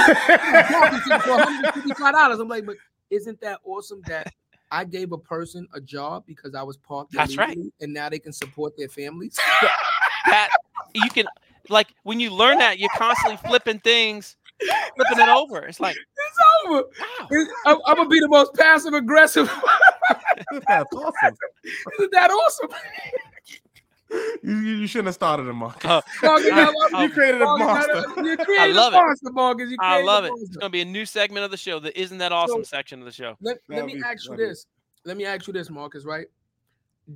[1.94, 2.40] $155.
[2.42, 2.76] I'm like, but
[3.10, 4.34] isn't that awesome that
[4.72, 7.58] I gave a person a job because I was parked That's right.
[7.82, 9.38] and now they can support their families?
[10.28, 10.50] that
[10.94, 11.26] you can
[11.70, 14.36] like when you learn that you're constantly flipping things
[14.96, 15.60] flipping it over.
[15.66, 16.84] It's like It's over.
[16.84, 17.28] wow.
[17.32, 19.48] It's- I'm, I'm gonna be the most passive aggressive.
[20.68, 21.38] That's awesome.
[22.00, 22.70] Isn't that awesome?
[24.12, 25.84] You, you you shouldn't have started him, Mark.
[25.84, 28.04] Uh, Marcus, I I- you created a monster.
[28.24, 29.00] You created love a it.
[29.02, 29.70] monster, Marcus.
[29.72, 30.34] You I love a it.
[30.38, 31.80] It's gonna be a new segment of the show.
[31.80, 33.36] The isn't that awesome So- section of the show.
[33.42, 34.44] Let, let me be ask you funny.
[34.46, 34.68] this.
[35.06, 36.06] Let me ask you this, Marcus.
[36.06, 36.28] Right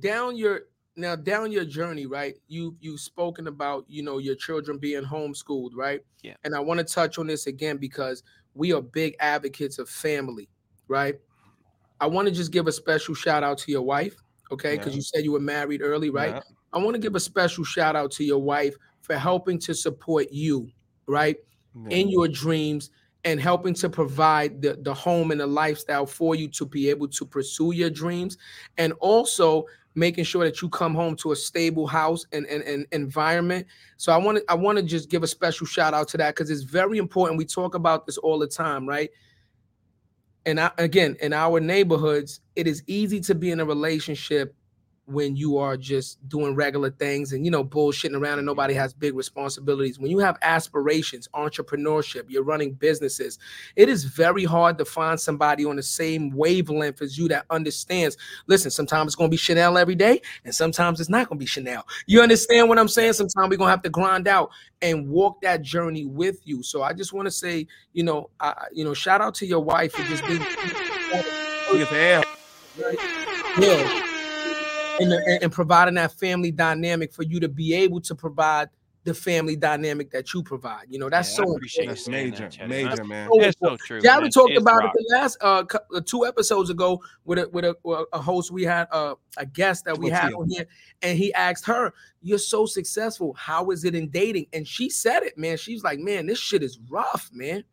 [0.00, 0.62] down your
[0.96, 2.34] now down your journey, right?
[2.48, 6.00] You you've spoken about you know your children being homeschooled, right?
[6.22, 6.34] Yeah.
[6.44, 8.22] And I want to touch on this again because
[8.54, 10.48] we are big advocates of family,
[10.88, 11.14] right?
[12.00, 14.16] I want to just give a special shout out to your wife,
[14.50, 14.76] okay?
[14.76, 14.96] Because Yeah.
[14.96, 16.34] you said you were married early, right?
[16.36, 16.40] Yeah.
[16.72, 20.26] I want to give a special shout out to your wife for helping to support
[20.30, 20.70] you,
[21.06, 21.36] right?
[21.88, 22.90] in your dreams
[23.24, 27.06] and helping to provide the, the home and the lifestyle for you to be able
[27.08, 28.38] to pursue your dreams
[28.78, 29.64] and also
[29.94, 33.66] making sure that you come home to a stable house and, and, and environment.
[33.96, 36.34] So i want to i want to just give a special shout out to that
[36.34, 37.38] because it's very important.
[37.38, 39.10] We talk about this all the time right?
[40.46, 44.54] And I, again in our neighborhoods it is easy to be in a relationship
[45.10, 48.92] when you are just doing regular things and you know bullshitting around and nobody has
[48.92, 49.98] big responsibilities.
[49.98, 53.38] When you have aspirations entrepreneurship you're running businesses
[53.76, 58.16] it is very hard to find somebody on the same wavelength as you that understands.
[58.46, 61.42] Listen sometimes it's going to be chanel every day and sometimes it's not going to
[61.42, 61.86] be chanel.
[62.06, 63.14] You understand what i'm saying?
[63.14, 64.50] Sometimes we're going to have to grind out
[64.82, 66.62] and walk that journey with you.
[66.62, 69.60] So i just want to say you know I, you know shout out to your
[69.60, 70.40] wife for just being
[73.58, 74.06] yeah.
[75.00, 78.68] And, and, and providing that family dynamic for you to be able to provide
[79.04, 80.84] the family dynamic that you provide.
[80.90, 81.86] You know, that's Yeah, so important.
[81.88, 82.68] That's major, that, Chadeo.
[82.68, 83.28] major, That's- man.
[83.32, 84.00] so It's so true.
[84.02, 84.30] Jarrett man.
[84.30, 84.92] talked It's about rock.
[84.94, 85.64] it the last uh,
[85.94, 89.46] uh, two episodes ago with a with a, uh, a host we had uh, a
[89.46, 90.42] guest that we had Tortilla.
[90.42, 90.66] on here,
[91.00, 93.32] and he asked her, "You're so successful.
[93.38, 95.56] How is it in dating?" And she said it, man.
[95.56, 97.64] She's like, "Man, this shit is rough, man."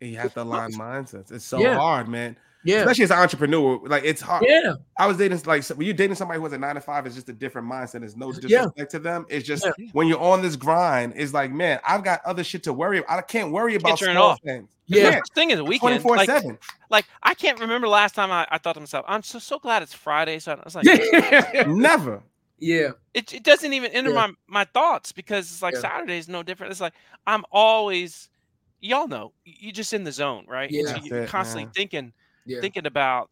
[0.00, 1.30] And You have to align mindsets.
[1.30, 1.76] It's so Yeah.
[1.76, 2.36] hard, man.
[2.64, 4.44] Yeah, Especially as an entrepreneur, like it's hard.
[4.46, 6.80] yeah, I was dating like so when you're dating somebody who has a nine to
[6.80, 8.00] five, it's just a different mindset.
[8.00, 8.40] There's no Yeah.
[8.40, 9.26] disrespect to them.
[9.28, 9.86] It's just Yeah.
[9.92, 13.18] when you're on this grind, it's like, man, I've got other shit to worry about.
[13.18, 14.40] I can't worry about turn it small off.
[14.44, 14.68] things.
[14.86, 15.02] Yeah.
[15.02, 15.80] Yeah, First thing is a weekend.
[15.80, 16.58] twenty four Like, seven.
[16.90, 19.82] like I can't remember last time I, I thought to myself, I'm so so glad
[19.82, 20.38] it's Friday.
[20.38, 22.22] So I was like, yeah, Never.
[22.58, 22.90] yeah.
[23.14, 24.26] it, it doesn't even enter Yeah.
[24.28, 25.80] my my thoughts because it's like Yeah.
[25.80, 26.70] Saturday is no different.
[26.70, 26.94] It's like
[27.26, 28.28] I'm always,
[28.80, 30.70] y'all know, you're just in the zone, right?
[30.70, 30.84] Yeah.
[30.86, 31.72] so you're it, constantly man.
[31.72, 32.12] thinking
[32.46, 32.60] yeah.
[32.60, 33.30] thinking about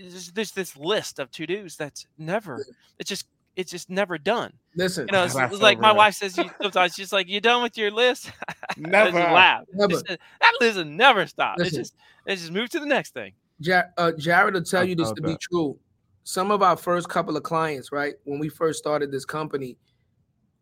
[0.00, 2.64] there's, there's this list of to dos that's never
[2.98, 3.26] it's just
[3.56, 4.52] it's just never done.
[4.76, 5.96] Listen, You know, it's, it's like my real.
[5.96, 9.18] wife says you, sometimes she's like, "You done with your list?" I just Never.
[9.18, 9.62] laugh.
[9.72, 9.92] Never.
[9.92, 11.58] Just, that list will never stop.
[11.58, 11.94] It's just
[12.26, 13.32] it's just move to the next thing.
[13.60, 15.78] Ja- uh, Jarrett will tell I you this felt to be true.
[16.24, 19.78] Some of our first couple of clients, right, when we first started this company,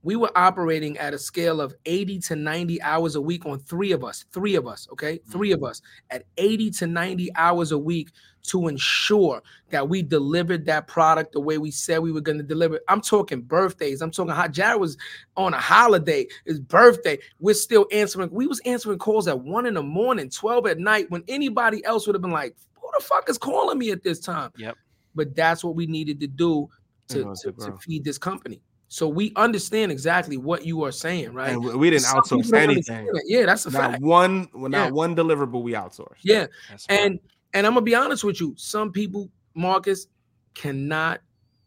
[0.04, 3.90] we were operating at a scale of 80 to 90 hours a week on three
[3.90, 5.18] of us, three of us, okay?
[5.30, 8.10] Three of us at 80 to 90 hours a week
[8.44, 12.44] to ensure that we delivered that product the way we said we were going to
[12.44, 12.78] deliver.
[12.86, 14.02] I'm talking birthdays.
[14.02, 14.98] I'm talking how Jarrett was
[15.38, 17.18] on a holiday, his birthday.
[17.40, 18.28] We're still answering.
[18.30, 22.06] We was answering calls at one in the morning, 12 at night, when anybody else
[22.06, 24.52] would have been like, who the fuck is calling me at this time?
[24.58, 24.76] Yep.
[25.14, 26.68] But that's what we needed to do
[27.08, 28.60] to, to to feed this company.
[28.88, 31.50] So we understand exactly what you are saying, right?
[31.50, 33.06] And we, didn't Some outsource anything.
[33.06, 33.22] it.
[33.26, 34.02] Yeah, that's a Not fact.
[34.02, 34.90] one, well, not Yeah.
[34.90, 36.18] one deliverable we outsourced.
[36.22, 36.46] Yeah.
[36.70, 37.00] That's right.
[37.00, 37.20] And
[37.54, 40.08] and I'm gonna be honest with you, some people, Marcus,
[40.54, 41.20] cannot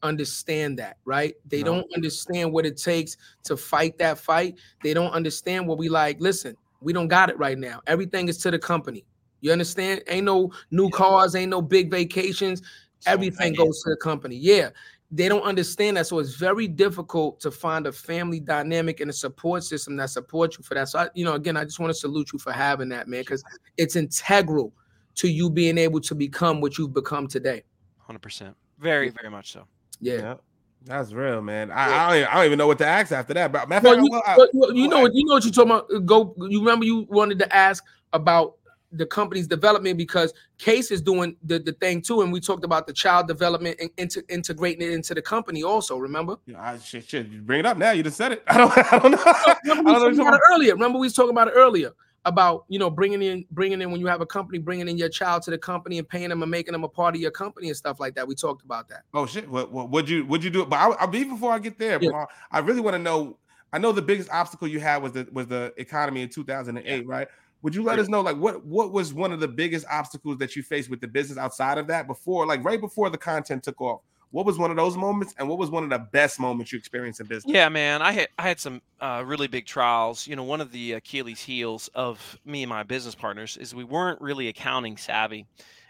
[0.03, 1.33] understand that, right?
[1.45, 1.75] They No.
[1.75, 4.55] don't understand what it takes to fight that fight.
[4.83, 6.19] They don't understand what we like.
[6.21, 7.81] Listen, we don't got it right now.
[7.87, 9.05] Everything is to the company.
[9.41, 10.03] You understand?
[10.07, 12.61] Ain't no new cars, ain't no big vacations.
[13.05, 14.35] Everything goes to the company.
[14.35, 14.69] Yeah.
[15.09, 16.07] They don't understand that.
[16.07, 20.57] So it's very difficult to find a family dynamic and a support system that supports
[20.57, 20.89] you for that.
[20.89, 23.21] So I, you know, again, I just want to salute you for having that, man,
[23.21, 23.43] because
[23.77, 24.73] it's integral
[25.15, 27.63] to you being able to become what you've become today.
[27.99, 28.55] Hundred percent.
[28.79, 29.63] Very, very much so.
[30.01, 30.13] Yeah.
[30.17, 30.35] Yeah.
[30.83, 31.71] That's real, man.
[31.71, 33.51] I, I, don't even, I don't even know what to ask after that.
[33.51, 35.11] But Well, you, well, I- well, you- you know, ahead.
[35.15, 35.87] you know what you're talking about.
[35.93, 36.35] Uh, Go.
[36.37, 38.55] You remember you wanted to ask about
[38.97, 42.87] the company's development because Case is doing the, the thing too, and we talked about
[42.87, 45.97] the child development and into, integrating it into the company also.
[45.97, 46.37] Remember?
[46.45, 47.91] Yeah, I, shit, shit, you bring it up now.
[47.91, 48.43] You just said it.
[48.47, 49.23] I don't, I don't know.
[49.25, 50.73] I Remember we don't was what you're talking about it earlier.
[50.73, 51.91] Remember we was talking about it earlier
[52.27, 55.09] about you know bringing in bringing in when you have a company, bringing in your
[55.09, 57.67] child to the company and paying them and making them a part of your company
[57.69, 58.27] and stuff like that.
[58.27, 59.03] We talked about that.
[59.13, 59.49] Oh shit!
[59.49, 60.65] What what would you would you do?
[60.65, 62.25] But I, I even before I get there, Yeah.
[62.51, 63.37] I really want to know.
[63.73, 67.27] I know the biggest obstacle you had was the was the economy in 2008, right?
[67.61, 70.55] Would you let us know like what what was one of the biggest obstacles that
[70.55, 73.81] you faced with the business outside of that before, like right before the content took
[73.81, 74.01] off?
[74.29, 76.77] What was one of those moments, and what was one of the best moments you
[76.77, 77.45] experienced in business?
[77.45, 80.27] Yeah, man, I had I had some uh, really big trials.
[80.27, 83.83] You know, one of the Achilles heels of me and my business partners is we
[83.85, 85.45] weren't really accounting savvy,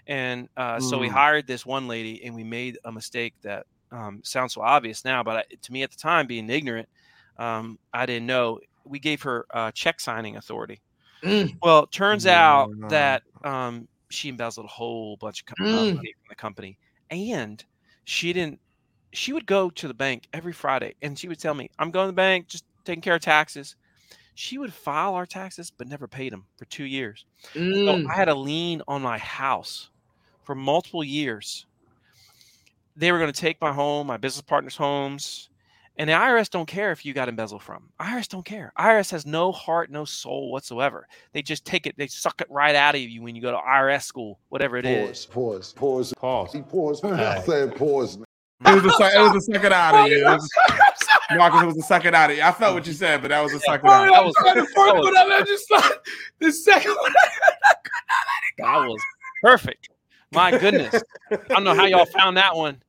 [0.06, 1.10] and uh, so we Mm.
[1.10, 5.23] hired this one lady, and we made a mistake that um, sounds so obvious now,
[5.23, 6.89] but I, to me at the time, being ignorant,
[7.38, 8.60] um, I didn't know.
[8.85, 10.81] We gave her uh, check signing authority.
[11.23, 11.60] Mm.
[11.61, 15.95] Well, it turns out that um, she embezzled a whole bunch of co- uh, Mm.
[15.95, 16.80] money from the company,
[17.10, 17.64] and
[18.06, 18.60] she didn't.
[19.14, 22.06] She would go to the bank every Friday, and she would tell me, "I'm going
[22.07, 23.76] to the bank, just taking care of taxes."
[24.35, 27.26] She would file our taxes, but never paid them for two years.
[27.85, 28.11] So Mm.
[28.14, 29.91] I had a lien on my house
[30.44, 31.68] for multiple years.
[32.95, 35.49] They were going to take my home, my business partners' homes,
[35.97, 37.89] and the IRS don't care if you got embezzled from.
[37.99, 38.71] IRS don't care.
[38.77, 41.07] IRS has no heart, no soul whatsoever.
[41.33, 43.57] They just take it, they suck it right out of you when you go to
[43.57, 45.25] IRS school, whatever it is.
[45.25, 45.73] Pause.
[45.73, 46.13] Pause.
[46.13, 46.13] Pause.
[46.17, 46.53] Pause.
[46.53, 47.05] He paused.
[47.05, 47.45] I Alright.
[47.45, 48.17] said pause.
[48.65, 50.23] It was a suck, it was a suck it out of you.
[51.37, 52.43] Marcus, it was a suck it out of you.
[52.43, 54.07] I felt what you said, but that was a suck it out.
[54.11, 55.91] That was- the first one I just thought
[56.39, 57.13] the second one.
[58.57, 59.01] That was
[59.43, 59.89] perfect.
[60.31, 61.01] My goodness.
[61.31, 62.81] I don't know how y'all found that one.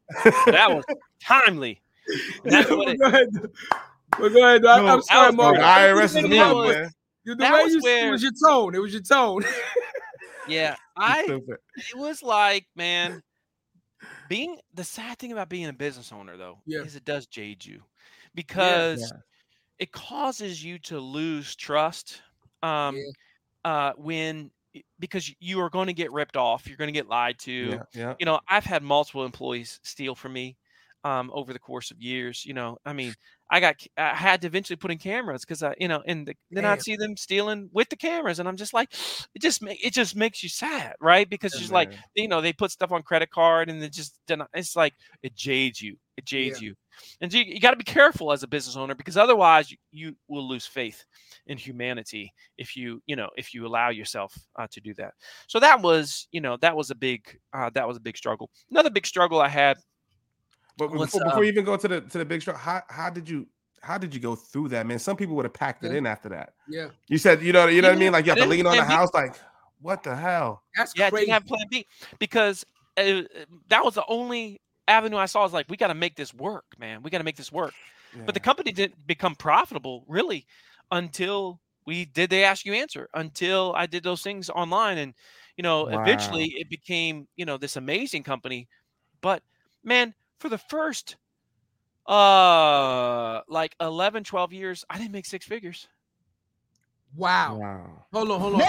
[0.46, 0.84] That was
[1.22, 1.80] timely.
[2.44, 3.28] And That's what it, go ahead.
[4.18, 4.64] But go ahead.
[4.66, 5.56] I, No, I'm sorry, was Mark.
[5.56, 5.62] The.
[5.62, 6.90] IRS is a The That was- man.
[7.24, 8.74] The that way was you, it where- was your tone.
[8.74, 9.44] It was your tone.
[10.48, 10.76] yeah.
[10.96, 11.58] I stupid.
[11.76, 13.22] it was like, man,
[14.28, 16.80] being the sad thing about being a business owner though Yeah.
[16.80, 17.82] is it does jade you
[18.34, 19.18] because Yeah.
[19.78, 22.22] it causes you to lose trust
[22.62, 23.02] um Yeah.
[23.64, 24.50] uh when
[25.00, 27.82] because you are going to get ripped off you're going to get lied to Yeah,
[27.94, 28.14] yeah.
[28.20, 30.56] you know i've had multiple employees steal from me
[31.08, 33.14] um over the course of years you know i mean
[33.50, 36.34] i got I had to eventually put in cameras because i you know and the,
[36.50, 38.92] then i'd see them stealing with the cameras and i'm just like
[39.34, 41.28] it just it just makes you sad right?
[41.28, 43.92] Because it's Yeah, just like you know they put stuff on credit card and it
[43.92, 44.18] just
[44.54, 46.74] it's like it jades you it jades you.
[47.20, 50.16] And you, you got to be careful as a business owner because otherwise you, you
[50.28, 51.04] will lose faith
[51.46, 55.12] in humanity if you you know if you allow yourself uh, to do that.
[55.46, 58.50] So that was you know that was a big uh, that was a big struggle.
[58.70, 59.78] Another big struggle i had
[60.78, 63.10] But What's before, before you even go to the to the big show, how how
[63.10, 63.46] did you
[63.82, 64.98] how did you go through that, man?
[64.98, 65.98] Some people would have packed it Yeah.
[65.98, 66.54] in after that.
[66.68, 68.12] yeah, You said, you know, you know what I mean?
[68.12, 69.34] Like you I have to lean on the house, like
[69.80, 70.62] what the hell?
[70.76, 71.26] that's yeah I crazy.
[71.26, 71.86] didn't have plan b
[72.18, 72.64] because
[72.96, 73.22] uh,
[73.68, 76.64] that was the only avenue i saw is like we got to make this work
[76.78, 77.74] man we got to make this work
[78.24, 80.46] but the company didn't become profitable really
[80.92, 85.14] until we did they ask you answer until i did those things online and
[85.56, 86.00] you know Wow.
[86.00, 88.66] eventually it became you know this amazing company
[89.20, 89.42] but
[89.84, 91.16] man for the first
[92.06, 95.88] uh like 11 12 years i didn't make six figures
[97.16, 97.56] wow.
[97.56, 98.04] Wow.
[98.12, 98.60] Hold on, hold on.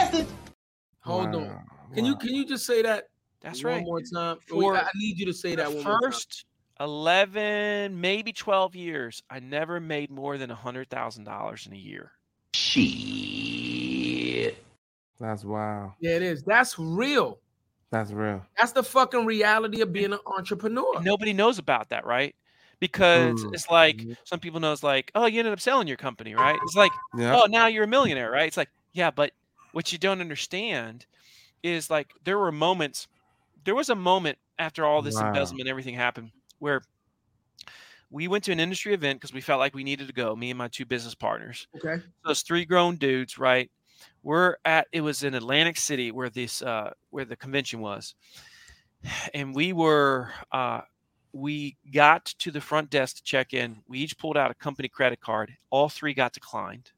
[1.02, 1.48] Hold on.
[1.48, 1.62] Wow.
[1.94, 3.06] Can you can you just say that
[3.42, 4.38] that's one right one more time?
[4.48, 6.12] For I I need you to say that the one more time.
[6.12, 6.46] first
[6.80, 11.78] 11 maybe 12 years i never made more than a hundred thousand dollars in a
[11.78, 12.14] year
[12.54, 14.58] shit
[15.20, 15.96] That's wow.
[16.00, 16.44] Yeah, it is.
[16.44, 17.40] That's real.
[17.92, 18.46] That's real.
[18.58, 20.96] That's the fucking reality of being an entrepreneur.
[20.96, 22.36] And nobody knows about that, right?
[22.80, 23.52] Because Mm.
[23.52, 24.16] it's like Mhm.
[24.24, 26.60] some people know it's like, oh, you ended up selling your company, right?
[26.62, 27.40] It's like, Yeah.
[27.42, 28.48] oh, now you're a millionaire, right?
[28.48, 29.34] It's like, yeah, but
[29.72, 31.06] what you don't understand
[31.64, 33.08] is like there were moments.
[33.66, 35.22] There was a moment after all this Wow.
[35.22, 36.82] embezzlement, everything happened, where
[38.12, 40.36] we went to an industry event because we felt like we needed to go.
[40.36, 42.10] Me and my two business partners Okay.
[42.26, 43.72] those three grown dudes, right?
[44.24, 48.16] We're at it was in Atlantic City where this uh where the convention was.
[49.34, 50.82] And we were uh
[51.32, 53.78] we got to the front desk to check in.
[53.88, 55.54] We each pulled out a company credit card.
[55.70, 56.92] All three got declined.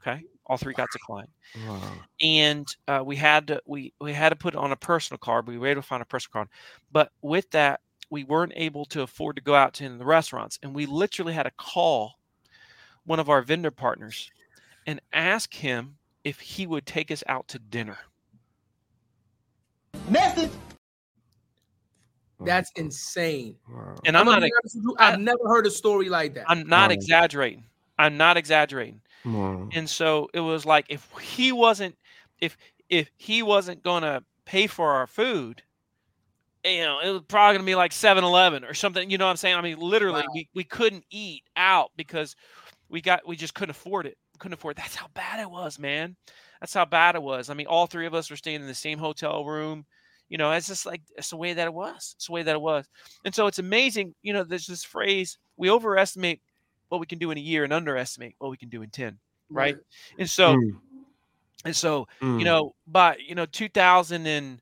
[0.00, 0.22] Okay?
[0.46, 1.28] All three got declined.
[1.66, 1.92] Wow.
[2.20, 5.46] And uh, we had to we we had to put on a personal card.
[5.46, 6.48] We were able to find a personal card.
[6.90, 7.80] But with that,
[8.10, 10.58] we weren't able to afford to go out to the restaurants.
[10.62, 12.18] And we literally had to call
[13.04, 14.30] one of our vendor partners
[14.86, 15.97] and ask him
[16.28, 17.96] if he would take us out to dinner.
[20.10, 20.50] Message.
[22.40, 23.56] Oh, That's insane.
[24.04, 26.34] And I'm, gonna not be honest with you, I- I've never heard a story like
[26.34, 26.44] that.
[26.46, 26.94] I'm not Wow.
[26.94, 27.64] exaggerating.
[27.98, 29.00] I'm not exaggerating.
[29.24, 29.70] Wow.
[29.72, 31.96] And so it was like if he wasn't
[32.40, 32.58] if
[32.90, 35.62] if he wasn't going to pay for our food,
[36.64, 39.30] you know, it was probably going to be like 7-Eleven or something, you know what
[39.32, 39.56] I'm saying?
[39.56, 40.32] I mean, literally Wow.
[40.34, 42.36] we we couldn't eat out because
[42.90, 44.18] we got we just couldn't afford it.
[44.38, 44.76] Couldn't afford.
[44.76, 46.16] That's how bad it was, man.
[46.60, 47.50] That's how bad it was.
[47.50, 49.84] I mean, all three of us were staying in the same hotel room.
[50.28, 52.14] You know, it's just like it's the way that it was.
[52.16, 52.86] It's the way that it was.
[53.24, 56.40] And so it's amazing, you know, there's this phrase, we overestimate
[56.88, 59.18] what we can do in a year and underestimate what we can do in 10
[59.50, 59.76] right?
[60.18, 60.80] And so Mm.
[61.64, 62.38] and so Mm.
[62.38, 64.60] you know by you know 2000 and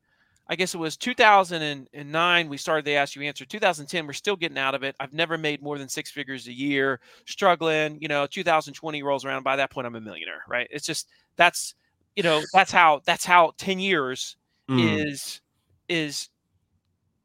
[0.48, 3.44] I guess it was 2009 we started They Ask You Answer.
[3.44, 4.94] 2010 we're still getting out of it.
[5.00, 7.98] I've never made more than six figures a year, struggling.
[8.00, 9.42] You know, 2020 rolls around.
[9.42, 10.42] By that point, I'm a millionaire.
[10.48, 10.68] Right?
[10.70, 11.74] It's just that's
[12.14, 14.36] you know that's how that's how 10 years
[14.68, 15.06] Mm.
[15.12, 15.40] is
[15.88, 16.28] is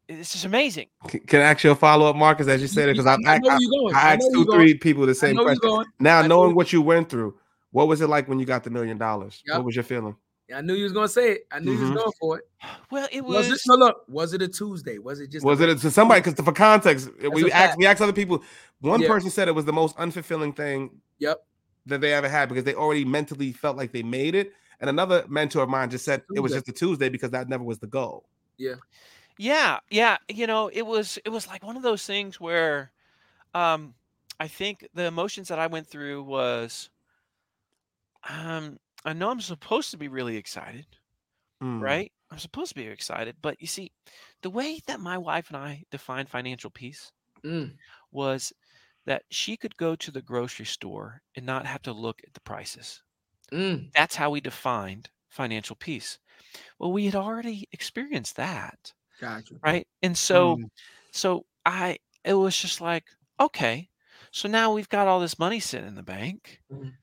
[0.08, 0.88] it's just amazing.
[1.08, 2.94] Can- I ask you a follow up, Marcus, as you said it?
[2.98, 3.96] Because I, I I, I, you're.
[3.96, 5.86] I I asked two, three people the same question.
[6.00, 7.36] Now, knowing what you went through,
[7.72, 9.42] what was it like when you got the million dollars?
[9.48, 10.16] What was your feeling?
[10.54, 11.48] I knew you was gonna say it.
[11.52, 11.94] I knew you Mhm.
[11.94, 12.50] was going for it.
[12.90, 13.62] Well, it Was, was, it?
[13.68, 14.04] No, look.
[14.08, 14.98] Was it a Tuesday?
[14.98, 15.46] Was it just?
[15.46, 16.22] Was a- it to somebody?
[16.22, 18.44] Because for context, we asked we asked other people.
[18.80, 19.08] One Yeah.
[19.08, 21.46] person said it was the most unfulfilling thing Yep.
[21.88, 24.54] that they ever had because they already mentally felt like they made it.
[24.80, 27.64] And another mentor of mine just said it was just a Tuesday because that never
[27.64, 28.26] was the goal.
[28.58, 28.76] Yeah.
[29.38, 30.18] Yeah, yeah.
[30.28, 32.92] You know, it was it was like one of those things where
[33.54, 33.94] um
[34.40, 36.90] I think the emotions that I went through was
[38.30, 40.98] um I know I'm supposed to be really excited,
[41.62, 41.96] Mm.
[41.96, 42.12] right?
[42.32, 43.94] I'm supposed to be excited, but you see,
[44.44, 47.12] the way that my wife and I defined financial peace
[47.44, 47.80] Mm.
[48.12, 48.54] was
[49.06, 52.42] that she could go to the grocery store and not have to look at the
[52.42, 53.04] prices.
[53.52, 53.92] Mm.
[53.96, 56.20] That's how we defined financial peace.
[56.80, 59.62] Well, we had already experienced that Gotcha.
[59.66, 60.72] right and so Mm.
[61.12, 63.06] so i it was just like
[63.40, 63.90] okay
[64.32, 67.02] so now we've got all this money sitting in the bank Mhm.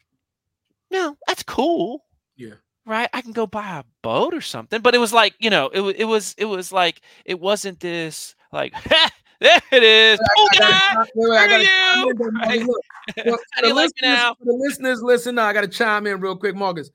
[0.90, 2.05] No that's cool
[2.36, 2.55] Yeah.
[2.86, 5.66] right i can go buy a boat or something but it was like you know
[5.73, 8.73] it, it was it was like it wasn't this like
[9.40, 11.98] there it is oh, I gotta yeah, chime- wait, wait, I look gotta at chime
[12.05, 12.48] you, in there, Marcus.
[12.48, 12.66] right?
[12.66, 12.85] Look,
[13.15, 15.35] for- how for do the listeners- for the listeners, listen.
[15.36, 16.90] Now I got to chime in real quick, Marcus.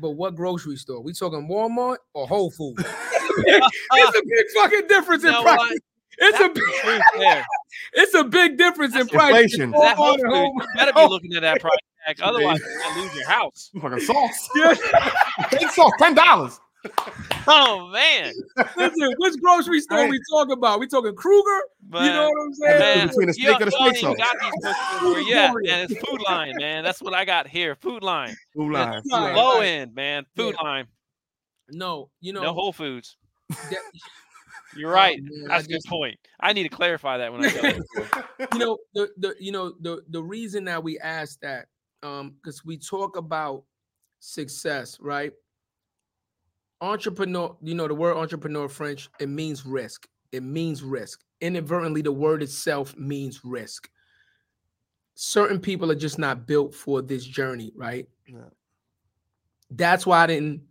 [0.00, 1.00] But what grocery store?
[1.02, 2.84] We talking Walmart or Whole Foods?
[3.38, 5.78] it's a big fucking difference in price.
[6.18, 7.00] It's a big,
[7.94, 9.34] it's a big difference in price.
[9.34, 9.72] inflation.
[9.72, 13.14] That Whole Foods, you better be looking at that price tag otherwise you're gonna lose
[13.14, 14.48] your house Fucking sauce.
[14.56, 14.74] Yeah.
[15.50, 16.58] Big sauce, ten dollars.
[17.48, 18.32] oh man
[18.76, 20.10] Listen, which grocery store Right.
[20.10, 20.78] we talking about?
[20.80, 21.58] We talking Kroger?
[21.82, 22.78] but you know what I'm saying?
[22.78, 24.16] Man, Between the steak and the steak ain't sauce.
[24.16, 24.36] got
[25.12, 26.84] these yeah, man, it's Food Lion, man.
[26.84, 27.74] That's what I got here.
[27.74, 28.36] Food Lion.
[28.54, 29.02] Food Lion.
[29.02, 29.36] Food Lion.
[29.36, 30.24] Low end, man.
[30.36, 30.86] Food Lion.
[31.70, 33.16] No, you know, No Whole Foods.
[33.48, 33.78] that-
[34.76, 35.18] You're right.
[35.20, 36.16] Oh, man, I That's a good point.
[36.40, 37.60] I need to clarify that when I go.
[38.38, 38.48] there.
[38.52, 41.66] you know the the you know the the reason that we ask that
[42.02, 43.64] um because we talk about
[44.20, 45.32] success right?
[46.80, 50.08] Entrepreneur you know the word entrepreneur french it means risk.
[50.32, 51.22] It means risk.
[51.40, 53.90] Inadvertently the word itself means risk.
[55.14, 58.08] Certain people are just not built for this journey right?
[58.26, 58.50] Yeah.
[59.70, 60.62] that's why i didn't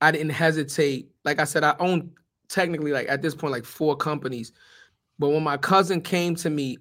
[0.00, 1.10] i didn't hesitate.
[1.24, 2.10] Like i said i own
[2.48, 4.52] technically like at this point like four companies.
[5.18, 6.78] But when my cousin came to me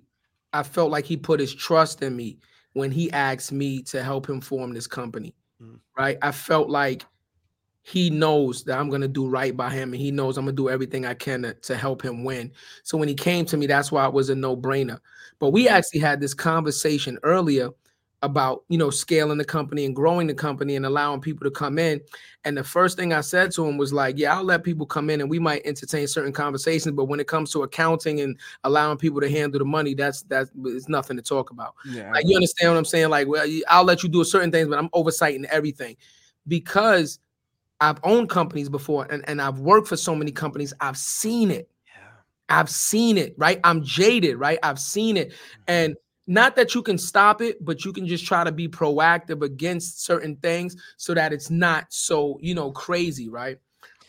[0.53, 2.39] i felt like he put his trust in me
[2.73, 5.79] when he asked me to help him form this company Mm.
[5.95, 6.17] right?
[6.21, 7.05] I felt like
[7.83, 10.55] he knows that i'm going to do right by him and he knows i'm going
[10.55, 12.51] to do everything i can to, to help him win.
[12.83, 14.99] So when he came to me that's why it was a no-brainer.
[15.39, 17.69] But we actually had this conversation earlier
[18.23, 21.79] about you know scaling the company and growing the company and allowing people to come
[21.79, 21.99] in
[22.45, 25.09] and the first thing i said to him was like yeah i'll let people come
[25.09, 28.95] in and we might entertain certain conversations but when it comes to accounting and allowing
[28.97, 32.11] people to handle the money that's that's it's nothing to talk about Yeah.
[32.11, 34.77] like you understand what i'm saying like well i'll let you do certain things but
[34.77, 35.97] i'm oversighting everything
[36.47, 37.17] because
[37.79, 41.67] i've owned companies before and, and i've worked for so many companies i've seen it
[41.87, 42.59] yeah.
[42.59, 43.61] I've seen it, right?
[43.63, 44.59] I'm jaded, right?
[44.61, 45.29] I've seen it.
[45.29, 45.61] Mm-hmm.
[45.69, 45.95] And
[46.31, 50.05] not that you can stop it, but you can just try to be proactive against
[50.05, 53.57] certain things so that it's not so, you know, crazy, right?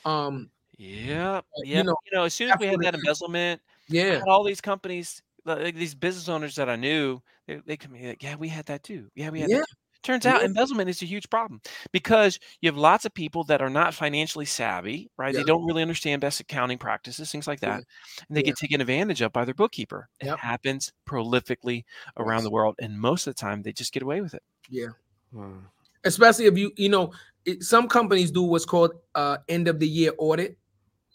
[0.05, 1.41] Um, yeah.
[1.65, 4.23] you know, You know, as soon as we had that embezzlement, yeah.
[4.29, 8.23] all these companies, like these business owners that I knew, they, they come in like,
[8.23, 9.11] yeah, we had that too.
[9.17, 9.59] Yeah, we had Yeah.
[9.59, 9.67] that.
[9.69, 11.61] too." Turns out embezzlement is a huge problem
[11.93, 15.33] because you have lots of people that are not financially savvy, right?
[15.33, 15.41] Yeah.
[15.41, 17.77] They don't really understand best accounting practices, things like Yeah.
[17.77, 17.85] that.
[18.29, 18.47] And they Yeah.
[18.47, 20.09] get taken advantage of by their bookkeeper.
[20.21, 20.39] It Yep.
[20.39, 21.85] happens prolifically
[22.17, 22.45] around Yes.
[22.45, 22.75] the world.
[22.81, 24.43] And most of the time, they just get away with it.
[24.69, 24.89] Yeah.
[25.33, 25.63] Mm.
[26.05, 27.13] Especially if you, you know,
[27.45, 30.59] it, some companies do what's called uh end of the year audit,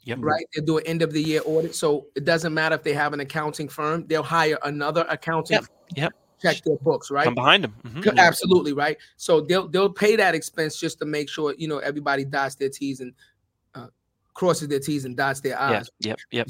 [0.03, 0.19] Yep.
[0.22, 0.45] right?
[0.55, 1.76] They do an end of the year audit.
[1.76, 5.65] So it doesn't matter if they have an accounting firm, they'll hire another accounting Yep.
[5.95, 6.14] Yep.
[6.41, 7.23] Check their books, right?
[7.23, 7.73] Come behind them.
[7.84, 8.18] Mhm.
[8.18, 8.97] Absolutely right.
[9.15, 12.69] So they'll they'll pay that expense just to make sure you know everybody dots their
[12.69, 13.14] T's and
[13.73, 13.88] uh,
[14.34, 15.80] crosses their T's and dots their Yeah.
[15.80, 15.89] I's.
[15.99, 16.19] Yep.
[16.31, 16.47] Yep.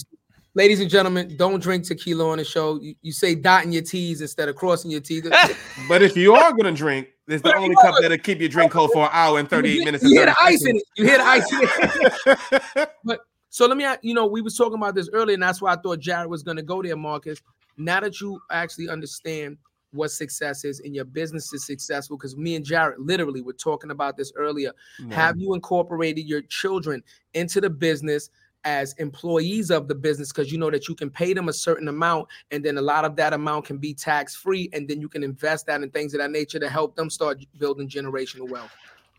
[0.56, 2.82] Ladies and gentlemen, don't drink tequila on the show.
[2.82, 5.24] You, you say dotting your T's instead of crossing your T's.
[5.88, 8.92] But if you are gonna drink, it's the only cup that'll keep your drink cold
[8.92, 10.04] for an hour and 38 you, minutes.
[10.04, 10.84] You and hear the ice in it.
[10.96, 12.40] You hear the ice in it.
[12.74, 13.20] seconds.
[13.50, 15.78] So let me, you know, we was talking about this earlier, and that's why I
[15.78, 17.40] thought Jarrett was going to go there, Marcus.
[17.78, 19.58] Now that you actually understand
[19.98, 23.92] what success is and your business is successful, because me and Jarrett literally were talking
[23.92, 24.72] about this earlier.
[25.12, 27.04] Have you incorporated your children
[27.34, 28.30] into the business
[28.64, 31.88] as employees of the business because you know that you can pay them a certain
[31.88, 35.08] amount and then a lot of that amount can be tax free and then you
[35.08, 38.72] can invest that in things of that nature to help them start building generational wealth.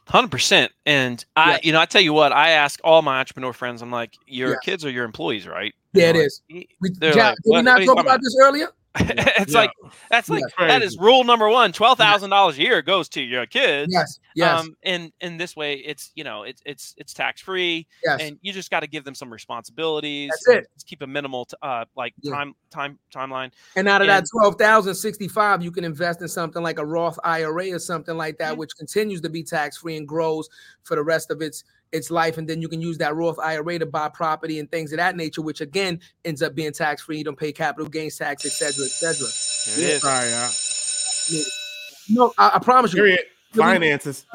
[0.06, 0.72] Hundred percent.
[0.86, 1.58] And I, Yeah.
[1.62, 4.50] you know, I tell you what, I ask all my entrepreneur friends, I'm like, your
[4.50, 4.56] Yeah.
[4.62, 5.74] kids are your employees, right?
[5.92, 6.42] Yeah, You it know, is.
[6.48, 8.68] We, Jack, like, did we not what are you talk about?" this earlier?
[9.00, 9.58] it's Yeah.
[9.60, 9.70] like
[10.10, 10.66] that's like Yeah.
[10.68, 11.72] that is rule number one.
[11.72, 13.92] Twelve thousand dollars a year goes to your kids.
[13.92, 17.86] Yes, yes, Um, and and this way, it's you know, it's it's it's tax free,
[18.04, 18.20] yes.
[18.22, 20.30] and you just got to give them some responsibilities.
[20.30, 20.66] That's it.
[20.74, 22.34] Just keep a minimal, t- uh, like Yeah.
[22.34, 23.52] time time timeline.
[23.76, 27.70] And out of and- that 12,065, you can invest in something like a Roth IRA
[27.72, 28.58] or something like that, Mhm.
[28.58, 30.48] which continues to be tax free and grows
[30.82, 32.38] for the rest of its its life.
[32.38, 35.16] And then you can use that Roth IRA to buy property and things of that
[35.16, 37.18] nature, which again ends up being tax free.
[37.18, 39.26] You don't pay capital gains tax, et cetera, et cetera.
[39.76, 40.02] There it is.
[40.02, 41.42] Sorry, yeah.
[42.10, 43.02] No, I, I promise you.
[43.02, 43.20] Period.
[43.54, 44.26] Really- Finances.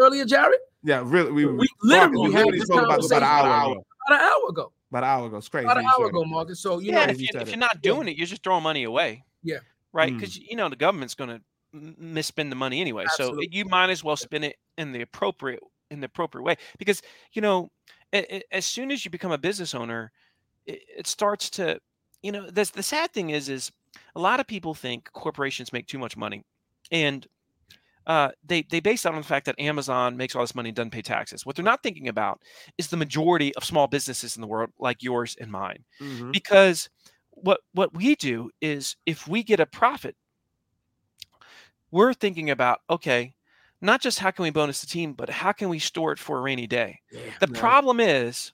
[0.00, 1.30] Earlier, Jarrett, yeah, really.
[1.32, 3.84] We, we literally we had this spoke about this about an hour ago.
[4.08, 4.72] about an hour ago.
[4.90, 5.36] About an hour ago.
[5.36, 5.64] It's crazy.
[5.64, 6.24] About an hour ago.
[6.24, 6.60] Marcus.
[6.60, 7.50] So you yeah, know, if if, you you, said if it.
[7.52, 9.24] you're not doing it, you're just throwing money away.
[9.42, 9.58] Yeah.
[9.92, 10.12] Right.
[10.12, 10.18] Mm.
[10.18, 11.40] Because you know the government's going to
[11.74, 13.42] misspend the money anyway, Absolutely.
[13.42, 16.56] so you might as well spend it in the appropriate in the appropriate way.
[16.78, 17.70] Because you know,
[18.12, 20.12] a- a- as soon as you become a business owner,
[20.66, 21.80] it, it starts to,
[22.22, 23.72] you know, this the sad thing is, is
[24.16, 26.44] a lot of people think corporations make too much money,
[26.92, 27.26] and
[28.06, 30.76] uh, they they base that on the fact that Amazon makes all this money and
[30.76, 31.46] doesn't pay taxes.
[31.46, 32.40] What they're not thinking about
[32.78, 36.32] is the majority of small businesses in the world, like yours and mine Mhm.
[36.32, 36.88] because
[37.30, 40.16] what what we do is if we get a profit
[41.92, 43.34] we're thinking about okay
[43.80, 46.38] not just how can we bonus the team but how can we store it for
[46.38, 47.00] a rainy day
[47.40, 47.58] the Yeah.
[47.60, 48.52] problem is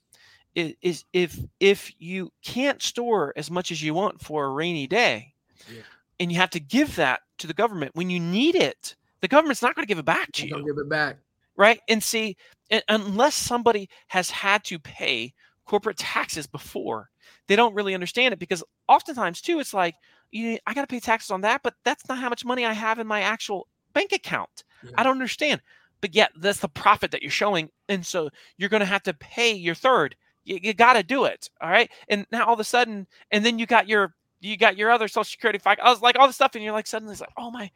[0.55, 5.33] is if if you can't store as much as you want for a rainy day
[5.69, 5.83] Yeah.
[6.21, 9.63] and you have to give that to the government when you need it the government's
[9.63, 11.19] not going to give it back to don't you give it back.
[11.57, 11.81] right?
[11.89, 12.37] And see,
[12.89, 15.35] unless somebody has had to pay
[15.65, 17.11] corporate taxes before,
[17.47, 19.95] they don't really understand it because oftentimes too, it's like,
[20.31, 22.73] you, I got to pay taxes on that, but that's not how much money I
[22.73, 24.65] have in my actual bank account.
[24.83, 24.91] Yeah.
[24.97, 25.61] I don't understand.
[26.01, 29.15] But yet, that's the profit that you're showing, and so you're going to have to
[29.15, 30.15] pay your third.
[30.45, 31.91] You, you got to do it, all right.
[32.09, 35.09] And now all of a sudden, and then you got your you got your other
[35.09, 35.59] social security.
[35.67, 37.69] I was like all this stuff, and you're like suddenly it's like, oh my,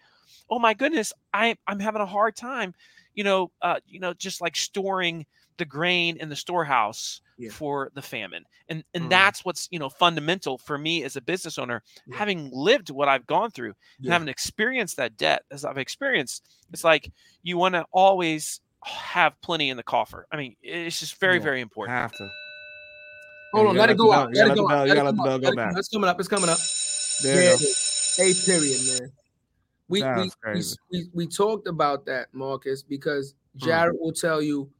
[0.49, 2.74] oh my goodness, I I'm having a hard time
[3.15, 5.27] you know, uh, you know, just like storing
[5.62, 7.51] the grain in the storehouse Yeah.
[7.51, 9.10] for the famine, and and Mm.
[9.10, 12.16] that's what's you know fundamental for me as a business owner, Yeah.
[12.16, 16.48] having lived what I've gone through, and having experienced that debt as I've experienced.
[16.72, 17.12] It's like
[17.44, 20.26] you want to always have plenty in the coffer.
[20.32, 21.44] I mean, it's just very Yeah.
[21.44, 21.97] very important.
[21.97, 22.28] Have to.
[23.55, 24.34] Hold on, let it go out.
[24.34, 24.68] Let it go out.
[24.68, 25.05] the bell- it you come gotta out.
[25.05, 25.72] let the bell Let it go back.
[25.74, 25.78] out.
[25.78, 26.18] It's coming up.
[26.20, 26.59] It's coming up.
[27.22, 27.64] There There you go.
[27.64, 28.18] is.
[28.18, 29.12] A period, man.
[29.89, 33.66] We we, we we we talked about that, Marcus, because Hmm.
[33.66, 34.70] Jarrett will tell you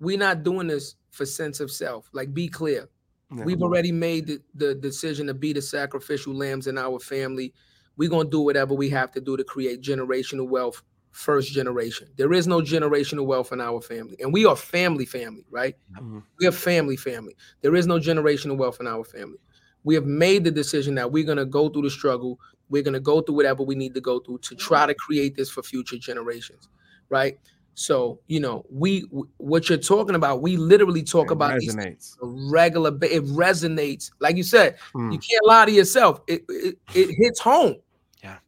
[0.00, 2.08] we're not doing this for sense of self.
[2.12, 2.88] Like, be clear.
[3.34, 3.44] Yeah.
[3.44, 7.52] We've already made the, the decision to be the sacrificial lambs in our family.
[7.96, 12.08] We're gonna do whatever we have to do to create generational wealth, first generation.
[12.16, 15.74] There is no generational wealth in our family, and we are family, family, right?
[15.98, 16.22] Mhm.
[16.38, 17.36] We are family, family.
[17.62, 19.38] There is no generational wealth in our family.
[19.82, 22.38] We have made the decision that we're gonna go through the struggle.
[22.68, 25.48] We're gonna go through whatever we need to go through to try to create this
[25.48, 26.68] for future generations,
[27.08, 27.38] right?
[27.78, 29.00] So you know, we
[29.36, 30.40] what you're talking about.
[30.40, 32.16] We literally talk It about these resonates.
[32.22, 35.12] regular it resonates like you said Mm.
[35.12, 37.76] you can't lie to yourself it, it it hits home
[38.22, 38.38] Yeah,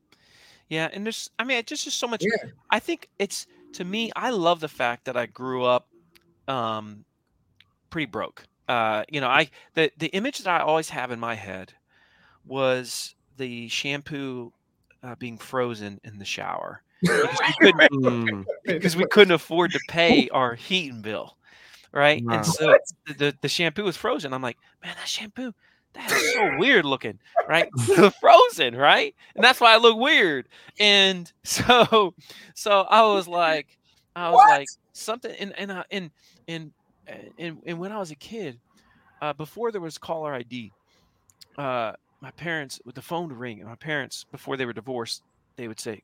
[0.71, 2.23] Yeah, and there's, I mean, it's just, just so much.
[2.25, 2.51] Yeah.
[2.71, 4.11] I think it's to me.
[4.17, 5.89] I love the fact that I grew up,
[6.49, 7.05] um,
[7.91, 8.45] pretty broke.
[8.67, 11.75] Uh, you know, I the the image that I always have in my head
[12.47, 14.53] was the shampoo
[15.03, 18.45] uh, being frozen in the shower because we couldn't Mm.
[18.65, 21.37] because we couldn't afford to pay our heating bill,
[21.93, 22.23] right?
[22.25, 22.35] Wow.
[22.35, 22.77] And so
[23.07, 24.33] the, the the shampoo was frozen.
[24.33, 25.53] I'm like, man, that shampoo
[25.95, 27.19] that is so weird looking,
[27.49, 27.69] right?
[28.21, 29.15] frozen, right?
[29.35, 30.49] And that's why I look weird.
[30.79, 32.15] And so
[32.55, 33.67] so I was like,
[34.15, 34.59] I was What?
[34.59, 36.11] like something, and and uh, and
[36.49, 36.73] and
[37.39, 38.59] and and when I was a kid,
[39.23, 40.73] uh, before there was caller ID,
[41.57, 45.23] uh, my parents with the phone would ring, and my parents before they were divorced,
[45.57, 46.03] they would say,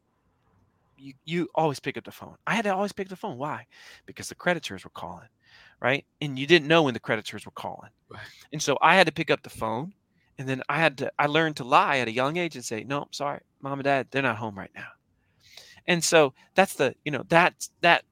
[0.96, 3.38] "You you always pick up the phone." I had to always pick up the phone.
[3.38, 3.66] Why?
[4.06, 5.28] Because the creditors were calling,
[5.80, 6.04] right?
[6.20, 8.22] And you didn't know when the creditors were calling, Right.
[8.52, 9.92] and so I had to pick up the phone,
[10.38, 12.84] and then I had to I learned to lie at a young age and say,
[12.84, 14.88] "No, I'm sorry, mom and dad, they're not home right now."
[15.86, 18.04] And so that's the you know that that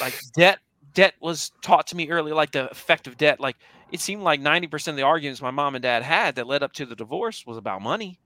[0.00, 0.58] like debt
[0.94, 3.40] debt was taught to me early, like the effect of debt.
[3.40, 3.56] Like
[3.90, 6.72] it seemed like 90% of the arguments my mom and dad had that led up
[6.74, 8.18] to the divorce was about money.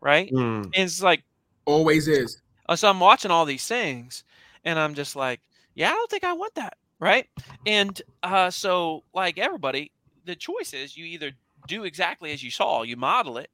[0.00, 0.32] Right.
[0.32, 0.64] Mm.
[0.64, 1.24] And it's like,
[1.66, 2.40] always is
[2.76, 4.24] so I'm watching all these things
[4.64, 5.40] and I'm just like,
[5.74, 6.76] yeah, I don't think I want that.
[7.00, 7.26] right?
[7.66, 9.90] And uh, so, like everybody,
[10.26, 11.32] the choice is you either
[11.66, 13.50] do exactly as you saw, you model it,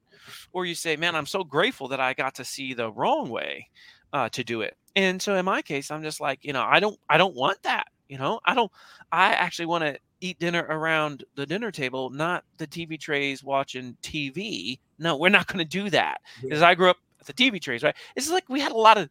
[0.53, 3.69] or you say, "Man, I'm so grateful that I got to see the wrong way
[4.13, 6.79] uh, to do it." And so, in my case, I'm just like, you know, I
[6.79, 7.85] don't, I don't want that.
[8.09, 8.71] You know, I don't.
[9.11, 13.95] I actually want to eat dinner around the dinner table, not the TV trays watching
[14.01, 14.79] TV.
[14.99, 16.21] No, we're not going to do that.
[16.41, 17.95] Because I grew up the TV trays, right?
[18.15, 19.09] It's like we had a lot of,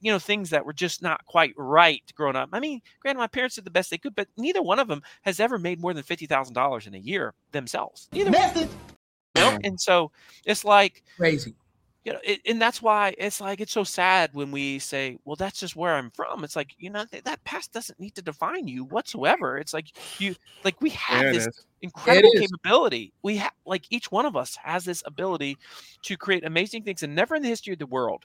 [0.00, 2.50] you know, things that were just not quite right growing up.
[2.52, 5.02] I mean, granted, my parents did the best they could, but neither one of them
[5.22, 8.08] has ever made more than fifty thousand dollars in a year themselves.
[8.12, 8.30] Neither.
[8.30, 8.68] One.
[9.36, 9.58] You know?
[9.64, 10.12] And so
[10.44, 11.54] it's like Crazy.
[12.06, 15.36] You know, it, and that's why it's like it's so sad when we say, "Well,
[15.36, 18.68] that's just where I'm from." It's like you know that, past doesn't need to define
[18.68, 19.58] you whatsoever.
[19.58, 19.88] It's like
[20.18, 21.66] you, like we have it this is.
[21.82, 23.12] incredible capability.
[23.24, 25.58] We have, like each one of us has this ability
[26.04, 28.24] to create amazing things, and never in the history of the world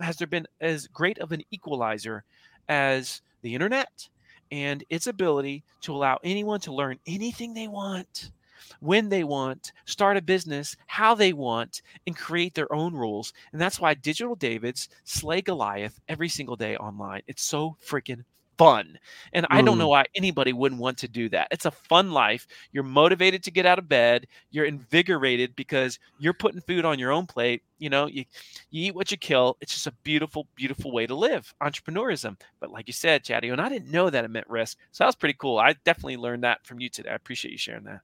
[0.00, 2.24] has there been as great of an equalizer
[2.68, 4.08] as the internet
[4.52, 8.32] and its ability to allow anyone to learn anything they want
[8.80, 13.32] when they want, start a business how they want, and create their own rules.
[13.52, 17.22] And that's why Digital Davids slay Goliath every single day online.
[17.26, 18.24] It's so freaking
[18.60, 18.98] fun.
[19.32, 19.92] And I don't know mm.
[19.92, 21.48] why anybody wouldn't want to do that.
[21.50, 22.46] It's a fun life.
[22.72, 24.26] You're motivated to get out of bed.
[24.50, 27.62] You're invigorated because you're putting food on your own plate.
[27.78, 28.26] You know, you,
[28.70, 29.56] you eat what you kill.
[29.62, 32.38] It's just a beautiful, beautiful way to live entrepreneurism.
[32.60, 34.76] But like you said, Chatty, and I didn't know that it meant risk.
[34.92, 35.56] So that was pretty cool.
[35.58, 37.08] I definitely learned that from you today.
[37.08, 38.02] I appreciate you sharing that.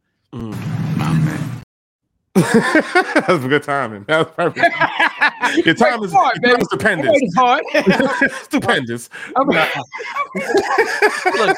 [2.37, 4.05] That was a good timing.
[4.05, 4.67] That was perfect.
[5.65, 6.63] Your time is, hard, your time baby.
[6.63, 7.11] is stupendous.
[7.15, 7.63] It's hard.
[8.43, 9.09] stupendous.
[9.37, 9.49] Look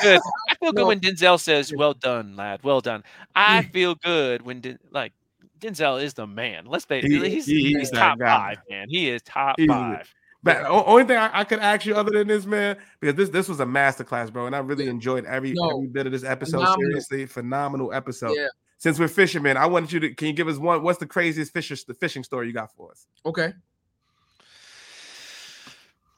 [0.01, 0.21] good.
[0.49, 2.63] I feel good when Denzel says, "Well done, lad.
[2.63, 3.03] Well done."
[3.35, 3.73] I mm.
[3.73, 5.13] feel good when Den- like
[5.59, 6.67] Denzel is the man.
[6.67, 7.11] Let's face it.
[7.11, 8.27] He- He's, he- he's he's top guy.
[8.27, 8.87] five, man.
[8.89, 9.77] He is top Easily.
[9.77, 10.15] five.
[10.43, 13.29] But o- only thing I, I could ask you other than this, man, because this
[13.29, 15.71] this was a masterclass, bro, and I really enjoyed every No.
[15.71, 16.59] every bit of this episode.
[16.59, 16.91] Phenomenal.
[16.91, 18.35] Seriously, phenomenal episode.
[18.37, 18.47] Yeah.
[18.79, 20.83] Since we're fishermen, I wanted you to can you give us one?
[20.83, 23.07] What's the craziest fisher the fishing story you got for us?
[23.27, 23.53] Okay.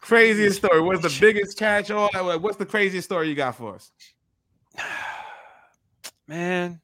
[0.03, 0.81] Craziest story.
[0.83, 1.91] What's the biggest catch?
[1.91, 2.11] All
[2.41, 3.91] what's the craziest story you got for us?
[6.29, 6.81] Man,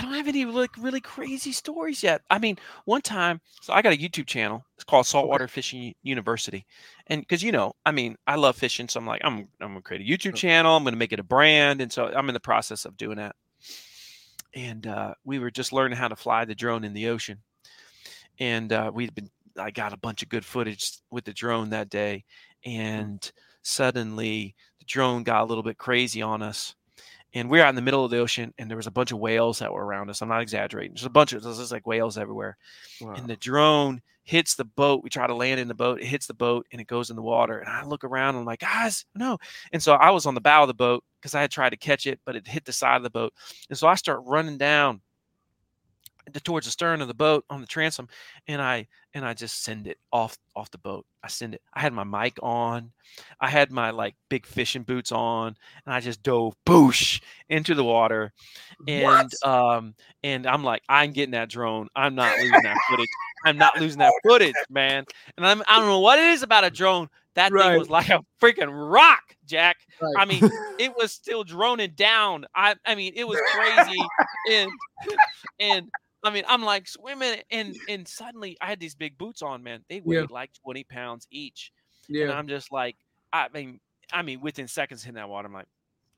[0.00, 2.22] I don't have any like really crazy stories yet.
[2.30, 2.56] I mean,
[2.86, 4.64] one time, so I got a YouTube channel.
[4.74, 6.64] It's called Saltwater Fishing University,
[7.08, 9.82] and because you know, I mean, I love fishing, so I'm like, I'm I'm gonna
[9.82, 10.74] create a YouTube channel.
[10.74, 13.36] I'm gonna make it a brand, and so I'm in the process of doing that.
[14.54, 17.36] And uh, we were just learning how to fly the drone in the ocean,
[18.38, 19.28] and uh, we've been.
[19.58, 22.24] I got a bunch of good footage with the drone that day,
[22.64, 26.74] and suddenly the drone got a little bit crazy on us
[27.34, 29.12] and we were out in the middle of the ocean and there was a bunch
[29.12, 30.22] of whales that were around us.
[30.22, 32.56] I'm not exaggerating there's a bunch of there's just like whales everywhere.
[33.00, 36.26] And the drone hits the boat we try to land in the boat it hits
[36.26, 38.60] the boat and it goes in the water and i look around and i'm like
[38.60, 39.38] guys no.
[39.72, 41.76] And so i was on the bow of the boat because i had tried to
[41.76, 43.32] catch it but it hit the side of the boat.
[43.68, 45.00] And so i start running down
[46.44, 48.08] towards the stern of the boat on the transom
[48.46, 51.06] and i and i just send it off off the boat.
[51.22, 52.92] I send it i had my mic on
[53.40, 55.56] i had my like big fishing boots on
[55.86, 58.32] and i just dove boosh into the water
[58.88, 61.88] and um and i'm like i'm getting that drone.
[61.94, 63.08] I'm not losing that footage.
[63.44, 65.04] I'm not losing that footage man.
[65.36, 67.08] And I'm, i don't know what it is about a drone.
[67.34, 67.70] That Right.
[67.70, 69.76] thing was like a freaking rock jack.
[70.00, 70.14] Right.
[70.18, 70.48] i mean
[70.78, 72.46] it was still droning down.
[72.54, 74.02] I i mean it was crazy
[74.50, 74.70] and
[75.58, 75.88] and
[76.22, 79.84] I mean, I'm like swimming, and and suddenly I had these big boots on, man.
[79.88, 80.34] They weighed Yeah.
[80.34, 81.72] like 20 pounds each,
[82.28, 82.96] and I'm just like,
[83.32, 83.80] I mean,
[84.12, 85.66] I mean, within seconds in that water, I'm like,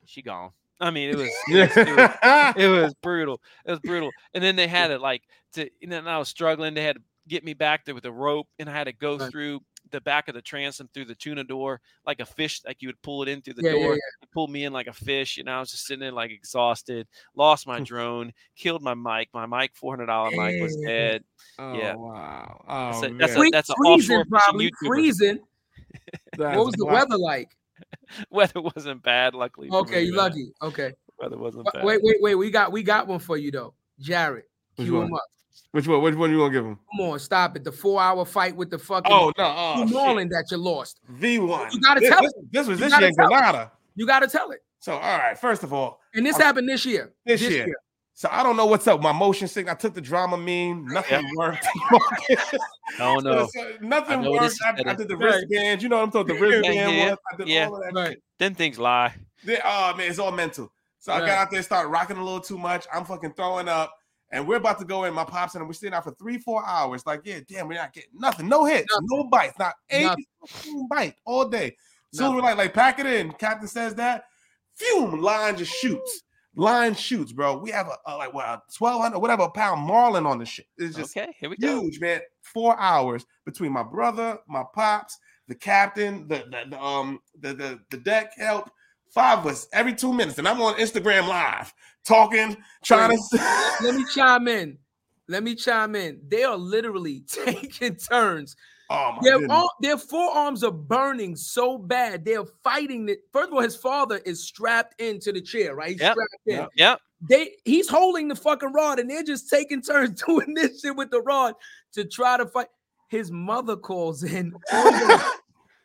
[0.05, 0.51] she gone.
[0.81, 3.41] I mean, it was, it was, it was, it was brutal.
[3.65, 4.11] It was brutal.
[4.33, 5.23] And then they had it like
[5.53, 6.73] to, and then I was struggling.
[6.73, 9.17] They had to get me back there with a rope, and I had to go
[9.17, 9.31] Right.
[9.31, 9.61] through
[9.91, 13.01] the back of the transom through the tuna door like a fish, like you would
[13.01, 13.93] pull it in through the Yeah, yeah, door.
[13.93, 13.99] yeah.
[14.23, 17.07] It pulled me in like a fish, and I was just sitting there like exhausted.
[17.35, 19.29] Lost my drone, killed my mic.
[19.33, 21.23] My mic, four hundred dollar mic, was dead.
[21.59, 21.95] Oh, Yeah.
[21.95, 22.63] wow.
[22.67, 23.29] That's Oh, a- that's a- man.
[23.37, 25.39] Free- that's freezing, offshore probably freezing.
[26.37, 27.09] What was the wild.
[27.09, 27.49] weather like?
[28.31, 29.69] Weather wasn't bad, luckily.
[29.71, 30.51] Okay, you lucky.
[30.61, 30.93] Okay.
[31.19, 31.85] Weather wasn't Wait, bad.
[31.85, 32.35] wait, wait, wait.
[32.35, 33.73] We got we got one for you though.
[33.99, 34.49] Jarrett.
[34.77, 35.21] Cue him up.
[35.71, 36.01] Which one?
[36.01, 36.77] Which one you gonna give him?
[36.95, 37.63] Come on, stop it.
[37.63, 39.43] The four hour fight with the fucking Oh no!
[39.43, 39.97] Oh, New.
[39.97, 40.99] Orleans that you lost.
[41.09, 41.71] V one.
[41.71, 43.69] You gotta this, tell this, this was You this gotta year in tell it.
[43.95, 44.59] You gotta tell it.
[44.79, 46.43] So all right, first of all, And this Okay.
[46.45, 47.13] happened this year.
[47.25, 47.73] this, year.
[48.15, 49.01] So I don't know what's up.
[49.01, 49.67] My motion sick.
[49.67, 50.85] I took the Dramamine.
[50.85, 51.65] Nothing worked.
[52.99, 53.47] Oh no.
[53.47, 54.55] So nothing I know worked.
[54.63, 55.35] I, I did the Right.
[55.35, 55.81] wristband.
[55.81, 56.35] You know what I'm talking.
[56.35, 57.17] The wristband yeah, was.
[57.31, 57.65] I did yeah.
[57.67, 58.17] all of that Right.
[58.37, 59.15] Then things lie.
[59.43, 60.71] Then- oh man, it's all mental.
[60.99, 62.85] So I got out there, started rocking a little too much.
[62.93, 63.91] I'm fucking throwing up,
[64.33, 65.13] and we're about to go in.
[65.13, 67.05] My pops and we're sitting out for three, four hours.
[67.05, 70.87] Like, yeah, damn, we're not getting nothing, no hits, no bites, not a Nothing.
[70.89, 71.77] bite all day.
[72.11, 73.31] So we're like, like pack it in.
[73.33, 74.25] Captain says that.
[74.75, 76.23] Fume line just shoots.
[76.55, 77.57] Line shoots, bro.
[77.57, 80.67] We have a, a like what a twelve hundred whatever pound marlin on the shit.
[80.77, 81.81] It's just Okay, here we go.
[81.81, 82.21] huge, man.
[82.41, 87.79] Four hours between my brother, my pops, the captain, the the, the um the, the
[87.89, 88.69] the deck help.
[89.09, 91.73] Five of us every two minutes, and I'm on Instagram live
[92.05, 93.37] talking, trying to.
[93.81, 94.77] Let me chime in.
[95.27, 96.21] Let me chime in.
[96.27, 98.55] They are literally taking turns.
[98.89, 99.51] oh my Their, goodness.
[99.57, 102.25] arm, their forearms are burning so bad.
[102.25, 103.19] They're fighting it.
[103.31, 105.91] First of all, his father is strapped into the chair, right?
[105.91, 106.13] He's Yep.
[106.13, 106.55] strapped in.
[106.55, 106.69] Yep.
[106.75, 106.99] Yep.
[107.29, 111.09] They he's holding the fucking rod, and they're just taking turns doing this shit with
[111.09, 111.53] the rod
[111.93, 112.67] to try to fight.
[113.07, 114.53] His mother calls in.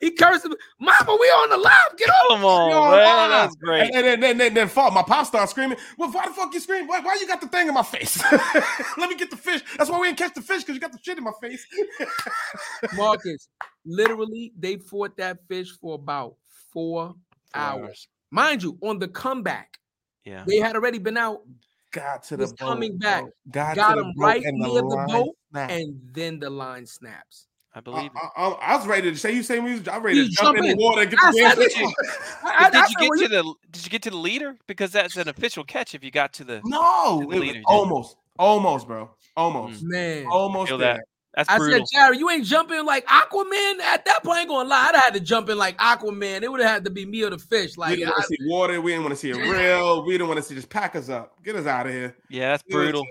[0.01, 1.97] He curses, Mama, we on the live.
[1.97, 2.29] Get off.
[2.29, 2.91] Come on, Yo, man.
[3.03, 3.29] nah.
[3.29, 3.81] That's great.
[3.83, 4.91] And, and then, then, then, then fall.
[4.93, 5.77] My pop starts screaming.
[5.97, 6.87] Well, why the fuck you scream?
[6.87, 8.23] Why, why you got the thing in my face?
[8.97, 9.63] Let me get the fish.
[9.77, 11.67] That's why we didn't catch the fish because you got the shit in my face.
[12.97, 13.49] Marcus,
[13.85, 16.37] literally, they fought that fish for about
[16.73, 17.15] four
[17.55, 18.09] hours.
[18.31, 19.79] Mind you, on the comeback,
[20.25, 20.45] Yeah.
[20.47, 21.43] they had already been out,
[21.91, 23.23] Got to the He's coming boat, back.
[23.23, 23.31] bro.
[23.51, 25.73] Got, got to the him boat right and near the line boat, snapped.
[25.73, 27.48] and then the line snaps.
[27.79, 28.23] I I, believe it.
[28.37, 30.65] I, I was ready to say you say we was I'm ready to jump in
[30.65, 31.73] jump the water and get I the said damn it.
[31.73, 31.95] fish.
[32.45, 34.57] I- did I you said, get well, to the did you get to the leader?
[34.67, 37.55] Because that's an official catch if you got to the No, The it was leader,
[37.55, 37.63] Jay.
[37.67, 39.89] almost, almost, bro, almost, hmm.
[39.91, 40.27] man.
[40.27, 40.95] almost Feel there.
[40.95, 41.05] that.
[41.37, 41.87] that's I brutal.
[41.87, 43.79] said, Jarrett, you ain't jumping like Aquaman.
[43.81, 46.43] At that point, I ain't gonna lie, I'd have had to jump in like Aquaman.
[46.43, 47.77] It would have had to be me or the fish.
[47.77, 48.81] Like, We Like, didn't want to see water.
[48.81, 50.05] We didn't want to see a reel.
[50.05, 51.41] We didn't want to see just pack us up.
[51.45, 52.17] Get us out of here.
[52.29, 53.07] yeah, that's We were brutal.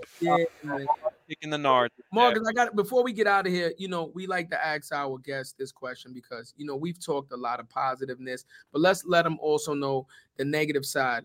[1.28, 1.90] Yeah, the nard.
[2.12, 4.92] Marcus, I got before we get out of here, you know, we like to ask
[4.92, 9.04] our guests this question because you know we've talked a lot of positiveness, but let's
[9.04, 10.06] let them also know
[10.36, 11.24] the negative side,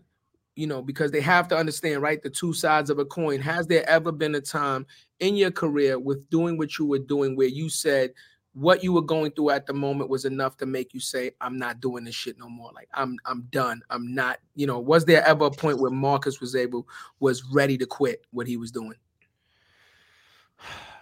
[0.56, 2.22] you know, because they have to understand, right?
[2.22, 3.40] The two sides of a coin.
[3.40, 4.86] Has there ever been a time
[5.20, 8.12] in your career with doing what you were doing where you said
[8.54, 11.58] what you were going through at the moment was enough to make you say, I'm
[11.58, 12.70] not doing this shit no more.
[12.72, 13.82] Like I'm I'm done.
[13.90, 16.86] I'm not, you know, was there ever a point where Marcus was able
[17.18, 18.94] was ready to quit what he was doing?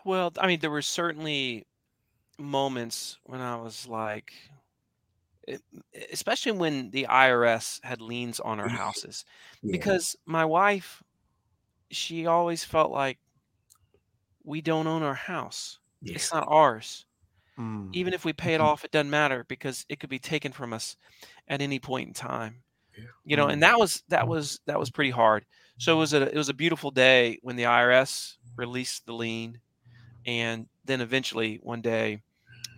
[0.05, 1.67] Well, I mean, there were certainly
[2.39, 4.33] moments when I was like,
[5.47, 5.61] it,
[6.13, 8.77] especially when the IRS had liens on our mm-hmm.
[8.77, 9.25] houses,
[9.69, 11.03] because my wife,
[11.91, 13.19] she always felt like
[14.45, 15.79] we don't own our house.
[16.05, 17.07] It's not ours.
[17.59, 17.91] Mm.
[17.93, 18.67] Even if we pay it mm-hmm.
[18.67, 20.97] off, it doesn't matter because it could be taken from us
[21.49, 22.63] at any point in time.
[23.25, 25.47] You know, and that was that was that was pretty hard.
[25.79, 29.61] So it was a it was a beautiful day when the IRS released the lien,
[30.27, 32.23] and then eventually one day,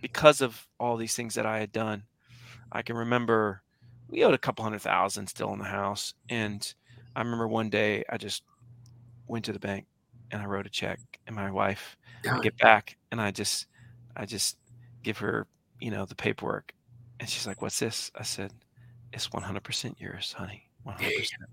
[0.01, 2.05] because of all these things that I had done,
[2.71, 3.63] I can remember
[4.09, 6.73] we owed a couple hundred thousand still in the house, and
[7.15, 8.43] I remember one day I just
[9.27, 9.85] went to the bank
[10.31, 11.97] and I wrote a check, and my wife
[12.31, 13.67] I get back and I just
[14.15, 14.57] I just
[15.03, 15.47] give her
[15.79, 16.73] you know the paperwork,
[17.19, 18.53] and she's like, "What's this?" I said,
[19.13, 21.49] "It's 100% yours, honey, 100%."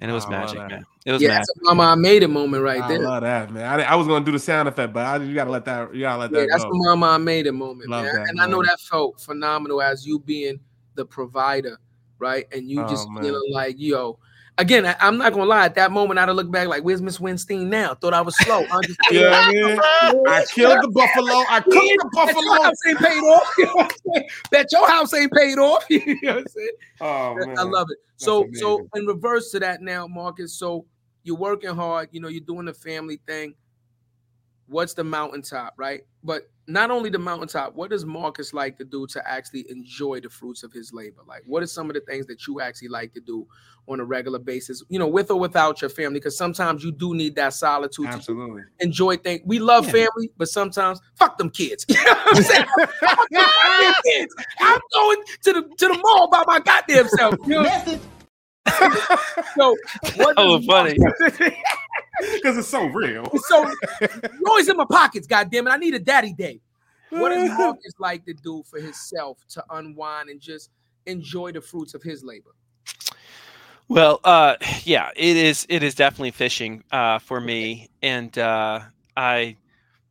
[0.00, 0.86] And it was I magic, man.
[1.04, 1.38] It was Yeah, magic.
[1.38, 3.00] that's a mama I made it moment right I there.
[3.00, 3.80] love that, man.
[3.80, 5.94] I, I was gonna do the sound effect, but I, you gotta let that.
[5.94, 6.70] You gotta let Yeah, that that's go.
[6.70, 8.14] the mama I made it moment, Love man.
[8.14, 10.60] that, and I know that felt phenomenal as you being
[10.94, 11.78] the provider,
[12.18, 12.46] right?
[12.52, 13.24] And you oh, just Oh, man.
[13.24, 14.18] feeling like, yo,
[14.58, 15.64] again, I, am not gonna lie.
[15.64, 18.36] At that moment, I'd have looked back like, "Where's Miss Winstein now?" Thought I was
[18.38, 18.64] slow.
[18.70, 19.80] I just, what I mean?
[20.28, 21.44] I killed the buffalo.
[21.48, 22.62] I cooked the Bet your buffalo.
[22.62, 23.54] house ain't paid off.
[23.58, 24.28] You know what I'm saying?
[24.50, 25.84] Bet your house ain't paid off.
[25.88, 26.70] you know what I'm saying?
[27.00, 27.98] Oh man, I love it.
[28.16, 28.90] So, so amazing.
[28.96, 30.54] in reverse to that now, Marcus.
[30.54, 30.84] So
[31.22, 32.08] you're working hard.
[32.12, 33.54] You know, you're doing the family thing.
[34.68, 36.02] What's the mountaintop, right?
[36.22, 37.74] But not only the mountaintop.
[37.74, 41.22] What does Marcus like to do to actually enjoy the fruits of his labor?
[41.26, 43.46] Like, what are some of the things that you actually like to do
[43.88, 44.82] on a regular basis?
[44.90, 48.12] You know, with or without your family, because sometimes you do need that solitude to
[48.12, 48.62] Absolutely.
[48.80, 49.40] enjoy things.
[49.46, 49.92] We love Yeah.
[50.06, 51.86] family, but sometimes fuck them kids.
[51.98, 52.66] You know what I'm saying?
[53.00, 53.28] Fuck
[53.80, 54.34] them kids.
[54.60, 57.34] I'm going to the to the mall by my goddamn self.
[57.46, 57.98] You know?
[59.56, 59.76] So
[60.16, 60.98] what Oh, does funny.
[62.34, 63.30] Because it's so real.
[63.48, 63.70] so
[64.00, 65.70] you're always in my pockets, goddamn it.
[65.70, 66.60] I need a daddy day.
[67.10, 70.70] What does Marcus like to do for himself to unwind and just
[71.06, 72.50] enjoy the fruits of his labor?
[73.88, 75.66] Well, uh, yeah, it is.
[75.70, 78.80] It is definitely fishing uh, for me, and uh,
[79.16, 79.56] I,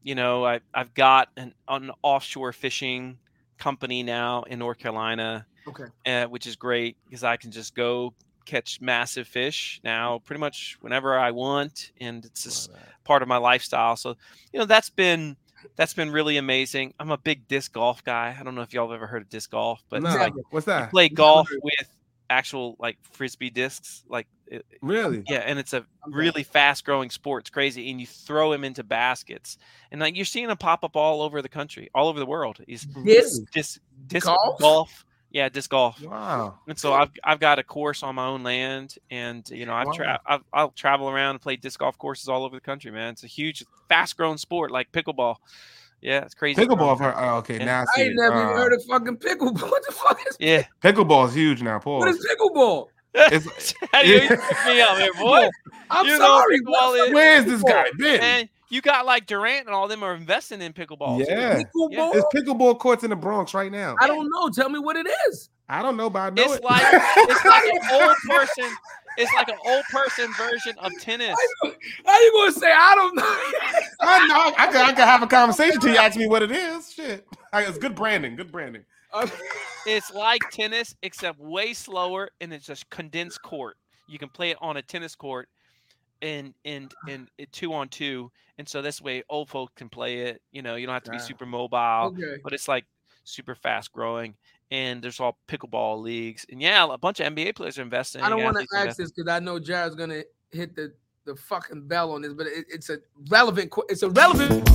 [0.01, 3.19] you know, I I've got an, an offshore fishing
[3.59, 5.85] company now in North Carolina, Okay.
[6.07, 8.13] uh, which is great because I can just go
[8.47, 12.71] catch massive fish now, pretty much whenever I want, and it's just
[13.03, 13.95] part of my lifestyle.
[13.95, 14.15] So,
[14.51, 15.37] you know, that's been
[15.75, 16.93] that's been really amazing.
[16.99, 18.35] I'm a big disc golf guy.
[18.39, 20.65] I don't know if y'all have ever heard of disc golf, but No, like what's
[20.65, 20.89] you that?
[20.91, 21.89] play golf with
[22.29, 25.23] actual like frisbee discs, like it, Really?
[25.27, 27.43] yeah, and it's a really fast growing sport.
[27.43, 29.57] It's crazy, and you throw them into baskets,
[29.91, 32.59] and like you're seeing them pop up all over the country, all over the world.
[32.67, 34.59] Is This disc disc Golf?
[34.59, 35.05] golf?
[35.37, 36.01] Yeah, disc golf.
[36.01, 36.57] Wow.
[36.67, 39.93] And so I've I've got a course on my own land, and you know I've,
[39.93, 43.13] tra- I've I'll travel around and play disc golf courses all over the country, man.
[43.13, 45.35] It's a huge, fast-growing sport like pickleball.
[46.01, 46.59] Yeah, it's crazy.
[46.59, 46.91] Pickleball.
[46.93, 47.65] I've heard- Oh, okay, Yeah.
[47.65, 49.61] now I I ain't never Uh, heard of fucking pickleball.
[49.71, 50.63] What the fuck is Yeah.
[50.83, 51.77] Pickleball is huge now.
[51.77, 51.99] Paul.
[51.99, 52.87] what is pickleball?
[53.13, 55.49] It's, How do you pick me up here, boy?
[55.91, 56.59] I'm You sorry.
[56.61, 58.19] pickleball where's this guy been?
[58.21, 61.25] Man, you got like Durant and all them are investing in pickleball.
[61.25, 61.61] Yeah.
[61.63, 62.13] Pickleball?
[62.13, 63.95] There's pickleball courts in the Bronx right now.
[64.01, 64.49] I don't know.
[64.49, 65.49] Tell me what it is.
[65.69, 66.63] I don't know, but I know It's it.
[66.63, 68.71] like it's like an old person.
[69.17, 71.35] It's like an old person version of tennis.
[72.05, 73.23] How you gonna say I don't know?
[74.01, 74.53] I know.
[74.57, 76.93] I could, I could have a conversation till you ask me what it is.
[76.93, 77.27] Shit.
[77.53, 78.35] It's good branding.
[78.35, 78.83] Good branding.
[79.85, 83.77] It's like tennis, except way slower, and it's just condensed court.
[84.07, 85.49] You can play it on a tennis court,
[86.21, 90.21] and and and eh, two on two, and so this way old folk can play
[90.21, 90.41] it.
[90.51, 92.37] You know, you don't have to be super mobile, okay.
[92.43, 92.85] but it's like
[93.23, 94.35] super fast growing.
[94.69, 98.21] And there's all pickleball leagues, and yeah, a bunch of NBA players are investing.
[98.21, 100.91] I don't want to ask this because I know Jarrett's gonna hit the
[101.27, 102.99] the fucking bell on this, but it, it's a
[103.29, 103.71] relevant.
[103.89, 104.65] It's a relevant.
[104.65, 104.71] To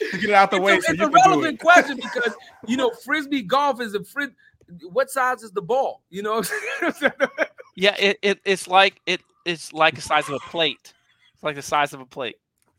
[0.18, 1.96] get it out the way it's so a, you it's a can do relevant question
[1.96, 2.34] because
[2.66, 4.30] you know frisbee golf is a fris.
[4.90, 6.02] What size is the ball?
[6.10, 6.42] You know.
[7.76, 8.00] what I'm saying?
[8.02, 10.92] Yeah, it, it it's like it it's like the size of a plate.
[11.34, 12.36] It's like the size of a plate.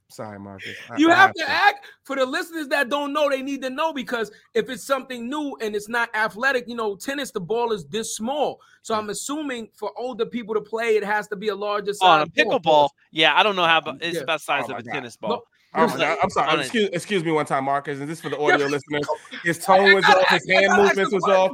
[0.09, 0.75] Sorry, Marcus.
[0.89, 3.29] I- You I have to act for the listeners that don't know.
[3.29, 6.95] They need to know because if it's something new and it's not athletic, you know,
[6.95, 8.61] tennis the ball is this small.
[8.83, 11.93] So I'm assuming for older people to play, it has to be a larger oh,
[11.93, 12.21] size.
[12.21, 14.23] On a pickleball, yeah, I don't know how, but oh, it's Yeah.
[14.23, 14.93] about the size Oh of a God.
[14.93, 15.29] tennis ball.
[15.29, 15.41] No,
[15.83, 16.17] Oh my God.
[16.23, 16.61] I'm sorry.
[16.61, 17.99] Excuse, excuse me one time, Marcus.
[17.99, 19.05] And this for the audio listeners.
[19.43, 20.27] His tone was off.
[20.29, 21.51] His hand movements was off.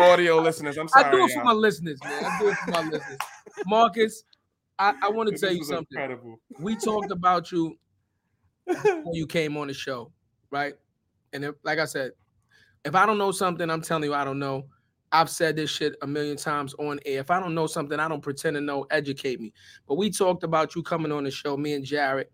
[0.00, 1.06] Audio listeners, I'm sorry.
[1.06, 1.44] I do it for y'all.
[1.44, 2.24] my listeners, man.
[2.24, 3.18] I do it for my listeners.
[3.66, 4.24] Marcus,
[4.78, 5.86] I, I want to tell you something.
[5.90, 6.40] Incredible.
[6.60, 7.76] We talked about you
[8.64, 10.12] when you came on the show,
[10.50, 10.74] right?
[11.32, 12.12] And if, like I said,
[12.84, 14.66] if I don't know something, I'm telling you I don't know.
[15.12, 17.20] I've said this shit a million times on air.
[17.20, 18.86] If I don't know something, I don't pretend to know.
[18.90, 19.52] Educate me.
[19.88, 22.30] But we talked about you coming on the show, me and Jarrett,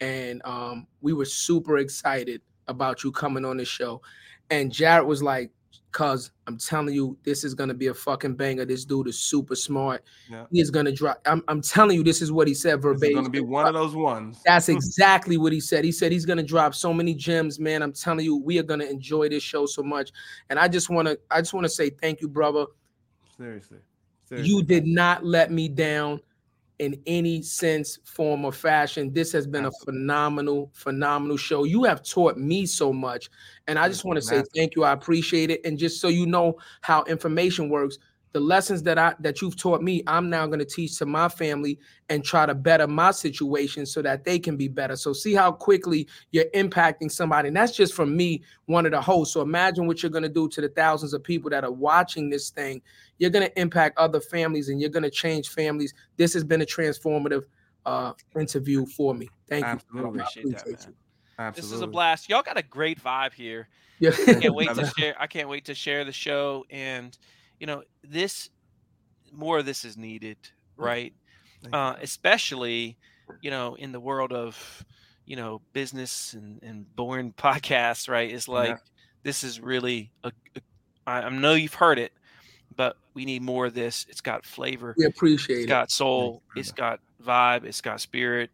[0.00, 4.00] and um, we were super excited about you coming on the show.
[4.50, 5.50] And Jarrett was like,
[5.92, 8.64] "Cuz I'm telling you, this is gonna be a fucking banger.
[8.64, 10.04] This dude is super smart.
[10.30, 10.46] Yeah.
[10.50, 11.20] He is gonna drop.
[11.26, 13.14] I'm, I'm telling you, this is what he said verbatim.
[13.14, 14.40] going to be one of those ones.
[14.44, 15.84] That's exactly what he said.
[15.84, 17.82] He said he's gonna drop so many gems, man.
[17.82, 20.12] I'm telling you, we are gonna enjoy this show so much.
[20.48, 22.66] And I just wanna, I just wanna say thank you, brother.
[23.36, 23.78] Seriously.
[24.24, 24.48] Seriously.
[24.48, 26.20] You did not let me down
[26.80, 29.12] in any sense, form, or fashion.
[29.12, 31.64] This has been a phenomenal, phenomenal show.
[31.64, 33.30] You have taught me so much.
[33.68, 34.84] And I just want to say thank you.
[34.84, 35.60] I appreciate it.
[35.64, 37.98] And just so you know how information works,
[38.32, 41.28] the lessons that I that you've taught me, I'm now going to teach to my
[41.28, 41.78] family
[42.08, 44.96] and try to better my situation so that they can be better.
[44.96, 47.48] So see how quickly you're impacting somebody.
[47.48, 49.34] And that's just from me, one of the hosts.
[49.34, 52.30] So imagine what you're going to do to the thousands of people that are watching
[52.30, 52.82] this thing.
[53.18, 55.92] You're going to impact other families and you're going to change families.
[56.16, 57.44] This has been a transformative
[57.86, 59.28] uh interview for me.
[59.48, 59.98] Thank Absolutely.
[59.98, 60.02] you.
[60.02, 60.20] brother.
[60.20, 60.94] I Appreciate that, man.
[61.40, 61.70] Absolutely.
[61.70, 62.28] This is a blast.
[62.28, 63.68] Y'all got a great vibe here.
[63.98, 64.10] you.
[64.10, 65.14] I can't wait to share.
[65.18, 67.16] I can't wait to share the show, and
[67.60, 68.48] you know, this
[69.32, 70.38] more of this is needed,
[70.76, 71.12] right?
[71.72, 72.96] Uh, especially,
[73.42, 74.84] you know, in the world of
[75.26, 78.32] you know business and and boring podcasts, right?
[78.32, 78.78] It's like
[79.22, 80.32] this is really a.
[80.56, 80.60] a
[81.06, 82.12] I, I know you've heard it,
[82.76, 84.06] but we need more of this.
[84.08, 84.94] It's got flavor.
[84.96, 85.68] We appreciate It's it.
[85.68, 86.42] got soul.
[86.56, 87.64] It's got vibe.
[87.64, 88.50] It's got spirit.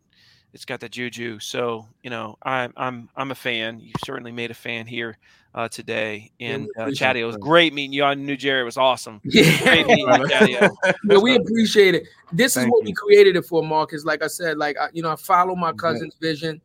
[0.57, 1.39] It's got the juju.
[1.39, 3.78] So you know, I'm I'm I'm a fan.
[3.78, 5.19] You certainly made a fan here
[5.55, 6.31] uh, today.
[6.39, 8.05] Yeah, And we uh, Chatty, it was great meeting you.
[8.05, 9.20] I knew Jerry was awesome.
[9.24, 9.43] Yeah.
[9.85, 12.09] meeting you, yeah, we appreciate it.
[12.33, 14.07] This is Thank what we created it for, Marcus.
[14.07, 15.78] Like I said, like I, you know, I follow my Bet.
[15.78, 16.62] cousin's vision.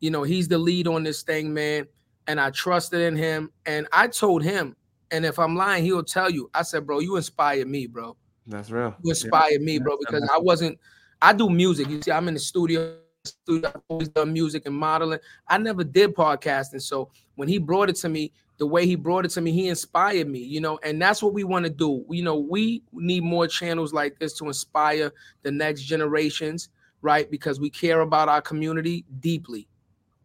[0.00, 1.86] You know, he's the lead on this thing, man,
[2.26, 3.50] and I trusted in him.
[3.64, 4.76] And I told him,
[5.10, 6.50] and if I'm lying, he'll tell you.
[6.52, 8.18] I said, bro, you inspired me, bro.
[8.46, 8.94] That's real.
[9.02, 10.78] You inspired me, bro, because I wasn't.
[11.22, 11.88] I do music.
[11.88, 12.96] You see, I'm in the studio.
[13.30, 13.72] Studio.
[13.74, 15.18] I've always done music and modeling.
[15.48, 16.82] I never did podcasting.
[16.82, 19.68] So when he brought it to me, the way he brought it to me, he
[19.68, 20.40] inspired me.
[20.40, 22.04] You know, and that's what we want to do.
[22.10, 25.12] You know, we need more channels like this to inspire
[25.42, 26.68] the next generations,
[27.02, 27.30] right?
[27.30, 29.66] Because we care about our community deeply,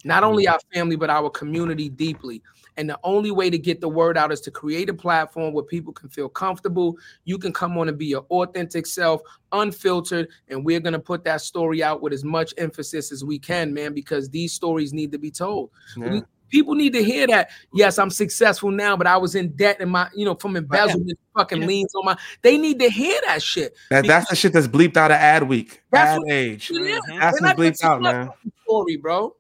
[0.04, 0.54] not only mm-hmm.
[0.54, 2.42] our family but our community deeply.
[2.78, 5.64] And the only way to get the word out is to create a platform where
[5.64, 6.98] people can feel comfortable.
[7.24, 9.22] You can come on and be your authentic self,
[9.52, 13.74] unfiltered, and we're gonna put that story out with as much emphasis as we can,
[13.74, 15.72] man, because these stories need to be told.
[15.96, 16.22] Yeah.
[16.50, 17.50] People need to hear that.
[17.74, 21.18] Yes, I'm successful now, but I was in debt and my, you know, from embezzlement,
[21.36, 21.68] fucking Yeah.
[21.68, 22.18] liens on my.
[22.44, 23.76] They need to hear that shit.
[23.90, 25.82] That, that's the shit that's bleeped out of ad week.
[25.92, 26.70] That's ad age.
[26.72, 27.00] Yeah.
[27.08, 28.30] That's what's bleeped out, man.
[28.64, 29.36] Story, bro.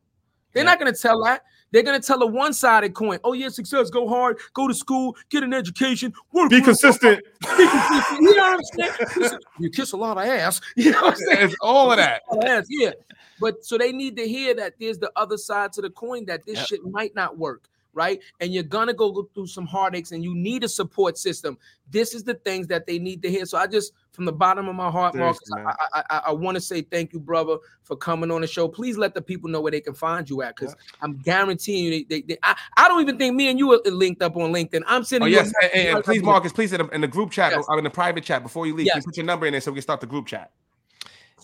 [0.53, 0.69] They're Yeah.
[0.71, 1.43] not going to tell that.
[1.75, 3.19] They're going to tell a one-sided coin.
[3.25, 3.89] Oh yeah, success.
[3.89, 4.37] Go hard.
[4.53, 5.17] Go to school.
[5.29, 6.13] Get an education.
[6.31, 6.49] Work.
[6.49, 7.21] Be work, consistent.
[7.45, 8.21] work, be consistent.
[8.21, 9.39] You know what I'm saying?
[9.59, 10.61] You kiss a lot of ass.
[10.77, 11.45] You know what I'm saying?
[11.49, 12.21] It's all of that.
[12.31, 12.91] lot of ass, Yeah.
[13.41, 16.45] But so they need to hear that there's the other side to the coin that
[16.45, 16.67] this Yep.
[16.67, 17.67] shit might not work.
[17.95, 18.19] Right.
[18.41, 21.57] And you're gonna go go through some heartaches and you need a support system.
[21.89, 23.45] This is the things that they need to hear.
[23.45, 25.99] So I just from the bottom of my heart, Marcus, Seriously, I.
[25.99, 28.67] I, I, I want to say thank you, brother, for coming on the show.
[28.67, 31.89] Please let the people know where they can find you at because I'm guaranteeing you
[31.91, 34.51] they, they, they I, I don't even think me and you are linked up on
[34.51, 34.83] LinkedIn.
[34.87, 37.07] I'm Oh sending you yes, and, and- and please, Marcus, please in the, in the
[37.07, 37.63] group chat Yes.
[37.69, 38.95] or in the private chat before you leave, Yes.
[38.95, 40.51] please put your number in there so we can start the group chat.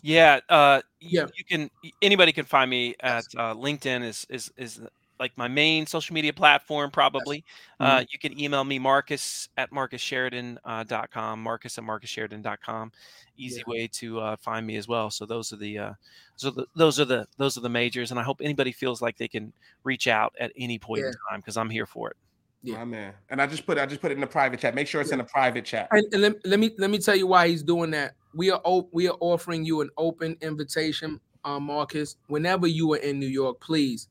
[0.01, 1.21] Yeah, uh, Yeah.
[1.21, 1.27] yeah.
[1.37, 1.69] You can
[2.01, 4.87] anybody can find me at uh, LinkedIn is is is uh,
[5.21, 7.45] like my main social media platform probably.
[7.79, 7.85] Mm-hmm.
[7.85, 12.59] Uh, you can email me Marcus at marcussheridan uh, dot com, Marcus at marcussheridan dot
[12.61, 12.91] com.
[13.37, 15.09] Easy way to uh, find me as well.
[15.09, 15.93] So those are the uh,
[16.39, 19.01] those are the those are the those are the majors, and I hope anybody feels
[19.01, 19.53] like they can
[19.83, 22.17] reach out at any point in time because I'm here for it.
[22.63, 22.77] Yeah.
[22.77, 23.13] My man.
[23.29, 24.75] And I just put I just put it in the private chat.
[24.75, 25.87] Make sure it's in the private chat.
[25.91, 28.13] And, and let, let me let me tell you why he's doing that.
[28.33, 32.17] We are op- we are offering you an open invitation, uh, Marcus.
[32.27, 34.09] Whenever you are in New York, please,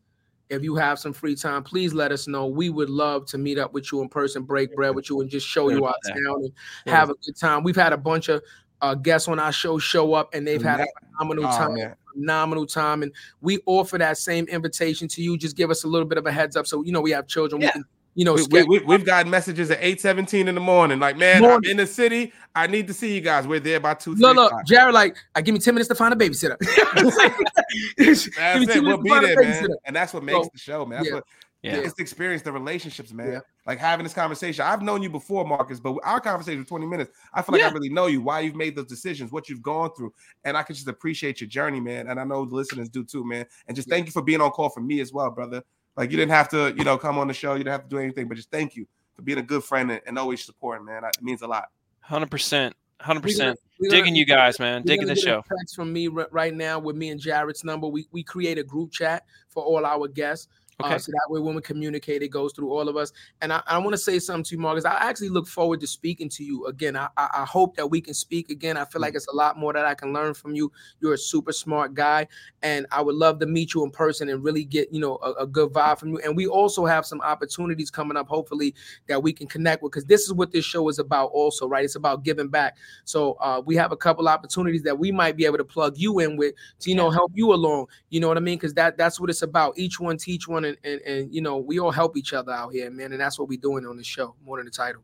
[0.51, 2.47] if you have some free time, please let us know.
[2.47, 5.31] We would love to meet up with you in person, break bread with you, and
[5.31, 6.53] just show you our town and
[6.87, 7.63] have a good time.
[7.63, 8.43] We've had a bunch of
[8.83, 10.87] uh, guests on our show show up, and they've had a
[11.17, 11.75] phenomenal Oh, time.
[11.75, 11.95] man.
[12.15, 15.39] Phenomenal time, and we offer that same invitation to you.
[15.39, 17.29] Just give us a little bit of a heads up, so you know we have
[17.29, 17.61] children.
[17.63, 17.85] We can,
[18.21, 20.99] you know, we, we, we, have got messages at 8:17 in the morning.
[20.99, 21.61] Like, man, Morning.
[21.65, 22.35] I'm in the city.
[22.55, 23.47] I need to see you guys.
[23.47, 24.11] We're there by two.
[24.11, 24.67] Look, three look, o'clock.
[24.67, 26.59] Jarrett, like, I give me 10 minutes to find a babysitter.
[27.97, 28.83] That's it.
[28.85, 29.69] We'll be there, man.
[29.87, 30.99] And that's what makes So, the show, man.
[30.99, 31.15] That's yeah.
[31.15, 31.25] what
[31.63, 31.77] Yeah.
[31.77, 33.33] it's the experience, the relationships, man.
[33.33, 33.41] Yeah.
[33.67, 34.67] Like having this conversation.
[34.67, 37.11] I've known you before, Marcus, but our conversation was 20 minutes.
[37.33, 39.95] I feel like I really know you, why you've made those decisions, what you've gone
[39.97, 40.13] through.
[40.45, 42.09] And I can just appreciate your journey, man.
[42.09, 43.47] And I know the listeners do too, man.
[43.67, 45.63] And just thank you for being on call for me as well, brother.
[46.01, 47.53] Like you didn't have to, you know, come on the show.
[47.53, 49.91] You didn't have to do anything, but just thank you for being a good friend
[49.91, 51.05] and, and always supporting, man.
[51.05, 51.69] It means a lot.
[52.01, 53.59] Hundred percent, hundred percent.
[53.91, 54.81] Digging you guys, man.
[54.81, 55.45] Digging the show.
[55.59, 57.87] Text from me right now with me and Jarrett's number.
[57.87, 60.49] We we create a group chat for all our guests.
[60.83, 63.13] Uh, so that way, when we communicate, it goes through all of us.
[63.41, 64.85] And I, I want to say something to you, Marcus.
[64.85, 66.97] I actually look forward to speaking to you again.
[66.97, 68.77] I, I, I hope that we can speak again.
[68.77, 70.71] I feel like it's a lot more that I can learn from you.
[71.01, 72.27] You're a super smart guy,
[72.63, 75.43] and I would love to meet you in person and really get you know a,
[75.43, 76.21] a good vibe from you.
[76.25, 78.75] And we also have some opportunities coming up, hopefully
[79.07, 81.27] that we can connect with, because this is what this show is about.
[81.33, 81.85] Also, right?
[81.85, 82.77] It's about giving back.
[83.05, 86.19] So uh, we have a couple opportunities that we might be able to plug you
[86.21, 87.87] in with to you know help you along.
[88.11, 88.59] You know what I mean?
[88.59, 89.79] Because that that's what it's about.
[89.79, 92.73] Each one teach one, and, and and you know we all help each other out
[92.73, 93.13] here, man.
[93.13, 95.03] And that's what we're doing on the show more than the title.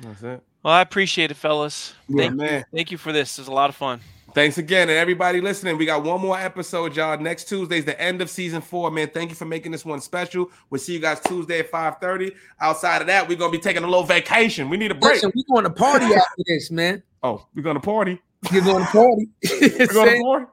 [0.00, 0.42] That's it.
[0.62, 1.94] Well, I appreciate it, fellas.
[2.08, 2.64] Yeah, Thank, man.
[2.74, 3.38] thank you for this.
[3.38, 4.00] It was a lot of fun.
[4.34, 5.78] Thanks again, and everybody listening.
[5.78, 7.18] We got one more episode, y'all.
[7.18, 9.08] Next Tuesday's the end of season four, man.
[9.08, 10.50] Thank you for making this one special.
[10.68, 12.34] We'll see you guys Tuesday at five thirty.
[12.60, 14.68] Outside of that, we're gonna be taking a little vacation.
[14.68, 15.14] We need a break.
[15.14, 17.02] Listen, we going to party after this, man.
[17.22, 18.20] Oh, we're gonna party.
[18.52, 19.28] You're going to party.
[19.78, 20.46] We're gonna party.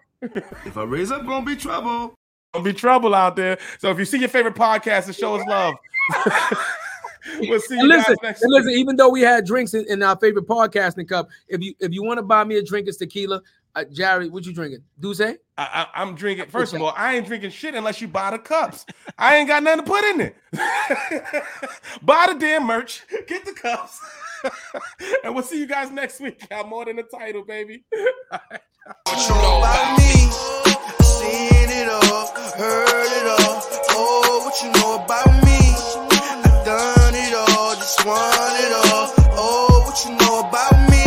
[0.66, 2.18] If I raise up, gonna be trouble.
[2.56, 3.58] Gonna be trouble out there.
[3.80, 5.76] So if you see your favorite podcast, and show us love.
[7.42, 8.50] we'll see you listen, guys next week.
[8.50, 8.72] listen.
[8.72, 12.02] Even though we had drinks in, in our favorite podcasting cup, if you if you
[12.02, 13.42] want to buy me a drink, it's tequila.
[13.76, 14.84] Uh, Jarrett, what you drinking?
[15.02, 15.20] Duce?
[15.20, 16.46] I, I, I'm drinking.
[16.46, 18.86] First of all, I ain't drinking shit unless you buy the cups.
[19.18, 20.36] I ain't got nothing to put in it.
[22.02, 24.00] buy the damn merch, get the cups,
[25.26, 26.48] and we'll see you guys next week.
[26.48, 27.84] Got more than the title, baby.
[31.26, 33.64] Seen it all, heard it all.
[33.98, 35.58] Oh, what you know about me?
[36.46, 39.12] I've done it all, just want it all.
[39.34, 41.05] Oh, what you know about me?